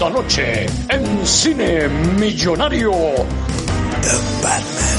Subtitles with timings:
[0.00, 1.86] Esta noche en Cine
[2.18, 2.90] Millonario.
[2.90, 4.90] The Batman.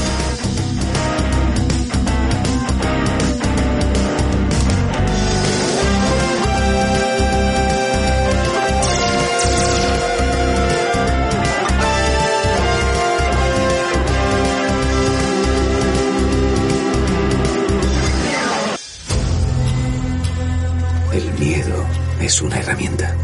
[22.20, 23.21] Es una herramienta.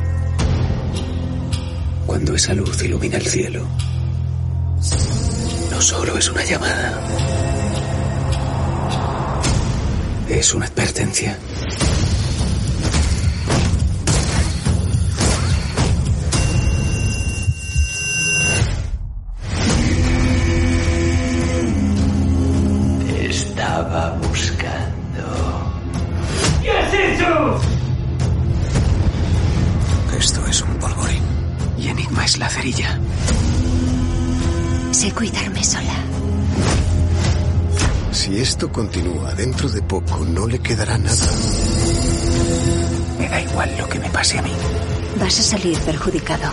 [2.38, 3.66] Esa luz ilumina el cielo,
[5.73, 7.02] no solo es una llamada,
[10.29, 11.37] es una advertencia.
[39.69, 41.27] Dentro de poco no le quedará nada.
[43.19, 44.52] Me da igual lo que me pase a mí.
[45.21, 46.51] Vas a salir perjudicado.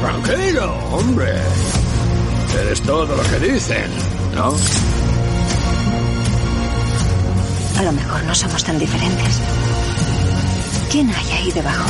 [0.00, 1.32] Tranquilo, hombre.
[2.60, 3.90] Eres todo lo que dicen,
[4.34, 4.54] ¿no?
[7.78, 9.40] A lo mejor no somos tan diferentes.
[10.90, 11.88] ¿Quién hay ahí debajo?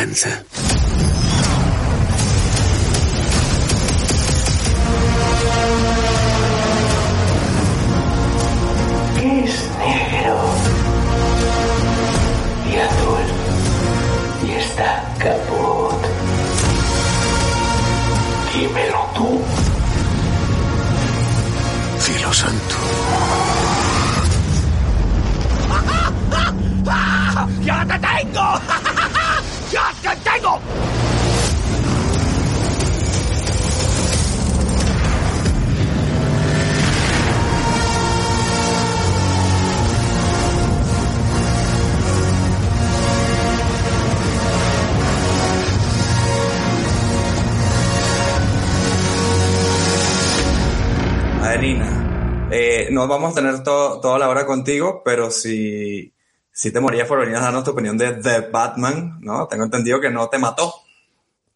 [0.00, 0.59] La
[52.90, 56.12] no vamos a tener to- toda la hora contigo, pero si,
[56.52, 59.46] si te morías por venir a darnos tu opinión de The Batman, ¿no?
[59.48, 60.72] Tengo entendido que no te mató.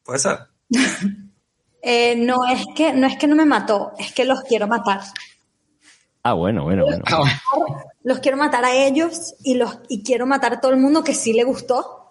[0.05, 0.39] ¿Puede ser?
[1.87, 5.03] Eh, no es que no es que no me mató, es que los quiero matar.
[6.22, 7.05] Ah, bueno, bueno, bueno.
[8.03, 11.12] Los quiero matar a ellos y los y quiero matar a todo el mundo que
[11.12, 12.03] sí le gustó.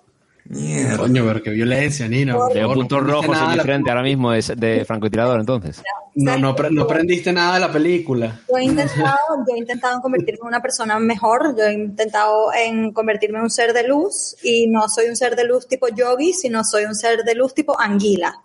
[0.45, 0.97] Mierda.
[0.97, 2.49] Coño, pero qué violencia, Nino.
[2.53, 5.81] No puntos rojos en mi frente ahora mismo de, de francotirador, entonces.
[6.15, 8.41] No, no, pre- no aprendiste nada de la película.
[8.49, 9.17] Yo he intentado,
[9.47, 13.49] yo he intentado convertirme en una persona mejor, yo he intentado en convertirme en un
[13.49, 16.93] ser de luz y no soy un ser de luz tipo yogi, sino soy un
[16.95, 18.35] ser de luz tipo anguila.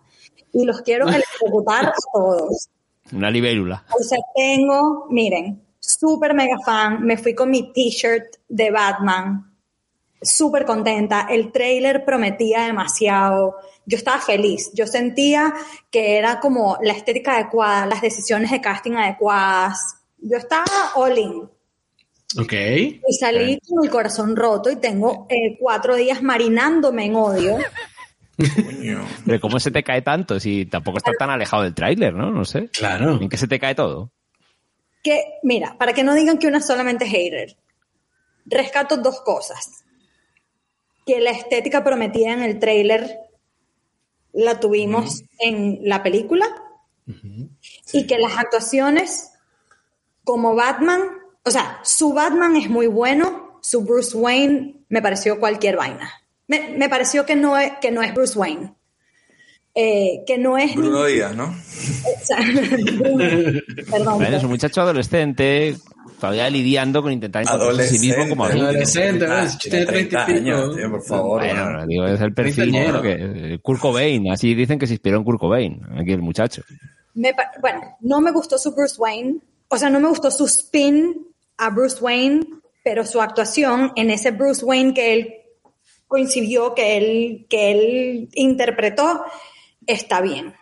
[0.53, 2.69] Y los quiero electrocutar a todos.
[3.12, 3.84] Una libélula.
[3.98, 9.44] O sea, tengo, miren, súper mega fan, me fui con mi t-shirt de Batman,
[10.21, 13.56] súper contenta, el trailer prometía demasiado,
[13.87, 15.55] yo estaba feliz, yo sentía
[15.91, 20.65] que era como la estética adecuada, las decisiones de casting adecuadas, yo estaba
[20.95, 21.51] all in.
[22.39, 22.53] Ok.
[22.53, 27.57] Y salí con el corazón roto y tengo eh, cuatro días marinándome en odio.
[28.37, 29.05] Coño.
[29.25, 30.39] Pero ¿cómo se te cae tanto?
[30.39, 32.31] Si tampoco estás tan alejado del tráiler, ¿no?
[32.31, 32.69] No sé.
[32.69, 33.19] Claro.
[33.21, 34.12] ¿En qué se te cae todo?
[35.03, 37.57] que, mira, para que no digan que una es solamente hater,
[38.47, 39.84] rescato dos cosas.
[41.09, 43.19] Que la estética prometida en el trailer
[44.35, 46.47] la tuvimos en la película
[47.95, 49.33] y que las actuaciones
[50.23, 51.01] como Batman,
[51.45, 56.13] o sea, su Batman es muy bueno, su Bruce Wayne me pareció cualquier vaina.
[56.47, 58.75] Me, me pareció que no es, que no es Bruce Wayne.
[59.75, 60.75] Eh, que no es...
[60.75, 61.47] Bruno Díaz, ¿no?
[63.91, 64.19] perdón.
[64.19, 65.77] Bueno, es un muchacho adolescente,
[66.18, 68.66] todavía lidiando con intentar encontrarse a sí mismo como adulto.
[68.66, 69.59] Adolescente, ¿ves?
[69.59, 70.38] Tiene 30 y pico.
[70.38, 71.41] años, tío, por favor.
[71.41, 71.86] Bueno, ¿no?
[71.86, 72.72] digo, es el perfil.
[72.72, 73.03] ¿no?
[73.03, 76.62] que eh, Kurt Cobain, así dicen que se inspiró en Kurt Cobain, aquí el muchacho.
[77.15, 79.38] Me bueno, no me gustó su Bruce Wayne,
[79.68, 81.26] o sea, no me gustó su spin
[81.56, 82.47] a Bruce Wayne,
[82.84, 85.34] pero su actuación en ese Bruce Wayne que él
[86.06, 89.24] coincidió, que él, que él interpretó,
[89.86, 90.54] está bien.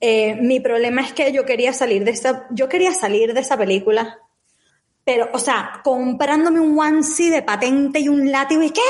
[0.00, 3.56] Eh, mi problema es que yo quería salir de esa, yo quería salir de esa
[3.56, 4.18] película,
[5.06, 8.80] pero, o sea, comprándome un onesie de patente y un látigo y que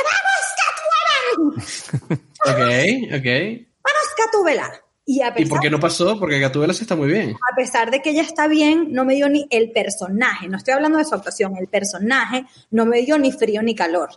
[1.37, 3.69] vamos, Catwoman, Ok, ok.
[3.85, 4.73] vamos, Catubela.
[5.05, 6.19] Y, a ¿Y por qué no pasó?
[6.19, 7.37] Porque Gatúbela sí está muy bien.
[7.53, 10.73] A pesar de que ella está bien, no me dio ni el personaje, no estoy
[10.73, 14.09] hablando de su actuación, el personaje no me dio ni frío ni calor.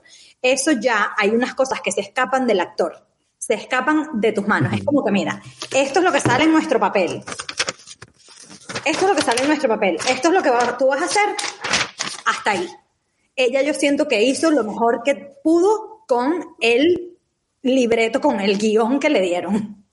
[0.42, 3.06] Eso ya hay unas cosas que se escapan del actor,
[3.38, 4.72] se escapan de tus manos.
[4.74, 5.42] Es como que, mira,
[5.76, 7.22] esto es lo que sale en nuestro papel.
[8.86, 9.98] Esto es lo que sale en nuestro papel.
[10.10, 11.28] Esto es lo que tú vas a hacer
[12.30, 12.70] hasta ahí.
[13.36, 17.18] Ella yo siento que hizo lo mejor que pudo con el
[17.62, 19.86] libreto, con el guion que le dieron.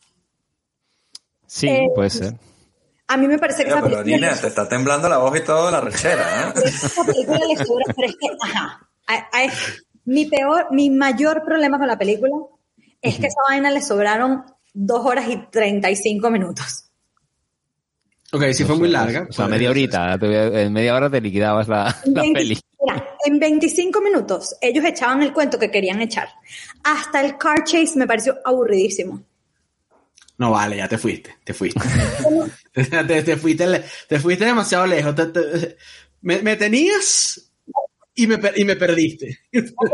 [1.46, 2.34] Sí, eh, puede ser.
[3.08, 3.72] A mí me parece que...
[3.72, 6.60] pero Nina, te está temblando la voz y todo la rechera, ¿eh?
[6.64, 8.90] Esta película le sobra, pero es que, ajá,
[10.04, 12.34] mi peor, mi mayor problema con la película
[13.00, 14.44] es que esa vaina le sobraron
[14.74, 16.85] dos horas y 35 minutos.
[18.36, 19.26] Ok, sí fue muy larga.
[19.30, 22.58] O sea, media horita, en media hora te liquidabas la, la peli.
[23.24, 26.28] en 25 minutos ellos echaban el cuento que querían echar.
[26.84, 29.22] Hasta el car chase me pareció aburridísimo.
[30.36, 31.80] No vale, ya te fuiste, te fuiste.
[32.72, 35.14] te, fuiste, te fuiste demasiado lejos.
[36.20, 37.50] me, tenías
[38.14, 39.38] y me, y me perdiste.
[39.54, 39.92] ok,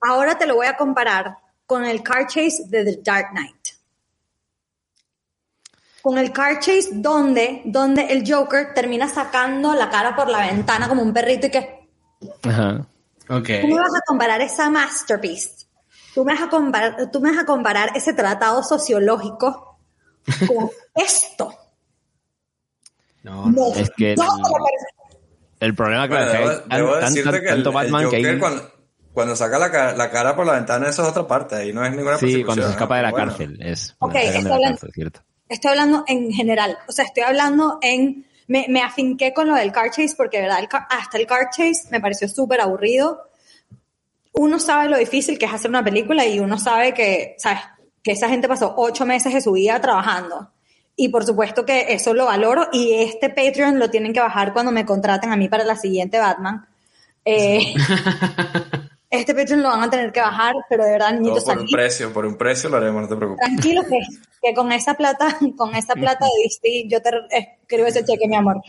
[0.00, 1.36] ahora te lo voy a comparar
[1.66, 3.61] con el car chase de The Dark Knight.
[6.02, 10.88] Con el car chase donde, donde el Joker termina sacando la cara por la ventana
[10.88, 11.88] como un perrito y que...
[12.42, 12.86] Ajá.
[13.28, 13.62] Okay.
[13.62, 15.66] ¿Cómo vas a comparar esa masterpiece?
[16.14, 19.78] Tú me vas a comparar, tú me vas a comparar ese tratado sociológico
[20.46, 21.54] con esto.
[23.22, 24.14] No, no, es que
[25.60, 26.14] el, problema que
[26.74, 28.40] debo, decirte que el, Batman que
[29.14, 31.94] cuando, saca la, la, cara por la ventana eso es otra parte, ahí no es
[31.94, 33.94] ninguna Sí, cuando se escapa de la cárcel, es.
[34.00, 34.80] Ok, estoy hablando,
[35.54, 39.72] estoy hablando en general, o sea, estoy hablando en me, me afinqué con lo del
[39.72, 43.22] car chase porque de verdad el hasta el car chase me pareció súper aburrido.
[44.32, 47.60] Uno sabe lo difícil que es hacer una película y uno sabe que, ¿sabes?
[48.02, 50.50] que esa gente pasó ocho meses de su vida trabajando.
[50.96, 54.72] Y por supuesto que eso lo valoro y este Patreon lo tienen que bajar cuando
[54.72, 56.66] me contraten a mí para la siguiente Batman.
[57.24, 57.74] Eh,
[59.12, 62.12] este Patreon lo van a tener que bajar, pero de verdad, niñitos, por un precio,
[62.14, 63.46] por un precio lo haremos, no te preocupes.
[63.46, 64.00] Tranquilo que,
[64.40, 68.62] que con esa plata, con esa plata de yo te escribo ese cheque, mi amor.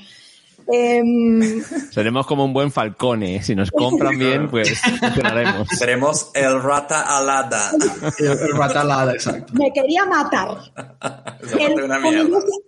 [0.72, 1.62] Em,
[1.92, 3.42] Seremos como un buen Falcone.
[3.44, 5.68] Si nos compran bien, pues funcionaremos.
[5.70, 7.72] Seremos el rata alada.
[8.20, 9.54] el, rata alada, exacto.
[9.54, 10.58] Me quería matar.
[11.60, 11.80] el,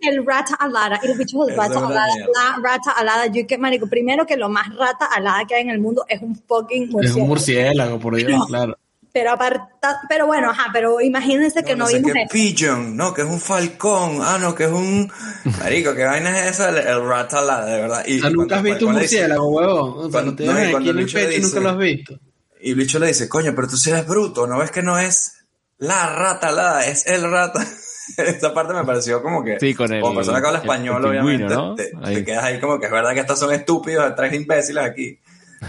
[0.02, 1.00] el rata alada.
[1.02, 2.06] El bicho del rata alada.
[2.34, 3.26] La rata alada.
[3.26, 6.20] Yo que, marico, primero que lo más rata alada que hay en el mundo es
[6.20, 7.02] un fucking murciélago.
[7.02, 8.76] Es un murciélago, por Dios, claro.
[9.16, 13.22] Pero aparta, pero bueno, ajá, pero imagínense que no, no, vimos que pigeon, no, que
[13.22, 15.10] es un falcón, ah, no, que es un
[15.58, 18.04] marico, qué vaina es esa, el, el ratalada, de verdad.
[18.06, 20.10] Y, nunca has visto un murciélago, huevón.
[20.10, 22.20] Cuando, no, aquí en el pecho nunca lo has visto.
[22.60, 24.98] Y el bicho le dice, coño, pero tú sí eres bruto, ¿no ves que no
[24.98, 25.46] es
[25.78, 27.66] la ratalada, es el rata?
[28.18, 31.54] Esta parte me pareció como que, sí, con el, como persona que habla español, obviamente,
[31.74, 35.18] te, te, quedas ahí como que es verdad que estos son estúpidos, tres imbéciles aquí.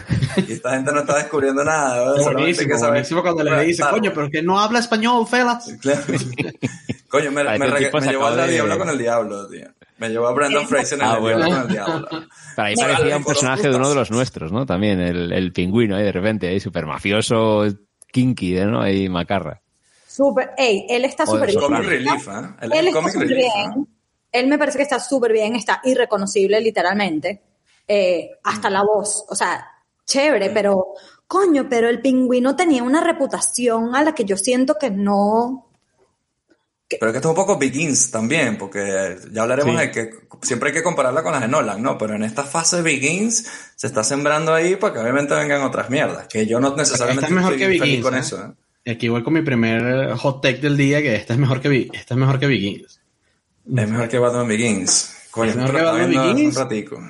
[0.48, 2.14] Y esta gente no está descubriendo nada.
[2.22, 5.68] Buenísimo, que buenísimo cuando le dice, coño, pero que no habla español, felas.
[7.10, 9.68] coño, me, me, me llevó al diablo con el diablo, tío.
[9.98, 12.08] Me llevó a Brandon Fraser en el ah, diablo con el diablo.
[12.56, 14.66] Para ahí parecía un personaje de uno de los nuestros, ¿no?
[14.66, 17.66] También, el, el pingüino ahí de repente, ahí súper mafioso,
[18.12, 18.82] kinky, ¿no?
[18.82, 19.62] Ahí macarra.
[20.08, 21.60] Súper, ey, él está súper bien.
[21.60, 22.56] Comic relief, ¿eh?
[22.62, 23.48] Él, él está súper bien.
[23.48, 23.86] ¿eh?
[24.32, 27.42] Él me parece que está súper bien, está irreconocible literalmente.
[27.88, 29.66] Eh, hasta la voz, o sea,
[30.08, 30.94] chévere, pero
[31.28, 35.66] coño, pero el pingüino tenía una reputación a la que yo siento que no...
[36.90, 40.10] Pero que esto es un poco Begins también, porque ya hablaremos de que
[40.42, 41.98] siempre hay que compararla con las de Nolan, ¿no?
[41.98, 43.46] Pero en esta fase de Begins
[43.76, 47.36] se está sembrando ahí para que obviamente vengan otras mierdas, que yo no necesariamente esta
[47.36, 48.20] es mejor que Begins, con ¿eh?
[48.20, 48.42] eso.
[48.42, 48.54] ¿eh?
[48.86, 51.90] Y aquí voy con mi primer hot take del día, que esta es mejor que,
[51.92, 53.02] esta es mejor que Begins.
[53.66, 55.14] Es mejor que Batman Begins.
[55.30, 56.56] Coño, es mejor que Batman Begins.
[56.56, 57.02] Un ratico.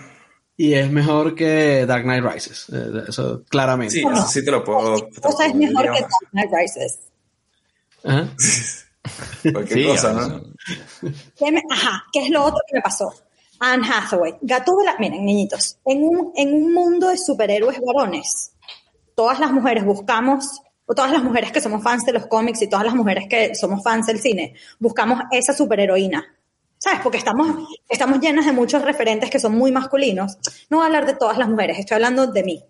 [0.59, 2.65] Y es mejor que Dark Knight Rises.
[2.73, 3.93] Eh, eso claramente.
[3.93, 5.07] Sí, eso sí te lo puedo.
[5.21, 6.99] cosa es mejor que Dark Knight Rises.
[8.03, 8.27] Ajá.
[9.53, 10.41] Cualquier cosa, ¿no?
[11.71, 13.13] Ajá, ¿qué es lo otro que me pasó?
[13.59, 14.35] Anne Hathaway.
[14.41, 18.51] Gatúbela, miren, niñitos, en un, en un mundo de superhéroes varones,
[19.15, 22.67] todas las mujeres buscamos, o todas las mujeres que somos fans de los cómics y
[22.67, 26.25] todas las mujeres que somos fans del cine, buscamos esa superheroína
[26.88, 27.01] ¿Sabes?
[27.01, 30.38] Porque estamos, estamos llenas de muchos referentes que son muy masculinos.
[30.70, 32.63] No voy a hablar de todas las mujeres, estoy hablando de mí.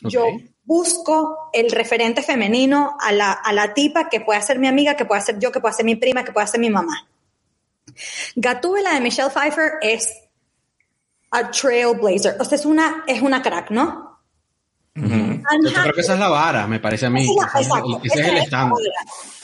[0.00, 0.24] Yo
[0.64, 5.04] busco el referente femenino a la, a la tipa que pueda ser mi amiga, que
[5.04, 7.06] pueda ser yo, que pueda ser mi prima, que pueda ser mi mamá.
[8.34, 10.12] Gatúbela de Michelle Pfeiffer es
[11.30, 12.36] a trailblazer.
[12.40, 14.18] O sea, es una, es una crack, ¿no?
[14.96, 17.24] Yo creo que esa es la vara, me parece a mí.
[17.60, 17.60] Esa
[18.02, 18.78] es, el estándar.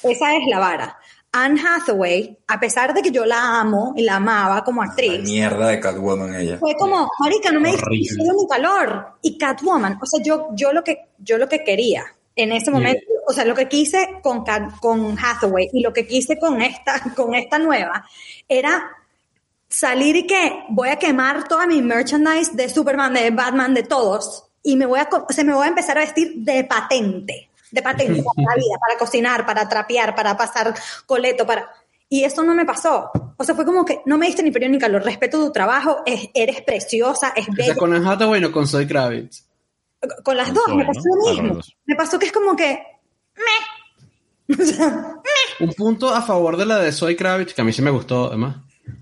[0.02, 0.99] Esa es la vara.
[1.32, 5.22] Anne Hathaway, a pesar de que yo la amo y la amaba como La actriz,
[5.22, 6.58] mierda de Catwoman ella.
[6.58, 9.12] fue como, marica, no me frío ni calor.
[9.22, 13.00] Y Catwoman, o sea, yo, yo, lo, que, yo lo que quería en ese momento,
[13.28, 17.00] o sea, lo que quise con, Cat- con Hathaway y lo que quise con esta,
[17.16, 18.04] con esta nueva,
[18.48, 18.90] era
[19.68, 24.46] salir y que voy a quemar toda mi merchandise de Superman, de Batman, de todos,
[24.64, 27.82] y me voy a, o sea, me voy a empezar a vestir de patente, de
[27.82, 30.74] patente para la vida, para cocinar, para trapear, para pasar
[31.06, 31.70] coleto, para...
[32.08, 33.10] Y eso no me pasó.
[33.36, 35.04] O sea, fue como que no me diste ni frío ni calor.
[35.04, 37.64] Respeto tu trabajo, es- eres preciosa, es O bella.
[37.66, 39.44] sea, con Anne Hathaway o con Zoe Kravitz.
[40.24, 41.16] Con las Con dos, me pasó ¿no?
[41.16, 41.60] lo mismo.
[41.86, 42.82] Me pasó que es como que...
[43.36, 44.56] meh.
[44.60, 45.14] O sea,
[45.60, 48.26] Un punto a favor de la de Zoe Kravitz, que a mí sí me gustó,
[48.26, 48.56] además,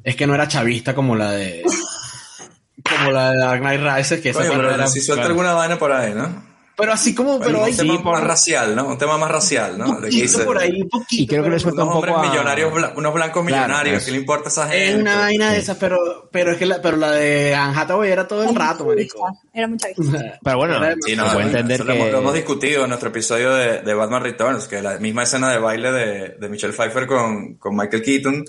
[0.04, 1.62] es que no era chavista como la de.
[2.98, 5.32] como la de Dark Knight Rises, que esa Coño, parte pero era- si suelta claro.
[5.32, 6.46] alguna vaina por ahí, ¿no?
[6.78, 8.86] Pero así como, pero un ahí tema sí, por, más racial, ¿no?
[8.86, 10.00] Un tema más racial, ¿no?
[10.00, 11.22] Que poquito por ahí, un poquito.
[11.22, 12.30] Y creo que pero le suelta unos un poco hombres a...
[12.32, 14.06] millonarios, bla- unos blancos millonarios, eso.
[14.06, 14.88] ¿qué le importa a esa gente?
[14.90, 18.12] Es una vaina de esas, pero, pero es que la, pero la de Anne Hathaway
[18.12, 19.26] era todo el rato, marico.
[19.52, 20.38] Era mucha vista.
[20.42, 22.12] Pero bueno, Sí, se no, puede entender eso lo, hemos, que...
[22.12, 25.58] lo hemos discutido en nuestro episodio de, de Batman Returns, que la misma escena de
[25.58, 28.44] baile de, de Michelle Pfeiffer con, con Michael Keaton,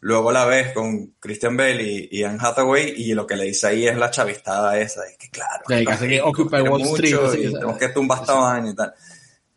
[0.00, 3.68] luego la ves con Christian Bale y, y Anne Hathaway, y lo que le dice
[3.68, 7.14] ahí es la chavistada esa, es que claro, Sí, que hace que Occupy Wall Street,
[7.14, 8.94] mucho y tenemos que tumbar esta vaina y tal.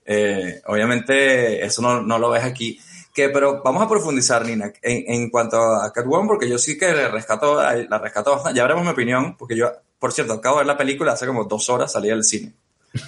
[0.05, 2.79] Eh, obviamente eso no, no lo ves aquí.
[3.13, 6.93] Que, pero vamos a profundizar, Nina, en, en cuanto a Catwoman, porque yo sí que
[6.93, 8.57] le rescato, la rescato bastante.
[8.57, 9.69] Ya veremos mi opinión, porque yo,
[9.99, 12.53] por cierto, acabo de ver la película hace como dos horas, salí del cine.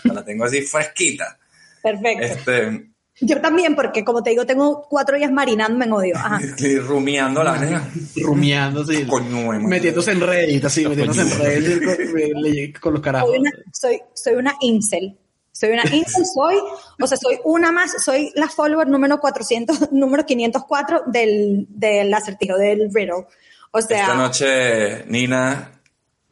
[0.03, 1.39] La tengo así fresquita.
[1.83, 2.23] Perfecto.
[2.23, 2.92] Este,
[3.25, 6.15] Yo también, porque como te digo, tengo cuatro días marinando en odio.
[6.17, 6.39] Ajá.
[6.57, 7.89] y rumiando la nena.
[8.21, 9.05] rumiando, así.
[9.05, 9.51] Coño.
[9.59, 13.29] Metiéndose en Reddit, así, metiéndose en Reddit con, le- con los carajos.
[13.29, 15.17] Soy una, soy, soy una incel.
[15.55, 16.55] Soy una incel, soy,
[16.99, 22.57] o sea, soy una más, soy la follower número 400, número 504 del, del acertijo,
[22.57, 23.27] del riddle.
[23.71, 25.72] O sea, Esta noche, Nina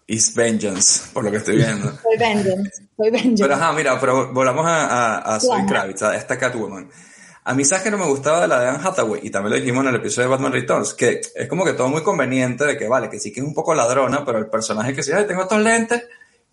[0.08, 1.92] is vengeance, por lo que estoy viendo.
[2.04, 3.44] soy vengeance, soy vengeance.
[3.44, 5.66] Pero ajá, mira, pero volvamos a, a, a Ajá.
[5.68, 6.90] Kravitz, a esta Catwoman.
[7.44, 9.22] A mí, ¿sabes que no me gustaba de la de Anne Hathaway?
[9.24, 11.90] Y también lo dijimos en el episodio de Batman Returns, que es como que todo
[11.90, 14.94] muy conveniente de que, vale, que sí que es un poco ladrona, pero el personaje
[14.94, 16.04] que sí, ay, tengo estos lentes,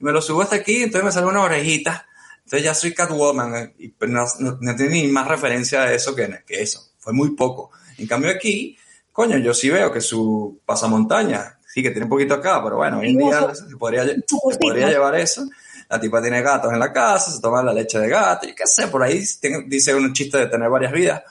[0.01, 2.07] y me los subo hasta aquí, entonces me sale una orejita,
[2.39, 6.15] entonces ya soy Catwoman, y pues no, no, no tiene ni más referencia a eso
[6.15, 7.71] que, que eso, fue muy poco.
[7.99, 8.79] En cambio aquí,
[9.13, 12.99] coño, yo sí veo que su pasamontaña, sí que tiene un poquito acá, pero bueno,
[13.01, 15.47] hoy en día se podría, se podría llevar eso.
[15.91, 18.67] La tipa tiene gatos en la casa, se toma la leche de gato, y qué
[18.67, 21.23] sé, por ahí tiene- dice un chiste de tener varias vidas.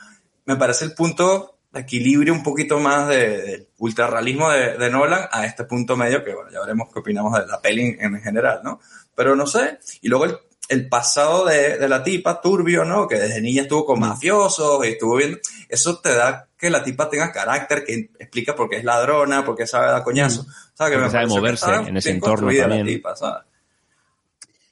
[0.46, 5.28] Me parece el punto de equilibrio un poquito más de- del ultrarrealismo de, de Nolan
[5.32, 8.22] a este punto medio que, bueno, ya veremos qué opinamos de la peli en, en
[8.22, 8.80] general, ¿no?
[9.14, 9.80] Pero no sé.
[10.02, 10.38] Y luego el,
[10.70, 13.08] el pasado de, de la tipa, turbio, ¿no?
[13.08, 15.38] Que desde niña estuvo con mafiosos y estuvo viendo.
[15.70, 19.56] Eso te da que la tipa tenga carácter, que explica por qué es ladrona, por
[19.56, 20.46] qué sabe dar coñazo.
[20.74, 20.92] ¿Sabes?
[20.94, 22.98] Que Porque sabe que moverse estaba en ese entorno construida la también.
[22.98, 23.44] tipa, ¿sabes?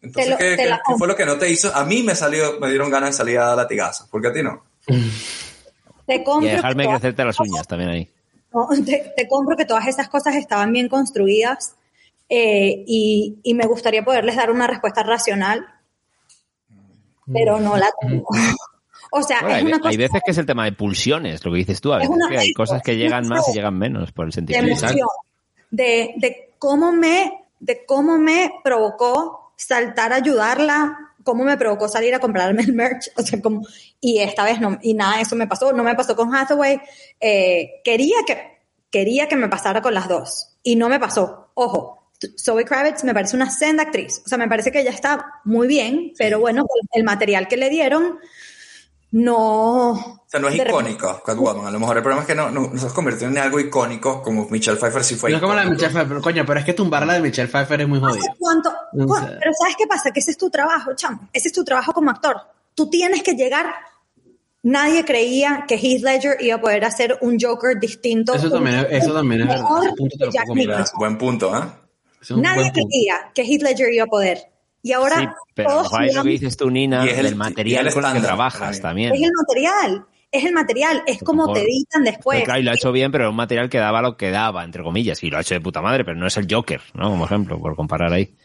[0.01, 1.73] Entonces, lo- ¿qué, qué- la qué fue lo que no te hizo?
[1.75, 4.63] A mí me salió, me dieron ganas de salir a latigazos, porque a ti no.
[6.05, 8.09] te Y compro a dejarme que todas- crecerte las uñas también ahí.
[8.53, 11.75] No, te, te compro que todas esas cosas estaban bien construidas
[12.29, 15.65] eh, y, y me gustaría poderles dar una respuesta racional,
[17.31, 18.27] pero no la tengo.
[19.11, 21.45] O sea, Bueno, es hay, una cosa hay veces que es el tema de pulsiones,
[21.45, 21.93] lo que dices tú.
[21.93, 24.35] A Es veces que hay cosas que llegan más y llegan menos por el de
[24.35, 24.85] sentimiento.
[24.85, 25.07] emoción,
[25.69, 32.13] de, de cómo me, de cómo me provocó saltar a ayudarla, cómo me provocó salir
[32.13, 33.61] a comprarme el merch, o sea, como,
[34.01, 36.81] y esta vez no, y nada de eso me pasó, no me pasó con Hathaway,
[37.19, 42.04] eh, quería que, quería que me pasara con las dos, y no me pasó, ojo,
[42.39, 45.67] Zoe Kravitz me parece una senda actriz, o sea, me parece que ella está muy
[45.67, 48.19] bien, pero bueno, el material que le dieron,
[49.11, 49.91] no...
[49.91, 51.65] O sea, no es icónico, Catwoman.
[51.67, 54.21] A lo mejor el problema es que no, no, no se convirtió en algo icónico
[54.21, 55.69] como Michelle Pfeiffer sí fue No es como la de.
[55.71, 58.25] Michelle Pfeiffer, coño, pero es que tumbar la de Michelle Pfeiffer es muy jodido.
[58.37, 58.73] ¿Cuánto?
[58.91, 60.11] Pero ¿sabes qué pasa?
[60.11, 61.29] Que ese es tu trabajo, chamo.
[61.31, 62.35] Ese es tu trabajo como actor.
[62.73, 63.73] Tú tienes que llegar.
[64.63, 68.33] Nadie creía que Heath Ledger iba a poder hacer un Joker distinto.
[68.33, 69.63] Eso también es- eso también es verdad.
[70.45, 70.83] punto.
[70.97, 71.61] Buen punto, ¿eh?
[72.31, 74.39] Es Nadie creía que Heath Ledger iba a poder.
[74.81, 77.85] Y ahora Sí, pero todos lo que dices tú, Nina, Y es el- del material
[77.85, 79.13] y el con el que trabajas también.
[79.13, 80.05] es el material.
[80.31, 81.03] Es el material.
[81.07, 82.35] Es como mejor- te editan después.
[82.37, 84.63] Pero claro, y lo ha hecho bien, pero un material que daba lo que daba,
[84.63, 87.09] entre comillas, y lo ha hecho de puta madre, pero no es el Joker, ¿no?
[87.09, 88.35] Como ejemplo, por comparar ahí.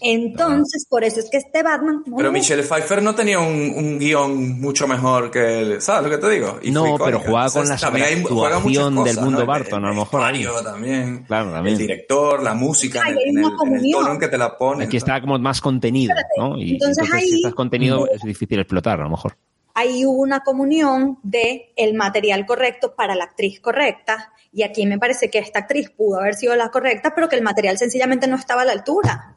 [0.00, 2.02] Entonces, por eso es que este Batman.
[2.06, 6.16] no Pero Michelle Pfeiffer no tenía un, un guion mucho mejor que el, ¿sabes lo
[6.16, 6.58] que te digo?
[6.62, 9.46] Y No, pero jugaba con Entonces, la sobreactuación del mundo ¿no?
[9.46, 10.46] Barton, a lo mejor ahí.
[10.62, 11.24] también.
[11.24, 11.74] Claro, también.
[11.74, 14.00] El director, la música, Ay, en, en una el, en el comunión.
[14.02, 14.56] tono en que te la.
[14.80, 16.56] Aquí está como más contenido, ¿no?
[16.58, 19.36] Y Entonces entonces, ahí- si estás contenido es difícil explotar, a lo mejor.
[19.74, 24.32] ahí hubo una comunión de el material correcto para la actriz correcta.
[24.52, 27.42] Y aquí me parece que esta actriz pudo haber sido la correcta, pero que el
[27.42, 29.35] material sencillamente no estaba a la altura.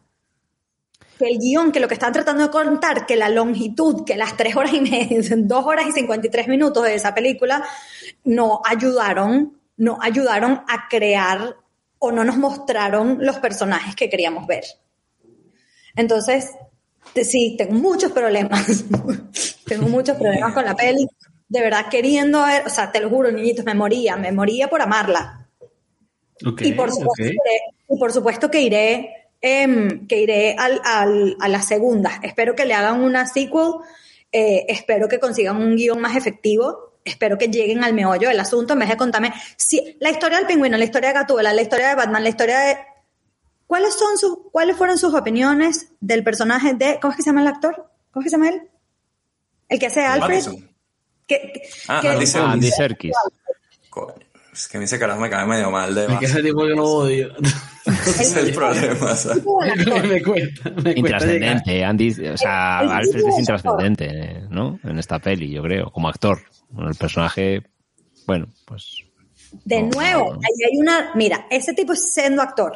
[1.19, 4.37] Que el guion, que lo que están tratando de contar, que la longitud, que las
[4.37, 7.63] tres horas y media, dos horas y 53 minutos de esa película,
[8.23, 11.57] no ayudaron, no ayudaron a crear
[11.99, 14.63] o no nos mostraron los personajes que queríamos ver.
[15.95, 16.51] Entonces,
[17.23, 18.85] sí, tengo muchos problemas.
[19.65, 21.05] tengo muchos problemas con la peli.
[21.49, 24.81] De verdad, queriendo ver, o sea, te lo juro, niñitos, me moría, me moría por
[24.81, 25.47] amarla.
[26.45, 27.17] Ok, y, por supuesto, ok.
[27.17, 32.19] que iré- y por supuesto que iré, em, que iré al, al- a la segunda.
[32.23, 33.73] Espero que le hagan una sequel,
[34.31, 38.73] eh, espero que consigan un guion más efectivo, espero que lleguen al meollo del asunto
[38.73, 41.89] en vez de contarme si, la historia del pingüino, la historia de Gatúbela, la historia
[41.89, 42.77] de Batman, la historia de...
[43.65, 46.99] ¿Cuáles, son sus, ¿Cuáles fueron sus opiniones del personaje de...
[46.99, 47.75] ¿Cómo es que se llama el actor?
[48.11, 48.67] ¿Cómo es que se llama él?
[49.69, 50.29] El que hace Alfred.
[50.29, 50.69] Madison.
[51.27, 52.49] Que, que- Ah, que- Andy Serkis.
[52.51, 53.15] Andy Serkis.
[54.59, 56.67] Es que a mí ese carajo me cae medio mal de Es que ese tipo
[56.67, 57.29] yo lo odio.
[57.85, 59.41] Es el problema, ¿sabes?
[60.07, 60.97] me cuesta, me cuesta llegar.
[60.97, 64.79] Intrascendente, Andy, o sea, El- el Alfred es de intrascendente, ¿no?
[64.83, 66.39] En esta peli, yo creo, como actor.
[66.69, 67.63] Bueno, el personaje,
[68.27, 68.97] bueno, pues
[69.63, 70.39] De No, nuevo, no, no.
[70.41, 72.73] ahí hay una, mira, ese tipo es siendo actor.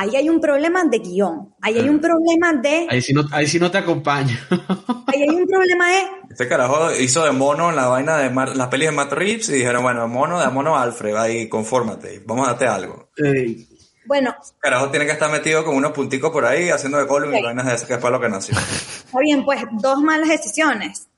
[0.00, 1.54] Ahí hay un problema de guion.
[1.60, 4.34] Ahí hay un problema de, Ahí sí no, ahí sí no te acompaño.
[5.08, 8.68] ahí hay un problema de, Este carajo hizo de mono la vaina de Mar- las
[8.68, 12.52] pelis de Matt Reeves y dijeron, bueno, mono, de mono Alfred, ahí, confórmate, vamos a
[12.52, 13.10] darte algo.
[13.22, 13.66] Eh,
[14.06, 17.36] bueno, Carajo tiene que estar metido con unos punticos por ahí haciendo de Gollum y
[17.36, 17.42] Sí.
[17.44, 18.56] vainas de esas, que fue lo que nació.
[18.58, 21.08] está bien, pues dos malas decisiones.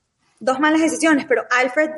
[0.41, 1.89] Dos malas decisiones, pero Alfred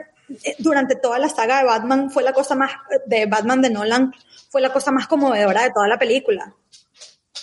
[0.43, 2.71] eh, durante toda la saga de Batman fue la cosa más,
[3.07, 4.13] de Batman de Nolan,
[4.51, 6.53] fue la cosa más conmovedora de toda la película.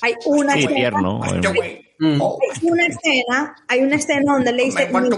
[0.03, 1.21] Hay una sí, escena, tierno.
[1.25, 1.39] Hay
[2.63, 5.09] una escena, hay una escena donde le dice, mi,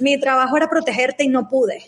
[0.00, 1.82] mi trabajo era protegerte y no pude.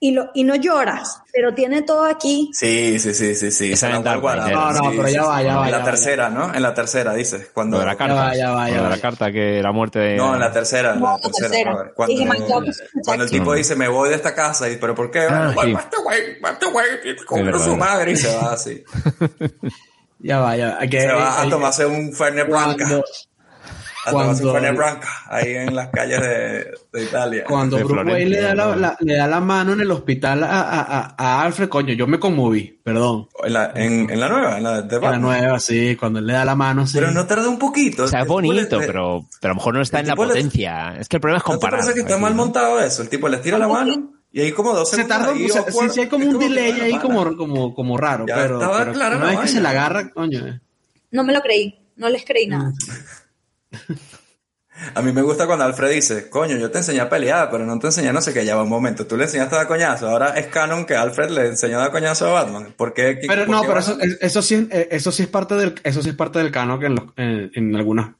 [0.00, 2.50] Y, lo, y no lloras, pero tiene todo aquí.
[2.52, 3.72] Sí, sí, sí, sí, sí.
[3.72, 5.26] Esa se la en No, no, Sí, pero sí, ya sí.
[5.28, 6.54] va, ya va, En ya la va, tercera, ¿no?
[6.54, 7.50] En la tercera, dices.
[7.54, 7.78] Cuando...
[7.78, 8.14] De la carta.
[8.14, 8.96] va, ya va, ya Lo de va.
[8.96, 10.16] la carta que la muerte de...
[10.16, 11.48] No, en la tercera, en No, la la tercera.
[11.48, 11.92] tercera.
[11.94, 12.64] Cuando, my God,
[13.02, 13.38] cuando el Sí.
[13.38, 15.20] tipo dice, me voy de esta casa, y pero ¿por qué?
[15.20, 15.72] Ah, sí.
[15.72, 18.84] este güey, este güey, verdad, su madre y se va así.
[20.26, 20.86] Ya va, ya va.
[20.86, 22.76] Que, Se va a eh, tomarse un Fernet Branca.
[22.78, 23.04] cuando,
[24.06, 27.44] A tomarse un cuando- Fernet Branca ahí en las calles de, de Italia.
[27.46, 28.76] cuando De Bruce Wayne le da la, ¿no?
[28.76, 32.06] la- le da la mano en el hospital a, a, a- a Alfred, coño, yo
[32.06, 33.28] me conmoví, perdón.
[33.44, 36.26] En la, en, en la nueva, en la de En la nueva, sí, cuando él
[36.26, 36.94] le da la mano, sí.
[36.98, 38.04] Pero no tarda un poquito.
[38.04, 40.16] O sea, es bonito, le- pero, pero a lo mejor no está en la le-
[40.16, 40.96] potencia.
[40.98, 41.80] Es que el problema es ¿No te comparar.
[41.80, 43.02] parece que está mal montado eso?
[43.02, 45.48] El tipo le tira la mano y ahí como dos se segundos tarda, ahí, o
[45.52, 48.34] sea, sí, sí hay como es un que, delay ahí como, como, como raro, Ya
[48.36, 50.46] pero, estaba pero clara una la vez que se la agarra, coño.
[50.46, 50.60] eh.
[51.10, 52.72] No me lo creí, no les creí nada.
[54.96, 57.78] A mí me gusta cuando Alfred dice, coño, yo te enseñé a pelear, pero no
[57.78, 59.06] te enseñé no sé qué, ya va un momento.
[59.06, 61.90] Tú le enseñaste a dar coñazo, ahora es canon que Alfred le enseñó a dar
[61.92, 62.74] coñazo a Batman.
[62.76, 63.20] ¿Por qué?
[63.26, 65.74] Pero por no, qué pero eso, es- eso sí, eh, eso sí es parte del,
[65.84, 68.10] eso sí es parte del canon que en, los, en, en algunas,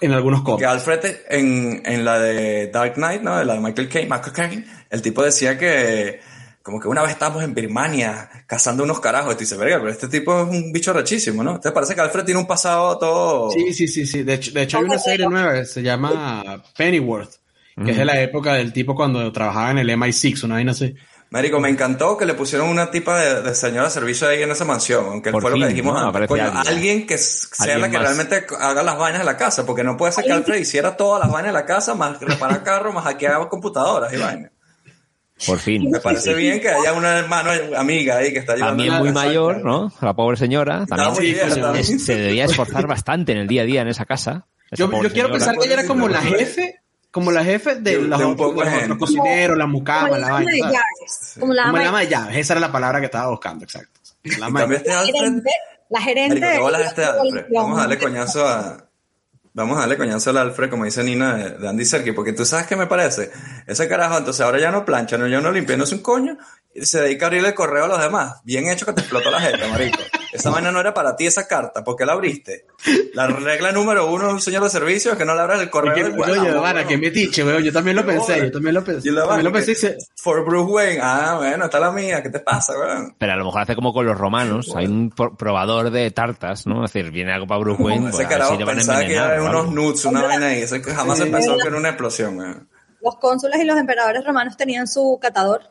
[0.00, 0.66] en algunos Que cómics.
[0.66, 3.38] Alfred en, en la de Dark Knight, ¿no?
[3.38, 6.20] De la de Michael Caine, Michael Caine, el tipo decía que
[6.62, 9.90] como que una vez estábamos en Birmania cazando unos carajos y tú dices, verga, pero
[9.90, 11.60] este tipo es un bicho rechísimo, ¿no?
[11.60, 13.50] ¿Te parece que Alfred tiene un pasado todo...
[13.50, 14.22] Sí, sí, sí, sí.
[14.22, 17.34] De hecho, de hecho hay una serie nueva que se llama Pennyworth,
[17.84, 20.94] que es de la época del tipo cuando trabajaba en el MI6, una vaina así.
[21.34, 24.52] Marico, me encantó que le pusieron una tipa de, de señora de servicio ahí en
[24.52, 26.06] esa mansión, aunque Por fue lo que fin, dijimos ¿no?
[26.06, 26.28] antes.
[26.28, 27.06] Coño, alguien.
[27.08, 28.02] que sea Alguien la que más.
[28.06, 31.20] realmente haga las vainas de la casa, porque no puede ser que Alfred hiciera todas
[31.20, 34.52] las vainas de la casa, más reparar carros, más hackear computadoras y vainas.
[35.44, 35.90] Por fin.
[35.90, 39.08] Me parece bien que haya una hermana amiga ahí que está llevando También la muy
[39.08, 39.26] casa.
[39.26, 39.92] mayor, ¿no?
[40.00, 40.82] La pobre señora.
[40.84, 41.84] Está También muy vieja, se- también.
[41.84, 44.46] es- se debía esforzar bastante en el día a día en esa casa.
[44.70, 46.80] Esa Yo, yo quiero pensar que ella era como la jefe,
[47.14, 48.98] como la jefe de, De- los, de un poco de los otros gente.
[48.98, 50.50] cocineros, la Como mucama, la vaina.
[50.50, 50.72] de ¿sabes?
[50.74, 51.34] llaves.
[51.38, 54.00] Como la Como ama de llaves, esa era la palabra que estaba buscando, exacto.
[54.40, 55.50] La ama de gerente,
[55.90, 56.40] la gerente.
[56.40, 57.46] Marico, este Alfred.
[57.54, 58.78] Vamos a darle coñazo a...
[59.56, 62.44] Vamos a darle coñazo al Alfred, como dice Nina, de, de Andy Serkis, porque tú
[62.44, 63.30] sabes qué me parece.
[63.68, 66.36] Ese carajo, entonces ahora ya no plancha, no, ya no limpia, no es un coño,
[66.82, 68.40] se dedica a abrirle el correo a los demás.
[68.44, 69.98] Bien hecho que te explotó la jeta, marico.
[70.32, 72.66] Esa vaina no era para ti esa carta, ¿por qué la abriste?
[73.14, 75.68] La regla número uno de un señor de servicio es que no le abras el
[75.68, 76.88] Y correo que- del Oye, weón.
[76.88, 77.62] que metiche, weón.
[77.62, 79.08] Yo también lo pensé, yo también lo pensé.
[79.08, 80.98] Y la También lo pensé y que- se- For Bruce Wayne.
[81.00, 82.20] Ah, bueno, está la mía.
[82.22, 83.14] ¿Qué te pasa, weón?
[83.16, 84.72] Pero a lo mejor hace como con los romanos.
[84.74, 86.84] Hay un pro- probador de tartas, ¿no?
[86.84, 88.08] Es decir, viene algo para Bruce Wayne.
[88.08, 90.22] Ese pues, a ver carajo si le van a pensaba que eran unos nuts, una
[90.22, 90.62] vaina ahí.
[90.62, 92.68] Eso que jamás se pensó que era una explosión, weón.
[93.00, 95.62] Los cónsules y los emperadores romanos tenían su catador.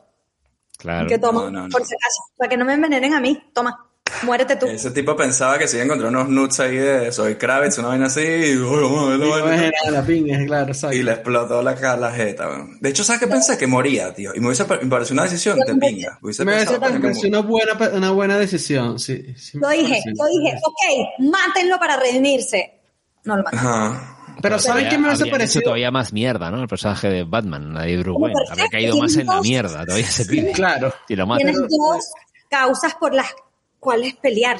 [0.83, 1.07] Claro.
[1.07, 1.69] que toma, No, no, no.
[1.69, 3.89] por si acaso, para que no me envenenen a mí, toma.
[4.23, 4.67] muérete tú.
[4.67, 7.87] Ese tipo pensaba que se iba a encontrar unos nuts ahí de Soy Kravitz, una
[7.87, 9.65] vaina así, y, "Uy, vamos a ver la No vaina".
[9.67, 12.47] es nada, la pinga, claro, y le explotó la, la jeta.
[12.49, 12.77] weón.
[12.79, 13.57] De hecho, ¿sabes qué pensé?
[13.57, 14.31] Que moría, tío.
[14.35, 16.19] Y me, hubiese, me pareció una decisión de pinga.
[16.21, 19.33] Hubiese Me que pareció una buena, una buena decisión, sí.
[19.35, 22.81] sí Yo me dije, yo dije, ok, mátenlo para redimirse.
[23.23, 23.59] No lo maten.
[23.59, 24.12] Ajá.
[24.41, 25.63] Pero ¿saben qué me hecho parecido?
[25.63, 26.61] todavía más mierda, ¿no?
[26.61, 28.39] El personaje de Batman, la de Bruce Wayne.
[28.49, 30.51] Habría caído más en la mierda todavía ese pibe.
[30.51, 30.93] Claro.
[31.07, 31.27] Si lo.
[31.35, 32.11] Tienes dos
[32.49, 33.33] causas por las
[33.79, 34.57] cuales pelear.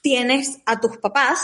[0.00, 1.38] Tienes a tus papás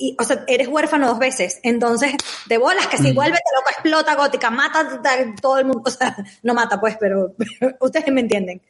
[0.00, 1.60] y, o sea, eres huérfano dos veces.
[1.62, 2.14] Entonces,
[2.46, 5.82] de bolas, que si vuelve, te loco, explota gótica, mata a todo el mundo.
[5.86, 7.34] O sea, no mata, pues, pero
[7.80, 8.62] ustedes me entienden.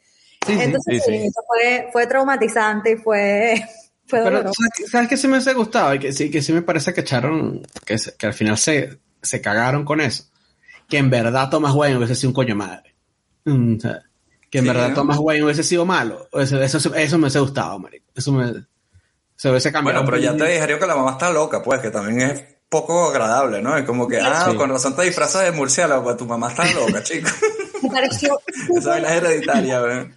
[0.44, 1.18] Sí, sí, Entonces, sí, sí.
[1.18, 3.62] sí, eso fue, fue traumatizante y fue,
[4.10, 4.54] fue Pero, doloroso.
[4.60, 5.94] ¿sabes, qué- ¿sabes qué sí me hubiese gustado?
[5.94, 8.98] Y que sí, que sí me parece que echaron, que, se- que al final se,
[9.22, 10.24] se cagaron con eso.
[10.88, 12.94] Que en verdad Thomas Wayne hubiese sido un coño madre.
[13.44, 13.76] Mm,
[14.50, 14.94] que en Sí, verdad ¿no?
[14.96, 16.28] Thomas Wayne hubiese sido malo.
[16.32, 18.06] Eso, eso, eso me hubiese gustado, marico.
[18.14, 18.52] Eso me,
[19.36, 20.00] se hubiese cambiado.
[20.02, 23.08] Bueno, pero ya te dijeron que la mamá está loca, pues, que también es poco
[23.10, 23.76] agradable, ¿no?
[23.76, 24.56] Es como que, ah, Sí.
[24.56, 27.28] con razón te disfrazas de murciélago, pues tu mamá está loca, chico.
[27.82, 28.38] Me pareció
[28.76, 30.14] Esa vaina es hereditaria, weón.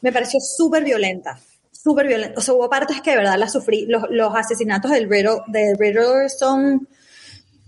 [0.00, 1.38] me pareció súper violenta.
[1.86, 2.38] Súper violenta.
[2.38, 3.86] O sea, hubo partes que de verdad las sufrí.
[3.86, 6.88] Los, los asesinatos del Riddler, del Riddler son...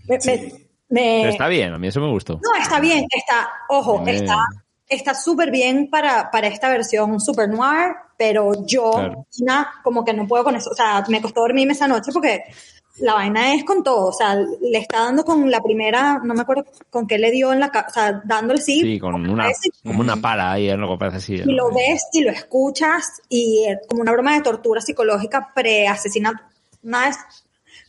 [0.08, 0.68] Me, me- Sí.
[0.88, 2.40] me- Pero está bien, a mí eso me gustó.
[2.42, 4.34] No, está bien, está, ojo, está
[4.90, 9.26] está súper bien para, para esta versión super noir, pero yo, Claro.
[9.84, 10.70] Como que no puedo con eso.
[10.70, 12.42] O sea, me costó dormirme esa noche porque
[13.00, 14.06] la vaina es con todo.
[14.08, 17.52] O sea, le está dando con la primera, no me acuerdo con qué le dio
[17.52, 18.80] en la cara, o sea, dándole sí.
[18.80, 19.48] Sí, con una,
[19.84, 21.34] como una pala ahí, es lo que parece así.
[21.34, 26.42] y lo ves y lo escuchas y eh, como una broma de tortura psicológica pre-asesinato.
[26.82, 27.18] Nada es-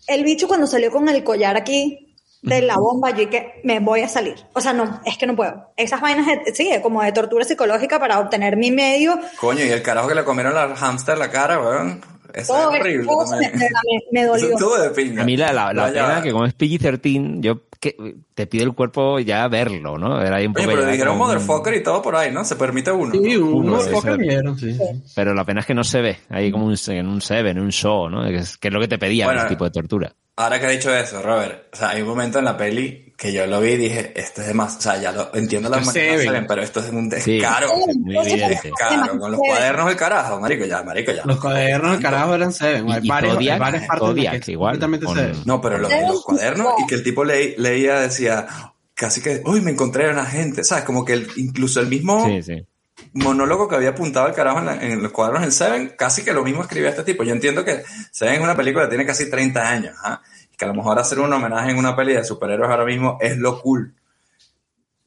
[0.07, 2.05] El bicho cuando salió con el collar aquí
[2.41, 4.35] de la bomba, yo dije, me voy a salir.
[4.53, 5.71] O sea, no, es que no puedo.
[5.75, 9.19] Esas vainas, de- sí, como de tortura psicológica para obtener mi medio.
[9.41, 12.01] Coño, y el carajo que le comieron al hámster la cara, weón.
[12.39, 13.05] Eso Todo es horrible
[13.39, 14.49] me, me- dolió.
[14.53, 15.21] estuvo de pinga.
[15.21, 17.95] A mí la, la, la pena que como es PG-13, yo que,
[18.33, 20.21] te pide el cuerpo ya verlo, ¿no?
[20.21, 22.43] Era ahí un Oye, poco pero dijeron como un- motherfucker y todo por ahí, ¿no?
[22.43, 23.11] Se permite uno.
[23.13, 23.45] Sí, ¿no?
[23.45, 24.77] un Uno, motherfucker ese- vieron, sí.
[25.15, 27.63] Pero la pena es que no se ve, ahí como un, en un Seven, en
[27.63, 28.23] un show, ¿no?
[28.27, 30.13] Que es, que es lo que te pedía Bueno, ese tipo de tortura.
[30.35, 33.33] Ahora que he dicho eso, Robert, o sea, hay un momento en la peli que
[33.33, 36.45] yo lo vi y dije, esto es demasiado, o sea, ya lo entiendo las Seven.
[36.47, 37.33] pero esto es un Sí.
[37.33, 37.67] descaro.
[37.97, 38.69] Muy evidente.
[38.69, 41.23] Descaro, con los cuadernos del carajo, marico, ya, marico, ya.
[41.25, 42.87] Los cuadernos del carajo eran Seven.
[42.87, 45.43] Y- Hay y varias, varias partes que igual, completamente Seven.
[45.43, 48.47] No, pero los, los cuadernos y que el tipo leí- leía, decía,
[48.93, 50.83] casi que, uy, me encontré a una gente, ¿sabes?
[50.83, 52.65] Como que el- incluso el mismo Sí, sí.
[53.13, 56.33] monólogo que había apuntado el carajo en, la- en los cuadernos en Seven, casi que
[56.33, 57.23] lo mismo escribía este tipo.
[57.23, 60.21] Yo entiendo que Seven es una película que tiene casi 30 años, ¿ah?
[60.57, 63.37] Que a lo mejor hacer un homenaje en una peli de superhéroes ahora mismo es
[63.37, 63.95] lo cool.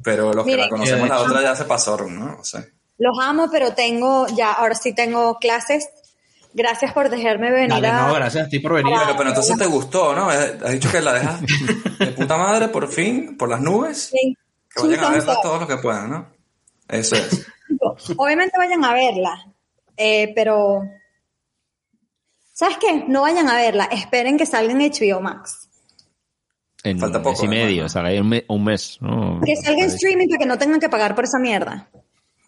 [0.02, 2.38] Pero los que la conocemos la otra ya se pasaron, ¿no?
[2.40, 2.64] O sea,
[2.98, 5.88] Los amo, pero tengo, ya, ahora sí tengo clases.
[6.54, 8.06] Gracias por dejarme venir Dale, a...
[8.08, 8.94] no, gracias a ti por venir.
[9.04, 10.28] pero, pero entonces te gustó, ¿no?
[10.28, 11.40] Has dicho que la dejas
[11.98, 14.10] de puta madre por fin, por las nubes.
[14.12, 14.36] Sí.
[14.74, 16.26] Que vayan a verla todos los que puedan, ¿no?
[16.88, 17.46] Eso es.
[18.16, 19.46] Obviamente vayan a verla,
[19.96, 20.82] eh, pero
[22.52, 23.04] ¿sabes qué?
[23.08, 25.68] No vayan a verla, esperen que salga en HBO Max.
[26.84, 29.40] En Falta un poco, mes y medio, o sea, hay un, me- un mes, ¿no?
[29.44, 31.88] Que salga en streaming para que no tengan que pagar por esa mierda.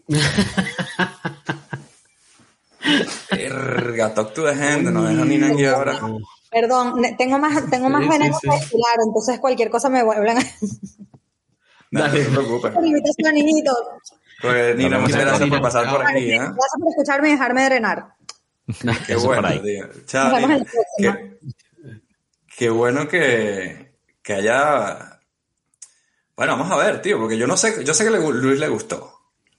[3.30, 5.98] Verga, talk to the hand, no deja ni aquí ahora.
[6.50, 8.76] Perdón, tengo más, tengo más Sí, veneno sí, que sí.
[9.06, 10.42] entonces cualquier cosa me vuelven a...
[11.90, 12.72] No, no te preocupes.
[12.72, 13.76] Por invitación, niñitos.
[14.40, 16.38] Pues Nina, muchas gracias por pasar por aquí, ¿eh?
[16.38, 18.14] Gracias por escucharme y dejarme drenar.
[19.06, 19.86] Qué bueno, tío.
[19.86, 20.58] Nos Chao, vemos en Nina.
[20.58, 21.18] la próxima.
[21.18, 21.38] Qué,
[22.56, 25.20] qué bueno que, que haya...
[26.36, 28.68] Bueno, vamos a ver, tío, porque yo no sé, yo sé que le- Luis le
[28.68, 29.12] gustó.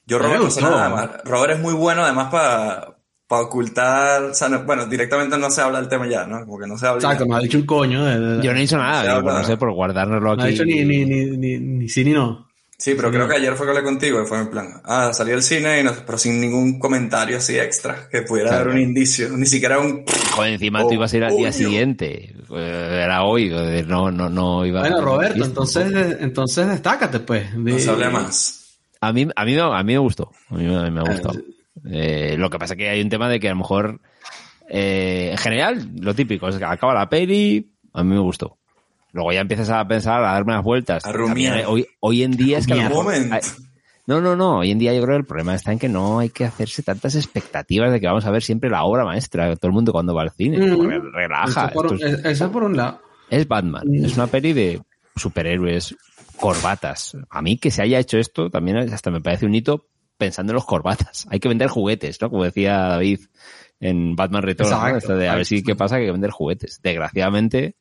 [0.06, 1.10] Yo, Robert, no sé nada más.
[1.24, 2.94] Robert es muy bueno además para
[3.28, 6.46] ocultar, o sea, no- bueno, directamente no se habla del tema ya, ¿no?
[6.46, 7.02] Como que no se habla.
[7.02, 7.08] ya.
[7.10, 8.06] Exacto, me ha dicho un coño.
[8.06, 10.38] de- de- Yo no he dicho nada, Se digo, no sé, por guardárnoslo aquí.
[10.42, 12.46] no ha dicho ni, ni, ni, ni, ni sí ni no.
[12.78, 15.32] Sí, pero creo que ayer fue que hablé contigo y fue en plan, ah, salí
[15.32, 18.66] del cine y no, pero sin ningún comentario así extra que pudiera Claro.
[18.66, 20.04] dar un indicio, ni siquiera un...
[20.36, 21.54] Joder, encima Oh, tú ibas a ir al día coño.
[21.54, 22.36] siguiente.
[22.54, 27.56] Eh, Era hoy, joder, no, no, no iba Bueno, a- Roberto, entonces, entonces destácate, pues.
[27.56, 28.78] No se hable más.
[29.00, 30.32] A mí, a mí, me- a mí me gustó.
[30.50, 31.40] A mí, me- a mí me ha Ah, gustado.
[31.89, 34.00] Eh, lo que pasa es que hay un tema de que a lo mejor,
[34.69, 38.58] eh, en general, lo típico es que acaba la peli, a mí me gustó.
[39.13, 41.06] Luego ya empiezas a pensar, a darme unas vueltas.
[41.06, 41.54] A rumiar.
[41.60, 43.41] También, Hoy, hoy en día es que a lo Un mejor hay-
[44.08, 44.60] no, no, no.
[44.60, 46.84] Hoy en día yo creo que el problema está en que no hay que hacerse
[46.84, 49.56] tantas expectativas de que vamos a ver siempre la obra maestra.
[49.56, 50.58] Todo el mundo cuando va al cine.
[50.60, 51.12] Mm.
[51.13, 51.65] Relaja.
[51.65, 53.02] Eso por, esto es- es- eso por un lado.
[53.30, 53.84] es Batman.
[53.88, 54.06] Mm.
[54.06, 54.82] Es una peli de
[55.15, 55.95] superhéroes,
[56.38, 57.17] corbatas.
[57.30, 60.56] A mí que se haya hecho esto también hasta me parece un hito pensando en
[60.56, 61.28] los corbatas.
[61.30, 62.30] Hay que vender juguetes, ¿no?
[62.30, 63.21] Como decía David
[63.80, 66.80] en Batman Returns, Esto de a ver si qué pasa que vender juguetes.
[66.82, 67.75] Desgraciadamente,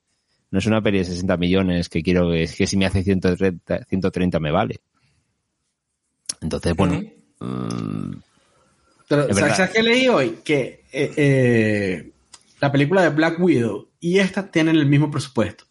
[0.50, 3.84] no es una peli de 60 millones que quiero que, que si me hace 130,
[3.84, 4.80] 130 me vale.
[6.40, 7.00] Entonces, bueno,
[7.40, 8.12] mm,
[9.08, 10.40] Pero, Es ¿sabes, qué leí hoy?
[10.44, 12.12] Que eh, eh,
[12.60, 15.64] la película de Black Widow y esta tienen el mismo presupuesto.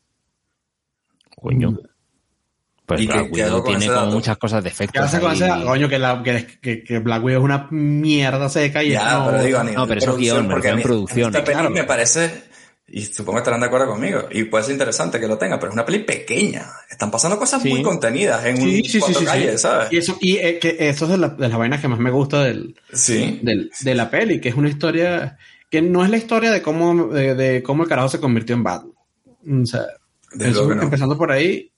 [1.36, 1.78] coño.
[2.86, 5.02] Pues ¿Y Black qué- qué Widow tiene como muchas cosas ¿Qué defectos.
[5.06, 5.38] hace con ahí.
[5.41, 9.13] ese- Coño, que, la- que, que- que Black Widow es una mierda seca y Ya,
[9.19, 11.69] no- pero digo, no, pero eso es guion, porque en producción, Esta peli claro.
[11.69, 12.43] me parece,
[12.89, 15.69] y supongo que estarán de acuerdo conmigo, y puede ser interesante que lo tenga, pero
[15.72, 16.65] es una peli pequeña.
[16.91, 17.69] Están pasando cosas Sí.
[17.69, 19.32] muy contenidas en un Sí, sí, sí, cuatro sí, sí.
[19.32, 19.88] calles, ¿sabes?
[19.93, 22.12] Y eso, y eh, que eso es de, la- de las vainas que más me
[22.12, 23.39] gusta del, Sí.
[23.41, 25.38] del- de la peli, que es una historia
[25.69, 28.63] que no es la historia de cómo, de, de cómo el carajo se convirtió en
[28.63, 28.91] Batman.
[29.63, 29.86] O sea,
[30.39, 30.82] eso, no.
[30.84, 31.72] empezando por ahí,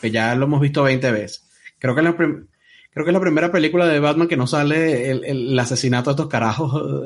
[0.00, 1.48] que ya lo hemos visto 20 veces.
[1.78, 2.46] Creo que, es la creo
[2.92, 6.28] que es la primera película de Batman que no sale el, el asesinato de estos
[6.28, 7.04] carajos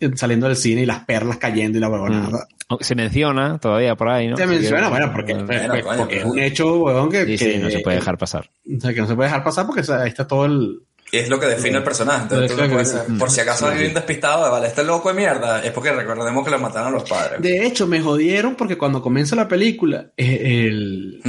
[0.00, 2.46] eh, saliendo del cine y las perlas cayendo y la huevonada.
[2.68, 4.36] Oh, Se menciona todavía por ahí, ¿no?
[4.36, 7.58] Se menciona, bueno, porque, Bueno, coño, porque es un hecho, huevón, que, Sí, sí, que-
[7.58, 8.50] no se puede dejar pasar.
[8.64, 10.80] O sea, que no se puede dejar pasar porque o sea, ahí está todo el...
[11.12, 12.22] Es lo que define el personaje.
[12.22, 15.92] Entonces, tú puedes por si acaso alguien despistado, vale, este loco de mierda, es porque
[15.92, 17.40] recordemos que lo mataron los padres.
[17.42, 21.20] De hecho, me jodieron porque cuando comienza la película, eh, el...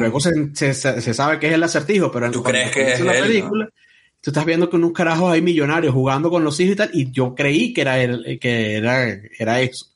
[0.00, 3.04] Luego se, se- se sabe que es el acertijo, pero ¿Tú crees que comienza es
[3.06, 3.68] la él, película,
[4.20, 7.10] tú estás viendo que unos carajos ahí millonarios jugando con los hijos y tal, y
[7.10, 9.06] yo creí que era, él- que era,
[9.38, 9.86] era eso.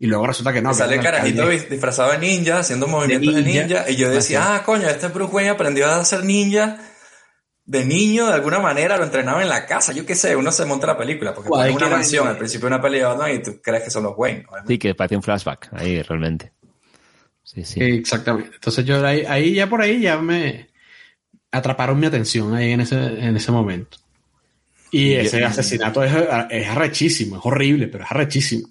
[0.00, 0.72] Y luego resulta que no.
[0.74, 1.66] Sale el carajito alcalde.
[1.70, 3.90] disfrazado de ninja, haciendo movimientos de ninja, ninja.
[3.90, 6.78] y yo decía, ah, coño, este Bruce Wayne aprendió a hacer ninja
[7.68, 10.64] de niño, de alguna manera, lo entrenaba en la casa, yo qué sé, uno se
[10.64, 13.34] monta la película, porque Guay, ponen una mansión al principio de una peli de Batman
[13.34, 14.46] y tú crees que son los Wayne.
[14.48, 14.72] obviamente.
[14.72, 16.50] Sí, que parecía un flashback ahí realmente.
[17.42, 17.78] Sí, sí.
[17.82, 18.52] Exactamente.
[18.54, 20.70] Entonces yo ahí, ahí ya por ahí ya me
[21.52, 23.98] atraparon mi atención ahí en ese, en ese momento.
[24.90, 26.12] Y Y- ese asesinato es,
[26.48, 28.68] es arrechísimo, es horrible, pero es arrechísimo.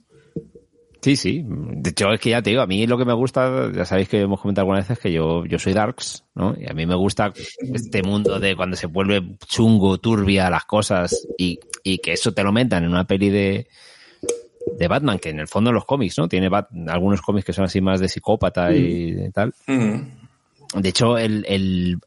[1.07, 1.41] Sí, sí.
[1.47, 4.09] De hecho, es que ya te digo, a mí lo que me gusta, ya sabéis
[4.09, 6.53] que hemos comentado algunas veces que yo, yo soy Darks, ¿no?
[6.59, 7.31] Y a mí me gusta
[7.73, 12.43] este mundo de cuando se vuelve chungo, turbia las cosas y, y que eso te
[12.43, 13.67] lo metan en una peli de,
[14.77, 16.27] de Batman, que en el fondo en los cómics, ¿no?
[16.27, 19.53] Tiene Bat- algunos cómics que son así más de psicópata y, tal.
[19.65, 20.81] Ujú.
[20.81, 21.99] De hecho, el, el,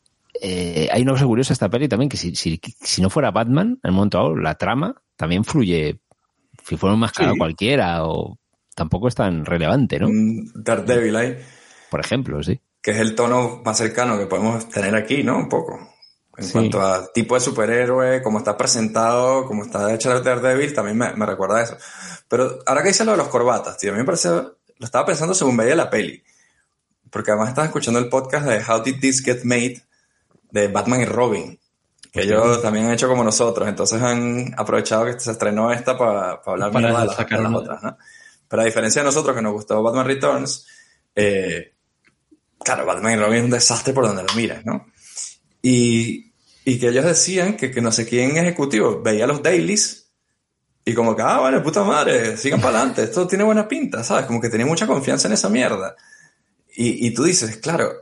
[0.43, 3.79] eh, hay una cosa curiosa esta peli también, que si, si, si no fuera Batman,
[3.83, 6.01] en un momento dado, la trama también fluye,
[6.67, 7.39] si fuera un mascarado Sí.
[7.39, 8.37] cualquiera o
[8.81, 10.09] tampoco es tan relevante, ¿no?
[10.09, 11.39] Un Daredevil ahí,
[11.91, 12.59] Por ejemplo, sí.
[12.81, 15.37] que es el tono más cercano que podemos tener aquí, ¿no?
[15.37, 15.79] Un poco.
[16.39, 16.53] En Sí.
[16.53, 21.13] cuanto a tipo de superhéroe, cómo está presentado, cómo está hecho el Daredevil, también me,
[21.15, 21.77] me recuerda a eso.
[22.27, 25.05] Pero ahora que dice lo de los corbatas, tío, a mí me parece, lo estaba
[25.05, 26.23] pensando según veía la peli.
[27.11, 29.83] Porque además estaba escuchando el podcast de How Did This Get Made
[30.53, 31.59] de Batman y Robin.
[32.13, 33.69] Que ellos también han hecho como nosotros.
[33.69, 37.53] Entonces han aprovechado que se estrenó esta para hablar Para de las, sacar de las
[37.55, 37.97] otras, ¿no?
[38.51, 40.67] Pero a diferencia de nosotros que nos gustó Batman Returns,
[41.15, 41.73] eh,
[42.59, 44.87] claro, Batman y Robin es un desastre por donde lo miras, ¿no?
[45.63, 46.33] Y,
[46.65, 50.11] y que ellos decían que, no sé quién ejecutivo veía los dailies
[50.85, 54.27] y como que, ah, vale, puta madre, sigan para adelante, esto tiene buena pinta, ¿sabes?
[54.27, 55.95] Como que tenía mucha confianza en esa mierda.
[56.75, 57.93] Y, y tú dices, claro,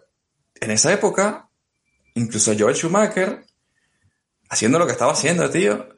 [0.58, 1.50] en esa época,
[2.14, 3.44] incluso Joel Schumacher,
[4.48, 5.90] haciendo lo que estaba haciendo, tío,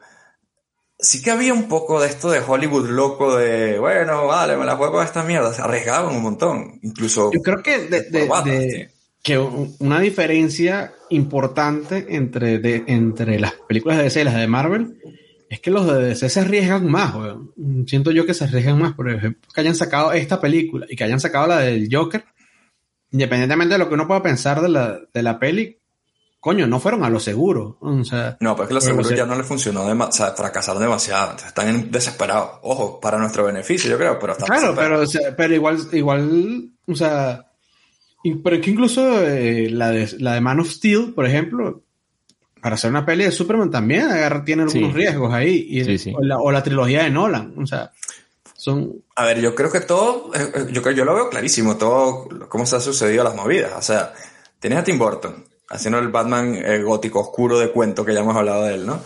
[1.03, 4.77] sí que había un poco de esto de Hollywood loco de, bueno, vale, me la
[4.77, 7.31] juego con esta mierda, se arriesgaban un montón, incluso...
[7.33, 8.91] Yo creo que de, de-
[9.23, 14.99] que una diferencia importante entre, de- entre las películas de DC y las de Marvel
[15.51, 17.53] es que los de DC se arriesgan más, weón.
[17.87, 21.05] Siento yo que se arriesgan más, por ejemplo, que hayan sacado esta película y que
[21.05, 22.25] hayan sacado la del Joker,
[23.11, 25.80] independientemente de lo que uno pueda pensar de la, de la peli,
[26.41, 27.77] coño, no fueron a lo seguro.
[27.81, 29.15] O sea, No, pero es que seguros sí.
[29.17, 32.53] ya no les funcionó, o sea, fracasaron demasiado, entonces están desesperados.
[32.63, 36.71] Ojo, para nuestro beneficio, yo creo, pero están Claro, pero, o sea, pero igual, igual,
[36.87, 37.47] o sea,
[38.43, 41.83] pero es que incluso eh, la, de, la de Man of Steel, por ejemplo,
[42.63, 44.95] para hacer una peli de Superman también agarra- tiene algunos Sí.
[44.97, 45.67] riesgos ahí.
[45.71, 46.13] Y, Sí, sí.
[46.17, 47.91] O, la, o la trilogía de Nolan, o sea,
[48.55, 48.93] son...
[49.17, 52.67] A ver, yo creo que todo, eh, yo creo, yo lo veo clarísimo, todo cómo
[52.67, 53.73] se ha sucedido las movidas.
[53.79, 54.13] O sea,
[54.59, 58.37] tienes a Tim Burton haciendo el Batman eh, gótico oscuro de cuento que ya hemos
[58.37, 59.01] hablado de él, ¿no?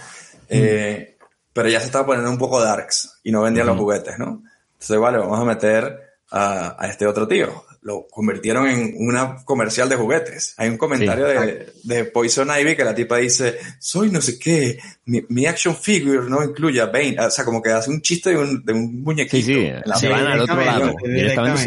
[0.48, 1.16] Eh,
[1.53, 4.42] pero ya se estaba poniendo un poco darks y no vendían los juguetes, ¿no?
[4.72, 6.00] Entonces, vale, vamos a meter
[6.31, 7.64] a, a este otro tío.
[7.83, 10.55] Lo convirtieron en una comercial de juguetes.
[10.57, 14.79] Hay un comentario de, de Poison Ivy que la tipa dice, soy no sé qué,
[15.05, 17.16] mi, mi action figure no incluye a Bane.
[17.18, 19.37] O sea, como que hace un chiste de un, de un muñequito.
[19.37, 19.66] Sí, sí.
[19.66, 20.94] en la Se van al otro lado.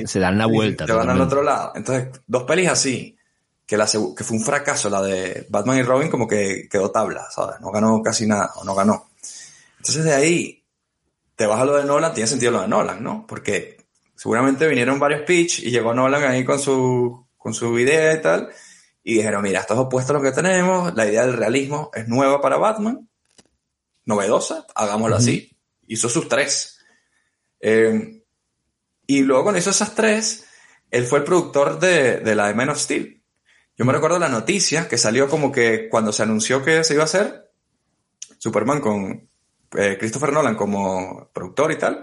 [0.06, 0.86] se dan la vuelta.
[0.86, 1.74] te van al otro lado.
[1.76, 3.17] Entonces, dos pelis así,
[3.68, 7.28] que, la, que fue un fracaso, la de Batman y Robin, como que quedó tabla,
[7.30, 7.60] ¿sabes?
[7.60, 9.10] No ganó casi nada, o no ganó.
[9.78, 10.64] Entonces, de ahí,
[11.36, 13.26] te vas a lo de Nolan, tiene sentido lo de Nolan, ¿no?
[13.28, 18.22] Porque seguramente vinieron varios pitch y llegó Nolan ahí con su, con su idea y
[18.22, 18.50] tal,
[19.04, 22.58] y dijeron, mira, estos opuestos los que tenemos, la idea del realismo es nueva para
[22.58, 23.08] Batman,
[24.06, 25.56] novedosa, hagámoslo así.
[25.88, 26.80] Hizo sus tres.
[27.60, 28.24] Eh,
[29.06, 30.46] y luego cuando hizo esas tres,
[30.90, 33.17] él fue el productor de, de la de Man of Steel.
[33.78, 37.04] Yo me recuerdo la noticia que salió como que cuando se anunció que se iba
[37.04, 37.52] a hacer
[38.40, 39.30] Superman con
[39.78, 42.02] eh, Christopher Nolan como productor y tal,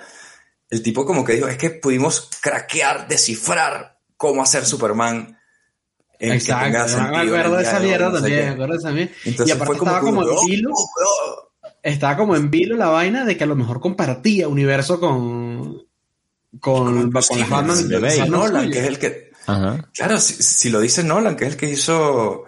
[0.70, 5.36] el tipo como que dijo, es que pudimos craquear, descifrar cómo hacer Superman.
[6.18, 8.44] en Exacto, me acuerdo de esa mierda también, qué.
[8.46, 9.12] me acuerdo de esa mierda.
[9.24, 11.50] Entonces y aparte como estaba como en "Oh, vilo, oh".
[11.82, 15.82] estaba como en vilo la vaina de que a lo mejor compartía universo con
[16.60, 19.88] con, con las Batman Nolan, que es el que, Ajá.
[19.92, 22.44] Claro, si, si lo dice Nolan, que es el que hizo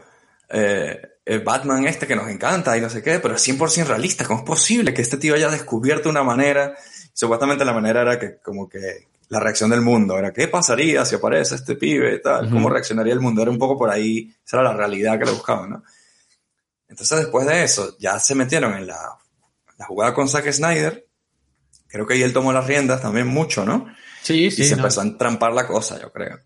[0.49, 4.25] eh, el Batman este que nos encanta y no sé qué, pero es 100% realista.
[4.25, 6.75] ¿Cómo es posible que este tío haya descubierto una manera?
[7.13, 11.17] Supuestamente la manera era que como que la reacción del mundo era ¿qué pasaría si
[11.17, 12.49] aparece este pibe y tal?
[12.51, 13.43] ¿Cómo reaccionaría el mundo?
[13.43, 15.83] Era un poco por ahí, esa era la realidad que le buscaban, ¿no?
[16.89, 19.19] Entonces después de eso ya se metieron en la,
[19.79, 21.05] la jugada con Zack Snyder.
[21.89, 23.87] Creo que ahí él tomó las riendas también mucho, ¿no?
[24.23, 24.65] Sí, Y sí.
[24.65, 24.83] se no.
[24.83, 26.39] empezó a entrampar la cosa, yo creo.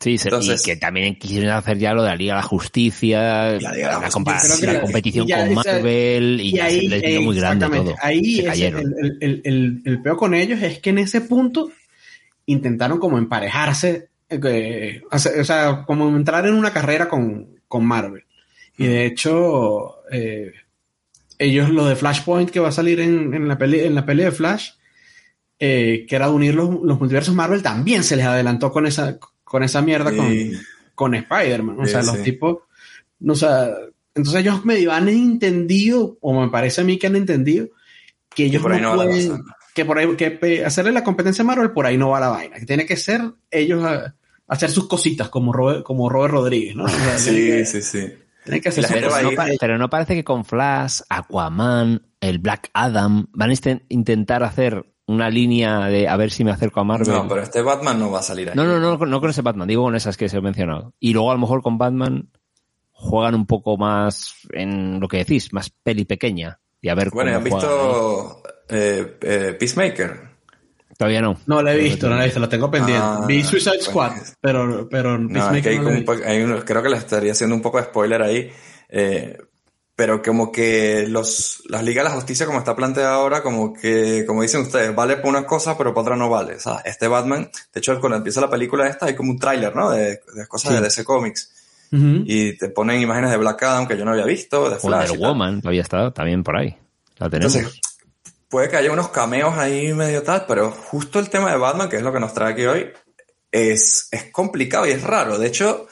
[0.00, 2.46] Sí, se- Entonces- y que también quisieron hacer ya lo de la Liga de la
[2.46, 3.18] Justicia,
[3.52, 6.82] La Liga de la la, Justicia, la la- competición con esa- Marvel, y, ya se
[6.82, 8.06] les vio muy grande exactamente, todo.
[8.06, 8.80] Ahí es cayeron.
[8.80, 11.70] el, el, el, el, el peor con ellos es que en ese punto
[12.46, 17.86] intentaron como emparejarse, eh, o sea, o sea, como entrar en una carrera con, con
[17.86, 18.24] Marvel.
[18.76, 20.52] Y de hecho, eh,
[21.38, 24.24] ellos lo de Flashpoint que va a salir en, en la, peli, en la peli
[24.24, 24.70] de Flash,
[25.58, 29.62] eh, que era unir los, los multiversos Marvel, también se les adelantó con esa, con
[29.62, 30.16] esa mierda Sí.
[30.16, 30.30] con,
[30.94, 31.80] con Spider-Man.
[31.80, 32.22] O Sí, sea, los sí.
[32.22, 32.58] tipos,
[33.20, 33.68] no, o sea,
[34.14, 37.68] entonces ellos medio han entendido, o me parece a mí que han entendido,
[38.34, 39.42] que ellos por ahí no, pueden,
[39.74, 42.56] que por ahí, que hacerle la competencia a Marvel, por ahí no va la vaina,
[42.58, 44.14] que tiene que ser ellos a-
[44.46, 46.84] hacer sus cositas como Robert, como Robert Rodríguez, ¿no?
[46.84, 48.12] O sea, tienen Sí, que- sí, sí.
[48.44, 53.26] tienen que hacer Pero no, pero no parece que con Flash, Aquaman, el Black Adam
[53.32, 53.54] van a
[53.88, 57.08] intentar hacer una línea de a ver si me acerco a Marvel.
[57.08, 58.56] No, pero este Batman no va a salir ahí.
[58.56, 60.94] no, no, no, no con ese Batman, digo con esas que se he mencionado.
[60.98, 62.30] Y luego a lo mejor con Batman
[62.90, 66.58] juegan un poco más en lo que decís, más peli pequeña.
[66.80, 70.34] Y a ver Bueno, ¿y cómo ¿han juegan visto eh, eh, Peacemaker?
[70.96, 71.36] Todavía no.
[71.46, 73.02] No la he visto, no la he visto, la tengo pendiente.
[73.04, 73.86] Ah, Vi Suicide pues.
[73.86, 77.32] Squad, pero, pero No, es Peacemaker que hay no un hay creo que le estaría
[77.32, 78.50] haciendo un poco de spoiler ahí.
[78.88, 79.36] eh,
[79.96, 84.24] pero como que los, las ligas de la justicia como está planteada ahora, como que,
[84.26, 86.56] como dicen ustedes, vale para una cosa, pero para otra no vale.
[86.56, 89.74] O sea, este Batman, de hecho, cuando empieza la película esta, hay como un tráiler,
[89.74, 89.90] ¿no?
[89.90, 90.76] De, de cosas Sí.
[90.76, 91.50] de DC Comics.
[91.96, 95.10] Y te ponen imágenes de Black Adam que yo no había visto, de Flash.
[95.10, 95.28] Wonder.
[95.28, 96.76] Woman todavía está también por ahí.
[97.18, 97.54] La tenemos.
[97.54, 97.80] Entonces,
[98.48, 101.94] puede que haya unos cameos ahí medio tal, pero justo el tema de Batman, que
[101.98, 102.90] es lo que nos trae aquí hoy,
[103.52, 105.38] es, es complicado y es raro.
[105.38, 105.86] De hecho,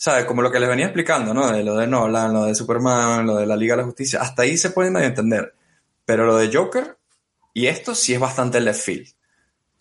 [0.00, 0.24] ¿sabes?
[0.26, 1.50] Como lo que les venía explicando, ¿no?
[1.50, 4.42] De lo de Nolan, lo de Superman, lo de la Liga de la Justicia, hasta
[4.42, 5.54] ahí se puede medio entender.
[6.04, 6.96] Pero lo de Joker
[7.52, 9.06] y esto sí es bastante left field.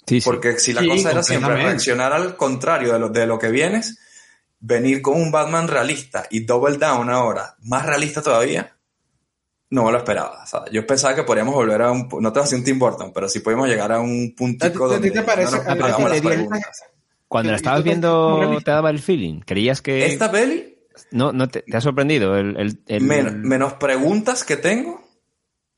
[0.07, 0.25] sí, sí.
[0.25, 3.49] Porque si la Sí, cosa era siempre reaccionar al contrario de lo, de lo que
[3.51, 3.99] vienes,
[4.59, 8.75] venir con un Batman realista y double down ahora, más realista todavía,
[9.69, 10.43] no me lo esperaba.
[10.43, 12.07] O sea, yo pensaba que podríamos volver a un...
[12.21, 14.65] No te voy a decir un Tim Burton, pero sí podemos llegar a un puntico
[14.85, 16.83] ¿A ti- a donde te parece- no nos a ti te hagamos las parece- preguntas.
[17.27, 19.41] Cuando la ¿Y estabas viendo, te daba el feeling.
[19.41, 20.77] ¿Creías que Esta peli,
[21.11, 25.05] no, no te, te ha sorprendido el, el- el- men- menos preguntas que tengo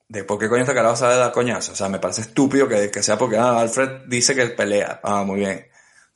[0.08, 1.72] de por qué coño este carajo sabe dar coñazo.
[1.74, 5.00] O sea, me parece estúpido que, que sea porque ah, Alfred dice que pelea.
[5.04, 5.66] Ah, muy bien.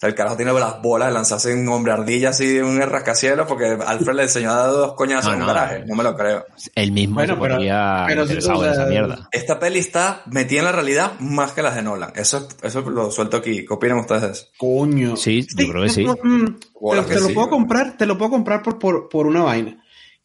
[0.07, 3.77] El carajo tiene las bolas de lanzarse un hombre ardilla así de un rascacielos porque
[3.85, 5.53] Alfred le enseñó a dar dos coñazos No, en un no.
[5.53, 5.83] garaje.
[5.85, 6.45] No me lo creo.
[6.75, 9.29] el mismo Bueno, se pero- podría pero interesado o en sea, esa mierda.
[9.31, 12.11] Esta peli está metida en la realidad más que las de Nolan.
[12.15, 13.65] Eso, eso lo suelto aquí.
[13.65, 14.45] ¿Qué opinan ustedes de eso?
[14.57, 15.15] Coño.
[15.15, 16.03] Sí, yo creo que sí.
[16.03, 19.09] no, mm, te, que te lo sí, puedo comprar, te lo puedo comprar por, por,
[19.09, 19.82] por una vaina.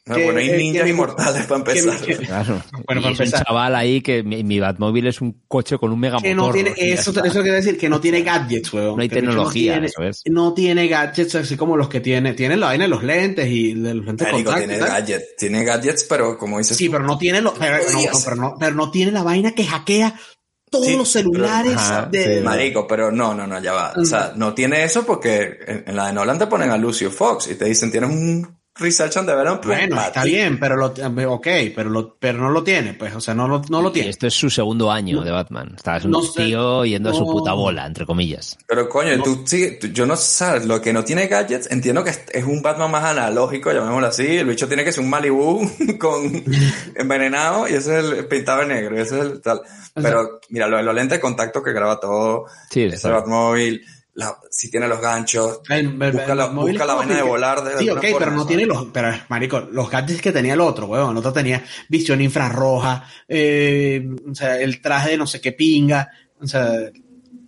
[0.09, 2.01] No, Que- bueno, hay eh, ninjas que- inmortales para empezar.
[2.01, 2.63] que- Claro.
[2.73, 3.45] Bueno, para es un empezar.
[3.45, 6.55] chaval ahí que mi, mi Batmóvil es un coche con un mega que no motor,
[6.55, 8.97] tiene, eso, eso quiere decir que no tiene gadgets, weón.
[8.97, 10.23] No hay tecnología, No tiene, eso es.
[10.27, 12.33] no tiene gadgets así como los que tiene.
[12.35, 15.65] Tiene la vaina de los lentes y de los lentes Marico, contacto tiene gadgets, tiene
[15.65, 18.91] gadgets, pero como dices, Sí, pero no tiene lo, pero, no, pero, no, pero no
[18.91, 20.15] tiene la vaina que hackea
[20.71, 22.39] todos Sí, los celulares pero- Ajá, de.
[22.39, 22.45] sí.
[22.45, 23.93] Marico, pero no, no, no, ya va.
[23.97, 27.11] O sea, no tiene eso porque en, en la de Nolan te ponen a Lucio
[27.11, 29.65] Fox y te dicen tienes un research on development.
[29.65, 30.31] Bueno, está ti.
[30.31, 33.63] bien, pero lo, ok, pero lo, pero no lo tiene, pues, o sea, no lo,
[33.69, 34.09] no lo Y tiene.
[34.11, 35.73] esto es su segundo año de Batman.
[35.77, 37.33] Está es un no sé, tío yendo a su no.
[37.33, 38.57] puta bola, entre comillas.
[38.67, 42.11] Pero coño, tú sí, tú- yo no sabes, lo que no tiene gadgets, entiendo que
[42.11, 44.37] es, es un Batman más analógico, llamémoslo así.
[44.39, 45.61] El bicho tiene que ser un Malibu
[45.99, 46.45] con
[46.95, 49.61] envenenado y ese es el pintado de negro, y ese es el tal.
[49.95, 53.85] Pero mira, lo de los lentes de contacto que graba todo, Sí, ese Batmóvil,
[54.19, 57.63] la, si tiene los ganchos, El- el- busca la, el busca la vaina de volar
[57.63, 58.47] de Sí, ok, pero no ¿sabes?
[58.49, 61.13] tiene los, pero marico, los gadgets que tenía el otro, weón.
[61.13, 66.11] El otro tenía visión infrarroja, eh, o sea, el traje de no sé qué pinga,
[66.41, 66.73] o sea,